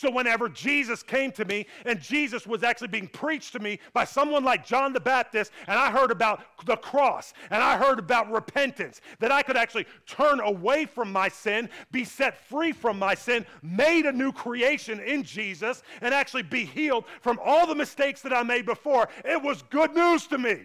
So, 0.00 0.10
whenever 0.10 0.48
Jesus 0.48 1.02
came 1.02 1.30
to 1.32 1.44
me, 1.44 1.66
and 1.84 2.00
Jesus 2.00 2.46
was 2.46 2.62
actually 2.62 2.88
being 2.88 3.06
preached 3.06 3.52
to 3.52 3.58
me 3.58 3.78
by 3.92 4.06
someone 4.06 4.42
like 4.42 4.66
John 4.66 4.94
the 4.94 5.00
Baptist, 5.00 5.52
and 5.66 5.78
I 5.78 5.90
heard 5.90 6.10
about 6.10 6.40
the 6.64 6.76
cross, 6.76 7.34
and 7.50 7.62
I 7.62 7.76
heard 7.76 7.98
about 7.98 8.32
repentance, 8.32 9.02
that 9.18 9.30
I 9.30 9.42
could 9.42 9.58
actually 9.58 9.84
turn 10.06 10.40
away 10.40 10.86
from 10.86 11.12
my 11.12 11.28
sin, 11.28 11.68
be 11.92 12.06
set 12.06 12.38
free 12.48 12.72
from 12.72 12.98
my 12.98 13.14
sin, 13.14 13.44
made 13.60 14.06
a 14.06 14.12
new 14.12 14.32
creation 14.32 15.00
in 15.00 15.22
Jesus, 15.22 15.82
and 16.00 16.14
actually 16.14 16.44
be 16.44 16.64
healed 16.64 17.04
from 17.20 17.38
all 17.44 17.66
the 17.66 17.74
mistakes 17.74 18.22
that 18.22 18.32
I 18.32 18.42
made 18.42 18.64
before, 18.64 19.06
it 19.22 19.42
was 19.42 19.60
good 19.68 19.94
news 19.94 20.26
to 20.28 20.38
me. 20.38 20.60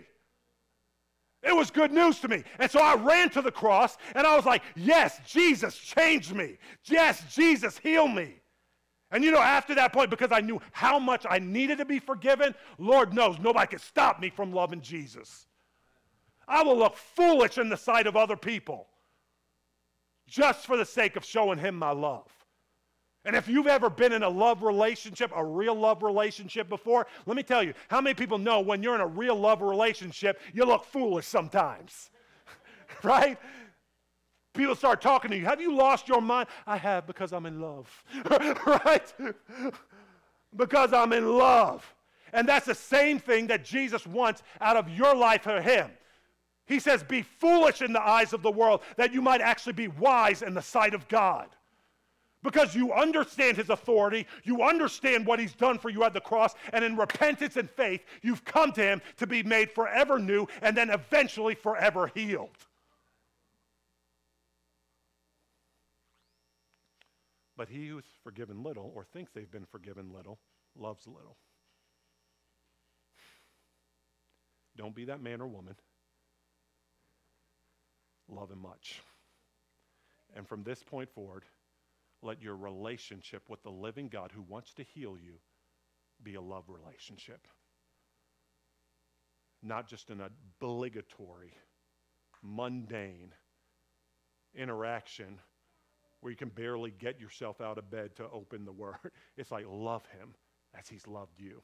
It 1.43 1.53
was 1.53 1.71
good 1.71 1.91
news 1.91 2.21
to 2.21 2.29
me. 2.29 2.41
And 2.57 2.71
so 2.71 2.79
I 2.79 2.95
ran 2.95 3.29
to 3.31 3.41
the 3.41 3.51
cross 3.51 3.97
and 4.15 4.25
I 4.25 4.37
was 4.37 4.45
like, 4.45 4.63
Yes, 4.77 5.19
Jesus 5.27 5.75
changed 5.75 6.33
me. 6.33 6.57
Yes, 6.85 7.21
Jesus 7.35 7.77
healed 7.77 8.15
me. 8.15 8.35
And 9.11 9.23
you 9.23 9.31
know, 9.31 9.39
after 9.39 9.75
that 9.75 9.93
point, 9.93 10.09
because 10.09 10.31
I 10.31 10.41
knew 10.41 10.59
how 10.71 10.99
much 10.99 11.25
I 11.29 11.39
needed 11.39 11.77
to 11.77 11.85
be 11.85 11.99
forgiven, 11.99 12.55
Lord 12.77 13.13
knows 13.13 13.37
nobody 13.39 13.67
could 13.67 13.81
stop 13.81 14.19
me 14.19 14.29
from 14.29 14.51
loving 14.51 14.81
Jesus. 14.81 15.47
I 16.47 16.63
will 16.63 16.77
look 16.77 16.97
foolish 16.97 17.57
in 17.57 17.69
the 17.69 17.77
sight 17.77 18.07
of 18.07 18.15
other 18.15 18.35
people 18.35 18.87
just 20.27 20.65
for 20.65 20.77
the 20.77 20.85
sake 20.85 21.15
of 21.15 21.25
showing 21.25 21.59
him 21.59 21.75
my 21.75 21.91
love. 21.91 22.31
And 23.25 23.35
if 23.35 23.47
you've 23.47 23.67
ever 23.67 23.89
been 23.89 24.13
in 24.13 24.21
a 24.21 24.29
love 24.29 24.61
relationship, 24.61 25.31
a 25.35 25.43
real 25.43 25.73
love 25.73 26.03
relationship 26.03 26.69
before, 26.69 27.07
let 27.25 27.35
me 27.35 27.41
tell 27.41 27.63
you, 27.63 27.73
how 27.89 27.99
many 27.99 28.13
people 28.13 28.37
know 28.37 28.59
when 28.59 28.83
you're 28.83 28.95
in 28.95 29.01
a 29.01 29.07
real 29.07 29.35
love 29.35 29.61
relationship, 29.61 30.39
you 30.53 30.63
look 30.63 30.85
foolish 30.85 31.25
sometimes? 31.25 32.11
right? 33.03 33.39
People 34.55 34.75
start 34.75 35.01
talking 35.01 35.31
to 35.31 35.37
you. 35.37 35.45
Have 35.45 35.61
you 35.61 35.75
lost 35.75 36.07
your 36.07 36.21
mind? 36.21 36.47
I 36.65 36.77
have 36.77 37.05
because 37.05 37.33
I'm 37.33 37.45
in 37.45 37.59
love. 37.59 38.03
right? 38.65 39.13
because 40.55 40.93
I'm 40.93 41.13
in 41.13 41.37
love. 41.37 41.93
And 42.33 42.47
that's 42.47 42.65
the 42.65 42.75
same 42.75 43.19
thing 43.19 43.47
that 43.47 43.63
Jesus 43.63 44.05
wants 44.07 44.43
out 44.59 44.77
of 44.77 44.89
your 44.89 45.15
life 45.15 45.43
for 45.43 45.61
him. 45.61 45.91
He 46.65 46.79
says, 46.79 47.03
Be 47.03 47.21
foolish 47.21 47.81
in 47.81 47.93
the 47.93 48.01
eyes 48.01 48.33
of 48.33 48.41
the 48.41 48.51
world 48.51 48.81
that 48.97 49.13
you 49.13 49.21
might 49.21 49.41
actually 49.41 49.73
be 49.73 49.87
wise 49.87 50.41
in 50.41 50.53
the 50.53 50.61
sight 50.61 50.93
of 50.93 51.07
God. 51.07 51.47
Because 52.43 52.75
you 52.75 52.93
understand 52.93 53.57
his 53.57 53.69
authority, 53.69 54.27
you 54.43 54.61
understand 54.61 55.25
what 55.25 55.39
he's 55.39 55.53
done 55.53 55.79
for 55.79 55.89
you 55.89 56.03
at 56.03 56.13
the 56.13 56.21
cross, 56.21 56.53
and 56.73 56.85
in 56.85 56.95
repentance 56.95 57.57
and 57.57 57.69
faith, 57.69 58.01
you've 58.21 58.45
come 58.45 58.71
to 58.73 58.81
him 58.81 59.01
to 59.17 59.25
be 59.25 59.41
made 59.41 59.71
forever 59.71 60.19
new 60.19 60.47
and 60.61 60.77
then 60.77 60.91
eventually 60.91 61.55
forever 61.55 62.11
healed. 62.13 62.49
But 67.57 67.69
he 67.69 67.87
who's 67.87 68.05
forgiven 68.23 68.63
little 68.63 68.91
or 68.95 69.03
thinks 69.03 69.31
they've 69.31 69.51
been 69.51 69.65
forgiven 69.65 70.11
little 70.13 70.39
loves 70.77 71.07
little. 71.07 71.37
Don't 74.77 74.95
be 74.95 75.05
that 75.05 75.21
man 75.21 75.41
or 75.41 75.47
woman. 75.47 75.75
Love 78.27 78.51
him 78.51 78.61
much. 78.61 79.01
And 80.35 80.47
from 80.47 80.63
this 80.63 80.83
point 80.83 81.09
forward, 81.09 81.43
let 82.21 82.41
your 82.41 82.55
relationship 82.55 83.43
with 83.49 83.63
the 83.63 83.69
living 83.69 84.09
God 84.09 84.31
who 84.33 84.41
wants 84.41 84.73
to 84.73 84.83
heal 84.83 85.15
you 85.17 85.35
be 86.23 86.35
a 86.35 86.41
love 86.41 86.65
relationship. 86.67 87.47
Not 89.63 89.87
just 89.87 90.09
an 90.09 90.21
obligatory, 90.21 91.53
mundane 92.43 93.33
interaction 94.55 95.39
where 96.21 96.31
you 96.31 96.37
can 96.37 96.49
barely 96.49 96.91
get 96.91 97.19
yourself 97.19 97.61
out 97.61 97.77
of 97.77 97.89
bed 97.89 98.15
to 98.17 98.29
open 98.31 98.65
the 98.65 98.71
Word. 98.71 98.95
It's 99.37 99.51
like 99.51 99.65
love 99.67 100.05
Him 100.07 100.33
as 100.77 100.87
He's 100.87 101.07
loved 101.07 101.39
you. 101.39 101.61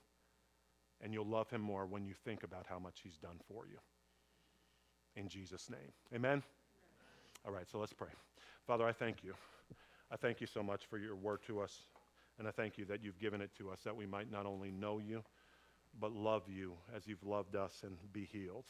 And 1.02 1.14
you'll 1.14 1.26
love 1.26 1.50
Him 1.50 1.62
more 1.62 1.86
when 1.86 2.06
you 2.06 2.14
think 2.14 2.44
about 2.44 2.66
how 2.68 2.80
much 2.80 3.02
He's 3.04 3.18
done 3.18 3.40
for 3.48 3.66
you. 3.66 3.78
In 5.16 5.28
Jesus' 5.28 5.70
name. 5.70 5.92
Amen? 6.14 6.44
All 7.46 7.52
right, 7.52 7.70
so 7.70 7.80
let's 7.80 7.94
pray. 7.94 8.10
Father, 8.68 8.86
I 8.86 8.92
thank 8.92 9.24
you. 9.24 9.34
I 10.12 10.16
thank 10.16 10.42
you 10.42 10.48
so 10.48 10.62
much 10.62 10.86
for 10.86 10.98
your 10.98 11.16
word 11.16 11.40
to 11.48 11.62
us. 11.62 11.84
And 12.38 12.48
I 12.48 12.52
thank 12.52 12.78
you 12.78 12.86
that 12.86 13.04
you've 13.04 13.20
given 13.20 13.42
it 13.42 13.52
to 13.58 13.72
us 13.72 13.80
that 13.84 13.96
we 13.96 14.06
might 14.06 14.32
not 14.32 14.46
only 14.46 14.72
know 14.72 15.00
you, 15.00 15.24
but 16.00 16.12
love 16.12 16.44
you 16.48 16.74
as 16.96 17.08
you've 17.08 17.24
loved 17.24 17.56
us 17.56 17.82
and 17.84 17.98
be 18.14 18.26
healed. 18.32 18.66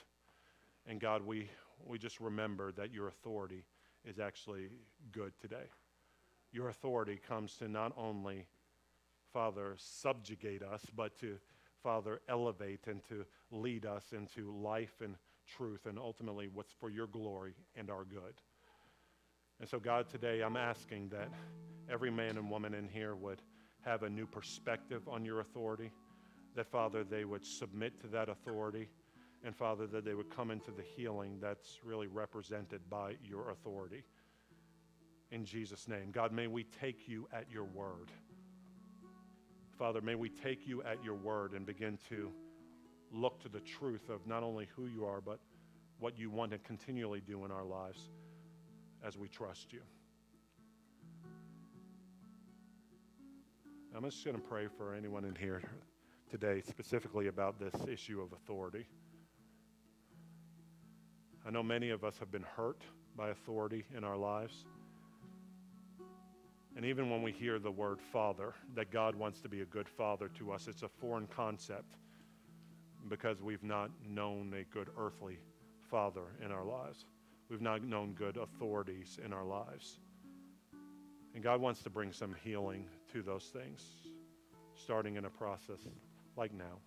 And 0.88 1.00
God, 1.00 1.26
we, 1.26 1.50
we 1.86 1.98
just 2.00 2.20
remember 2.20 2.72
that 2.74 2.92
your 2.92 3.08
authority 3.08 3.64
is 4.06 4.20
actually 4.20 4.70
good 5.12 5.34
today. 5.40 5.70
Your 6.52 6.70
authority 6.70 7.20
comes 7.28 7.56
to 7.58 7.68
not 7.68 7.94
only, 7.98 8.48
Father, 9.32 9.76
subjugate 9.78 10.64
us, 10.64 10.82
but 10.96 11.18
to, 11.20 11.38
Father, 11.82 12.22
elevate 12.28 12.88
and 12.88 13.02
to 13.10 13.26
lead 13.52 13.86
us 13.86 14.12
into 14.12 14.52
life 14.52 14.96
and 15.02 15.16
truth 15.48 15.86
and 15.86 15.98
ultimately 15.98 16.48
what's 16.48 16.74
for 16.74 16.90
your 16.90 17.08
glory 17.08 17.54
and 17.76 17.90
our 17.90 18.04
good. 18.04 18.34
And 19.60 19.70
so, 19.70 19.80
God, 19.80 20.10
today 20.10 20.42
I'm 20.42 20.58
asking 20.58 21.10
that 21.10 21.30
every 21.90 22.12
man 22.12 22.38
and 22.38 22.50
woman 22.50 22.74
in 22.74 22.88
here 22.88 23.16
would 23.16 23.42
have 23.82 24.04
a 24.04 24.10
new 24.10 24.26
perspective 24.26 25.08
on 25.08 25.26
your 25.26 25.40
authority, 25.40 25.92
that, 26.56 26.68
Father, 26.68 27.04
they 27.04 27.26
would 27.26 27.46
submit 27.46 28.00
to 28.02 28.08
that 28.08 28.30
authority 28.30 28.90
and 29.44 29.56
Father, 29.56 29.88
that 29.88 30.06
they 30.06 30.14
would 30.14 30.30
come 30.30 30.52
into 30.52 30.72
the 30.72 30.84
healing 30.96 31.38
that's 31.42 31.80
really 31.84 32.08
represented 32.08 32.82
by 32.90 33.16
your 33.24 33.50
authority. 33.50 34.04
In 35.32 35.46
Jesus' 35.46 35.88
name. 35.88 36.12
God, 36.12 36.32
may 36.32 36.48
we 36.48 36.64
take 36.64 37.08
you 37.08 37.28
at 37.34 37.50
your 37.50 37.64
word. 37.64 38.12
Father, 39.78 40.02
may 40.02 40.16
we 40.16 40.30
take 40.30 40.68
you 40.68 40.84
at 40.84 41.04
your 41.04 41.16
word 41.16 41.54
and 41.54 41.66
begin 41.66 41.98
to 42.10 42.32
look 43.12 43.42
to 43.42 43.50
the 43.50 43.62
truth 43.62 44.10
of 44.10 44.28
not 44.28 44.44
only 44.44 44.68
who 44.76 44.86
you 44.86 45.06
are, 45.06 45.22
but 45.22 45.40
what 46.00 46.18
you 46.18 46.30
want 46.30 46.52
to 46.52 46.58
continually 46.60 47.22
do 47.26 47.46
in 47.46 47.52
our 47.52 47.66
lives 47.66 48.10
as 49.04 49.18
we 49.18 49.28
trust 49.28 49.74
you. 49.74 49.82
I'm 53.96 54.04
just 54.04 54.24
going 54.24 54.38
to 54.38 54.42
pray 54.42 54.68
for 54.78 54.96
anyone 54.96 55.26
in 55.26 55.36
here 55.36 55.62
today 56.30 56.62
specifically 56.62 57.28
about 57.28 57.60
this 57.60 57.74
issue 57.90 58.22
of 58.22 58.32
authority. 58.32 58.86
I 61.46 61.50
know 61.50 61.64
many 61.64 61.90
of 61.90 62.04
us 62.04 62.18
have 62.20 62.32
been 62.32 62.46
hurt 62.56 62.82
by 63.16 63.30
authority 63.30 63.86
in 63.96 64.04
our 64.04 64.18
lives. 64.18 64.66
And 66.76 66.86
even 66.86 67.10
when 67.10 67.22
we 67.22 67.32
hear 67.32 67.60
the 67.60 67.72
word 67.72 68.00
father, 68.14 68.54
that 68.76 68.92
God 68.92 69.16
wants 69.16 69.42
to 69.42 69.50
be 69.50 69.62
a 69.62 69.66
good 69.66 69.90
father 69.90 70.30
to 70.38 70.52
us, 70.52 70.68
it's 70.68 70.84
a 70.84 70.88
foreign 70.88 71.28
concept 71.28 71.98
because 73.10 73.42
we've 73.42 73.64
not 73.64 73.90
known 74.08 74.54
a 74.54 74.64
good 74.74 74.88
earthly 74.98 75.40
father 75.90 76.24
in 76.44 76.52
our 76.52 76.64
lives. 76.64 77.06
We've 77.50 77.62
not 77.62 77.84
known 77.84 78.14
good 78.14 78.38
authorities 78.38 79.20
in 79.24 79.34
our 79.34 79.44
lives. 79.44 80.00
And 81.34 81.44
God 81.44 81.60
wants 81.60 81.82
to 81.84 81.90
bring 81.90 82.14
some 82.14 82.36
healing 82.44 82.86
to 83.12 83.22
those 83.22 83.46
things, 83.46 83.84
starting 84.76 85.16
in 85.16 85.26
a 85.26 85.30
process 85.30 85.80
like 86.38 86.54
now. 86.54 86.78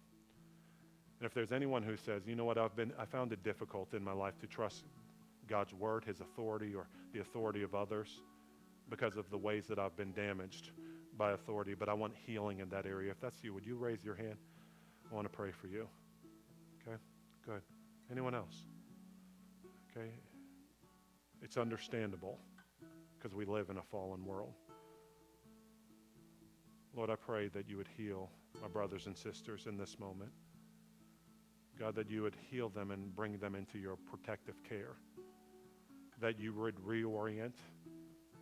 And 1.18 1.26
if 1.26 1.34
there's 1.34 1.52
anyone 1.52 1.82
who 1.82 1.96
says, 1.96 2.22
you 2.26 2.34
know 2.34 2.44
what, 2.44 2.58
I've 2.58 2.74
been, 2.76 2.92
I 2.98 3.04
found 3.04 3.32
it 3.32 3.42
difficult 3.42 3.94
in 3.94 4.02
my 4.02 4.12
life 4.12 4.38
to 4.40 4.46
trust 4.46 4.84
God's 5.48 5.72
word, 5.72 6.04
his 6.04 6.20
authority, 6.20 6.74
or 6.74 6.88
the 7.12 7.20
authority 7.20 7.62
of 7.62 7.74
others 7.74 8.20
because 8.90 9.16
of 9.16 9.30
the 9.30 9.38
ways 9.38 9.66
that 9.68 9.78
I've 9.78 9.96
been 9.96 10.12
damaged 10.12 10.70
by 11.16 11.32
authority, 11.32 11.74
but 11.74 11.88
I 11.88 11.94
want 11.94 12.12
healing 12.26 12.60
in 12.60 12.68
that 12.70 12.86
area. 12.86 13.10
If 13.10 13.20
that's 13.20 13.42
you, 13.42 13.54
would 13.54 13.64
you 13.64 13.76
raise 13.76 14.04
your 14.04 14.16
hand? 14.16 14.36
I 15.10 15.14
want 15.14 15.30
to 15.30 15.34
pray 15.34 15.52
for 15.52 15.68
you. 15.68 15.86
Okay? 16.82 16.96
Good. 17.46 17.62
Anyone 18.10 18.34
else? 18.34 18.64
Okay? 19.90 20.10
It's 21.42 21.56
understandable 21.56 22.38
because 23.16 23.34
we 23.34 23.44
live 23.44 23.70
in 23.70 23.78
a 23.78 23.82
fallen 23.82 24.24
world. 24.24 24.54
Lord, 26.96 27.10
I 27.10 27.16
pray 27.16 27.48
that 27.48 27.68
you 27.68 27.76
would 27.76 27.88
heal 27.96 28.30
my 28.60 28.68
brothers 28.68 29.06
and 29.06 29.16
sisters 29.16 29.66
in 29.66 29.76
this 29.76 29.98
moment. 29.98 30.30
God, 31.78 31.94
that 31.96 32.10
you 32.10 32.22
would 32.22 32.36
heal 32.50 32.68
them 32.68 32.90
and 32.90 33.14
bring 33.14 33.38
them 33.38 33.54
into 33.54 33.78
your 33.78 33.96
protective 33.96 34.54
care. 34.68 34.96
that 36.20 36.38
you 36.38 36.52
would 36.52 36.76
reorient 36.86 37.54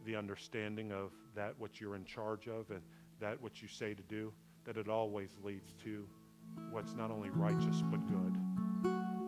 the 0.05 0.17
understanding 0.17 0.93
of 0.93 1.11
that 1.35 1.55
which 1.59 1.81
you're 1.81 1.97
in 1.97 2.05
charge 2.05 2.49
of 2.49 2.71
and 2.71 2.83
that 3.21 3.41
which 3.41 3.63
you 3.63 3.69
say 3.69 3.95
to 3.95 4.03
do, 4.03 4.33
that 4.65 4.77
it 4.77 4.89
always 4.89 5.31
leads 5.43 5.73
to 5.85 6.07
what's 6.71 6.95
not 6.95 7.11
only 7.11 7.31
righteous 7.31 7.83
but 7.91 8.01
good, 8.09 8.37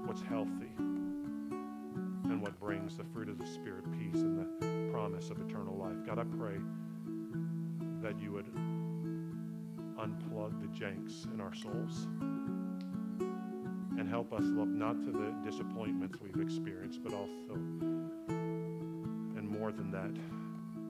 what's 0.06 0.22
healthy, 0.22 0.72
and 0.78 2.40
what 2.42 2.58
brings 2.60 2.96
the 2.96 3.04
fruit 3.04 3.28
of 3.28 3.38
the 3.38 3.46
Spirit, 3.46 3.84
peace, 3.92 4.20
and 4.20 4.38
the 4.38 4.92
promise 4.92 5.30
of 5.30 5.40
eternal 5.40 5.76
life. 5.76 5.96
God, 6.06 6.18
I 6.18 6.24
pray 6.24 6.56
that 8.02 8.18
you 8.20 8.32
would 8.32 8.52
unplug 9.98 10.60
the 10.60 10.68
janks 10.78 11.32
in 11.32 11.40
our 11.40 11.54
souls 11.54 12.08
and 14.04 14.12
help 14.12 14.34
us 14.34 14.42
look 14.42 14.68
not 14.68 15.02
to 15.02 15.10
the 15.10 15.34
disappointments 15.50 16.18
we've 16.20 16.42
experienced, 16.42 17.02
but 17.02 17.14
also, 17.14 17.54
and 18.28 19.48
more 19.48 19.72
than 19.72 19.90
that, 19.90 20.14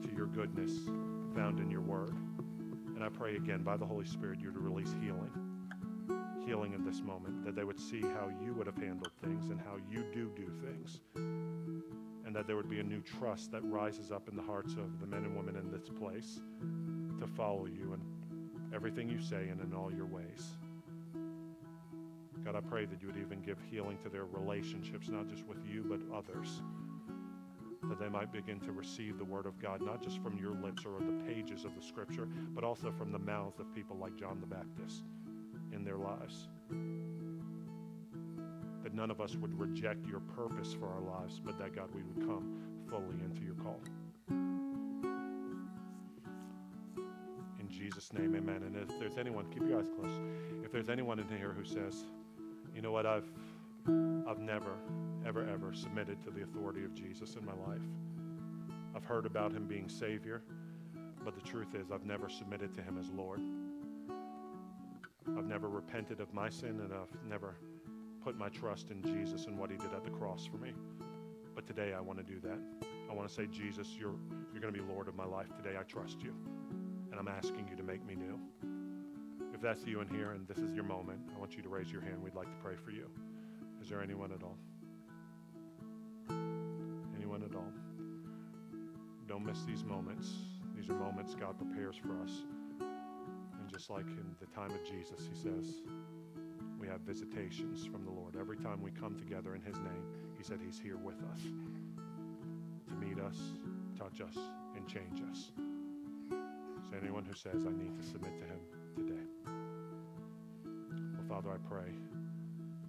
to 0.05 0.13
your 0.13 0.25
goodness 0.25 0.71
found 1.33 1.61
in 1.61 1.71
your 1.71 1.79
word. 1.79 2.13
And 2.93 3.01
I 3.01 3.07
pray 3.07 3.37
again 3.37 3.63
by 3.63 3.77
the 3.77 3.85
Holy 3.85 4.03
Spirit 4.03 4.41
you 4.41 4.51
to 4.51 4.59
release 4.59 4.93
healing. 5.01 5.31
Healing 6.45 6.73
in 6.73 6.83
this 6.83 7.01
moment, 7.01 7.45
that 7.45 7.55
they 7.55 7.63
would 7.63 7.79
see 7.79 8.01
how 8.01 8.29
you 8.43 8.53
would 8.53 8.67
have 8.67 8.75
handled 8.75 9.13
things 9.23 9.49
and 9.49 9.61
how 9.61 9.77
you 9.89 10.03
do 10.13 10.29
do 10.35 10.51
things. 10.61 10.99
And 11.15 12.35
that 12.35 12.47
there 12.47 12.57
would 12.57 12.69
be 12.69 12.81
a 12.81 12.83
new 12.83 12.99
trust 12.99 13.49
that 13.53 13.63
rises 13.63 14.11
up 14.11 14.27
in 14.27 14.35
the 14.35 14.43
hearts 14.43 14.73
of 14.73 14.99
the 14.99 15.07
men 15.07 15.23
and 15.23 15.37
women 15.37 15.55
in 15.55 15.71
this 15.71 15.87
place 15.87 16.41
to 17.21 17.27
follow 17.27 17.65
you 17.65 17.93
in 17.93 18.01
everything 18.75 19.07
you 19.07 19.21
say 19.21 19.47
and 19.47 19.61
in 19.61 19.73
all 19.73 19.89
your 19.89 20.05
ways. 20.05 20.57
God, 22.55 22.63
I 22.65 22.69
pray 22.69 22.85
that 22.85 23.01
you 23.01 23.07
would 23.07 23.17
even 23.17 23.41
give 23.41 23.57
healing 23.69 23.97
to 24.03 24.09
their 24.09 24.25
relationships, 24.25 25.09
not 25.09 25.27
just 25.27 25.45
with 25.45 25.57
you, 25.67 25.83
but 25.87 25.99
others. 26.15 26.61
That 27.83 27.99
they 27.99 28.07
might 28.07 28.31
begin 28.31 28.61
to 28.61 28.71
receive 28.71 29.17
the 29.17 29.25
word 29.25 29.45
of 29.45 29.59
God, 29.59 29.81
not 29.81 30.01
just 30.01 30.23
from 30.23 30.37
your 30.37 30.53
lips 30.53 30.85
or 30.85 30.99
the 30.99 31.11
pages 31.25 31.65
of 31.65 31.75
the 31.75 31.81
scripture, 31.81 32.27
but 32.53 32.63
also 32.63 32.93
from 32.97 33.11
the 33.11 33.19
mouths 33.19 33.59
of 33.59 33.73
people 33.75 33.97
like 33.97 34.15
John 34.15 34.39
the 34.39 34.47
Baptist 34.47 35.03
in 35.73 35.83
their 35.83 35.97
lives. 35.97 36.47
That 38.83 38.93
none 38.93 39.11
of 39.11 39.19
us 39.19 39.35
would 39.35 39.59
reject 39.59 40.07
your 40.07 40.21
purpose 40.21 40.73
for 40.73 40.87
our 40.87 41.01
lives, 41.01 41.41
but 41.43 41.57
that, 41.59 41.75
God, 41.75 41.89
we 41.93 42.03
would 42.03 42.25
come 42.25 42.55
fully 42.89 43.17
into 43.23 43.43
your 43.43 43.55
call. 43.55 43.81
In 47.59 47.69
Jesus' 47.69 48.13
name, 48.13 48.33
amen. 48.35 48.63
And 48.63 48.77
if 48.77 48.97
there's 48.99 49.17
anyone, 49.17 49.45
keep 49.51 49.67
your 49.67 49.79
eyes 49.79 49.89
closed. 49.99 50.21
If 50.63 50.71
there's 50.71 50.89
anyone 50.89 51.19
in 51.19 51.27
here 51.27 51.51
who 51.51 51.65
says, 51.65 52.05
you 52.75 52.81
know 52.81 52.91
what, 52.91 53.05
I've, 53.05 53.27
I've 54.27 54.39
never, 54.39 54.73
ever, 55.25 55.47
ever 55.47 55.73
submitted 55.73 56.21
to 56.23 56.29
the 56.29 56.43
authority 56.43 56.83
of 56.83 56.93
Jesus 56.93 57.35
in 57.35 57.45
my 57.45 57.53
life. 57.53 57.81
I've 58.93 59.05
heard 59.05 59.25
about 59.25 59.53
him 59.53 59.65
being 59.65 59.87
Savior, 59.87 60.41
but 61.23 61.35
the 61.35 61.41
truth 61.41 61.73
is, 61.73 61.89
I've 61.89 62.03
never 62.03 62.27
submitted 62.27 62.73
to 62.75 62.81
him 62.81 62.97
as 62.99 63.09
Lord. 63.11 63.39
I've 65.37 65.45
never 65.45 65.69
repented 65.69 66.19
of 66.19 66.33
my 66.33 66.49
sin, 66.49 66.81
and 66.81 66.93
I've 66.93 67.15
never 67.27 67.55
put 68.21 68.37
my 68.37 68.49
trust 68.49 68.91
in 68.91 69.01
Jesus 69.01 69.45
and 69.45 69.57
what 69.57 69.71
he 69.71 69.77
did 69.77 69.93
at 69.93 70.03
the 70.03 70.09
cross 70.09 70.45
for 70.45 70.57
me. 70.57 70.73
But 71.55 71.65
today 71.65 71.93
I 71.93 72.01
want 72.01 72.19
to 72.19 72.25
do 72.25 72.41
that. 72.41 72.59
I 73.09 73.13
want 73.13 73.29
to 73.29 73.33
say, 73.33 73.47
Jesus, 73.47 73.95
you're, 73.97 74.15
you're 74.51 74.61
going 74.61 74.73
to 74.73 74.79
be 74.79 74.85
Lord 74.85 75.07
of 75.07 75.15
my 75.15 75.25
life. 75.25 75.47
Today 75.55 75.77
I 75.79 75.83
trust 75.83 76.21
you, 76.21 76.33
and 77.09 77.17
I'm 77.17 77.29
asking 77.29 77.67
you 77.69 77.77
to 77.77 77.83
make 77.83 78.05
me 78.05 78.15
new. 78.15 78.74
If 79.55 79.61
that's 79.61 79.85
you 79.87 80.01
in 80.01 80.09
here 80.09 80.31
and 80.31 80.45
this 80.49 80.57
is 80.57 80.75
your 80.75 80.83
moment, 80.83 81.21
I 81.33 81.39
want 81.39 81.55
you 81.55 81.63
to 81.63 81.69
raise 81.69 81.89
your 81.89 82.01
hand. 82.01 82.21
We'd 82.21 82.35
like 82.35 82.49
to 82.49 82.61
pray 82.61 82.75
for 82.75 82.91
you. 82.91 83.09
Is 83.81 83.87
there 83.87 84.01
anyone 84.01 84.33
at 84.33 84.43
all? 84.43 84.57
Anyone 87.15 87.41
at 87.41 87.55
all? 87.55 87.71
Don't 89.29 89.45
miss 89.45 89.63
these 89.63 89.85
moments. 89.85 90.29
These 90.75 90.89
are 90.89 90.95
moments 90.95 91.35
God 91.35 91.57
prepares 91.57 91.95
for 91.95 92.21
us. 92.21 92.43
And 92.81 93.69
just 93.71 93.89
like 93.89 94.05
in 94.07 94.35
the 94.41 94.45
time 94.47 94.71
of 94.71 94.83
Jesus, 94.83 95.21
he 95.31 95.41
says, 95.41 95.81
we 96.77 96.87
have 96.87 96.99
visitations 97.01 97.85
from 97.85 98.03
the 98.03 98.11
Lord. 98.11 98.35
Every 98.37 98.57
time 98.57 98.81
we 98.83 98.91
come 98.91 99.17
together 99.17 99.55
in 99.55 99.61
his 99.61 99.77
name, 99.77 100.03
he 100.37 100.43
said 100.43 100.59
he's 100.63 100.77
here 100.77 100.97
with 100.97 101.23
us 101.31 101.39
to 102.89 102.93
meet 102.95 103.19
us, 103.19 103.37
touch 103.97 104.19
us, 104.19 104.35
and 104.75 104.85
change 104.85 105.21
us. 105.31 105.51
So 106.89 106.97
anyone 107.01 107.23
who 107.23 107.33
says, 107.33 107.65
I 107.65 107.71
need 107.71 107.95
to 107.95 108.05
submit 108.05 108.37
to 108.37 108.43
him 108.43 108.59
today. 108.97 109.34
Father, 111.35 111.51
I 111.51 111.67
pray 111.67 111.91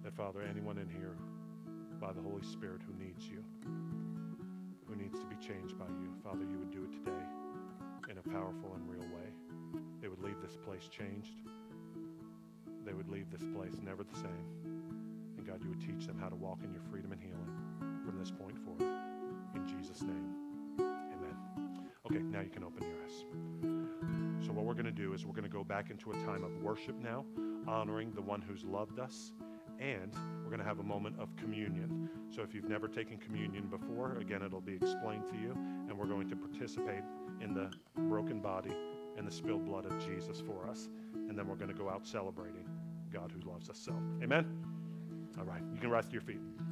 that, 0.05 0.15
Father, 0.15 0.39
anyone 0.41 0.77
in 0.77 0.87
here 0.87 1.17
by 1.99 2.13
the 2.13 2.21
Holy 2.21 2.43
Spirit 2.43 2.79
who 2.87 2.95
needs 2.95 3.27
you, 3.27 3.43
who 4.87 4.95
needs 4.95 5.19
to 5.19 5.25
be 5.25 5.35
changed 5.35 5.77
by 5.77 5.87
you, 5.99 6.07
Father, 6.23 6.45
you 6.49 6.57
would 6.57 6.71
do 6.71 6.85
it 6.85 6.93
today 6.93 7.25
in 8.09 8.17
a 8.17 8.21
powerful 8.21 8.71
and 8.73 8.89
real 8.89 9.03
way. 9.11 9.27
They 10.01 10.07
would 10.07 10.21
leave 10.21 10.39
this 10.41 10.55
place 10.55 10.87
changed. 10.87 11.41
They 12.85 12.93
would 12.93 13.09
leave 13.09 13.29
this 13.29 13.43
place 13.53 13.81
never 13.83 14.05
the 14.05 14.15
same. 14.15 14.47
And 15.37 15.45
God, 15.45 15.59
you 15.61 15.67
would 15.67 15.81
teach 15.81 16.07
them 16.07 16.17
how 16.17 16.29
to 16.29 16.35
walk 16.37 16.59
in 16.63 16.71
your 16.71 16.83
freedom 16.89 17.11
and 17.11 17.19
healing 17.19 17.51
from 18.05 18.17
this 18.17 18.31
point 18.31 18.57
forward. 18.63 18.95
In 19.55 19.67
Jesus' 19.67 20.03
name, 20.03 20.79
amen. 20.79 21.35
Okay, 22.09 22.23
now 22.23 22.39
you 22.39 22.49
can 22.49 22.63
open 22.63 22.81
your 22.81 22.95
eyes. 23.03 23.25
So, 24.45 24.53
what 24.53 24.63
we're 24.63 24.73
going 24.73 24.85
to 24.85 24.91
do 24.91 25.11
is 25.11 25.25
we're 25.25 25.33
going 25.33 25.43
to 25.43 25.49
go 25.49 25.65
back 25.65 25.89
into 25.89 26.11
a 26.11 26.15
time 26.23 26.45
of 26.45 26.63
worship 26.63 26.95
now, 27.03 27.25
honoring 27.67 28.11
the 28.13 28.21
one 28.21 28.41
who's 28.41 28.63
loved 28.63 28.99
us 28.99 29.31
and 29.79 30.13
we're 30.43 30.49
going 30.49 30.59
to 30.59 30.65
have 30.65 30.79
a 30.79 30.83
moment 30.83 31.15
of 31.19 31.35
communion. 31.35 32.09
So 32.29 32.41
if 32.41 32.53
you've 32.53 32.69
never 32.69 32.87
taken 32.87 33.17
communion 33.17 33.67
before, 33.67 34.17
again, 34.19 34.41
it'll 34.43 34.61
be 34.61 34.75
explained 34.75 35.27
to 35.27 35.37
you, 35.37 35.51
and 35.87 35.97
we're 35.97 36.07
going 36.07 36.29
to 36.29 36.35
participate 36.35 37.03
in 37.41 37.53
the 37.53 37.69
broken 37.95 38.39
body 38.39 38.73
and 39.17 39.27
the 39.27 39.31
spilled 39.31 39.65
blood 39.65 39.85
of 39.85 40.05
Jesus 40.05 40.41
for 40.41 40.67
us. 40.69 40.89
And 41.13 41.37
then 41.37 41.47
we're 41.47 41.55
going 41.55 41.71
to 41.71 41.77
go 41.77 41.89
out 41.89 42.07
celebrating 42.07 42.67
God 43.11 43.31
who 43.31 43.49
loves 43.49 43.69
us 43.69 43.77
so. 43.77 43.93
Amen? 44.23 44.45
All 45.37 45.45
right, 45.45 45.61
you 45.73 45.79
can 45.79 45.89
rise 45.89 46.07
to 46.07 46.13
your 46.13 46.21
feet. 46.21 46.66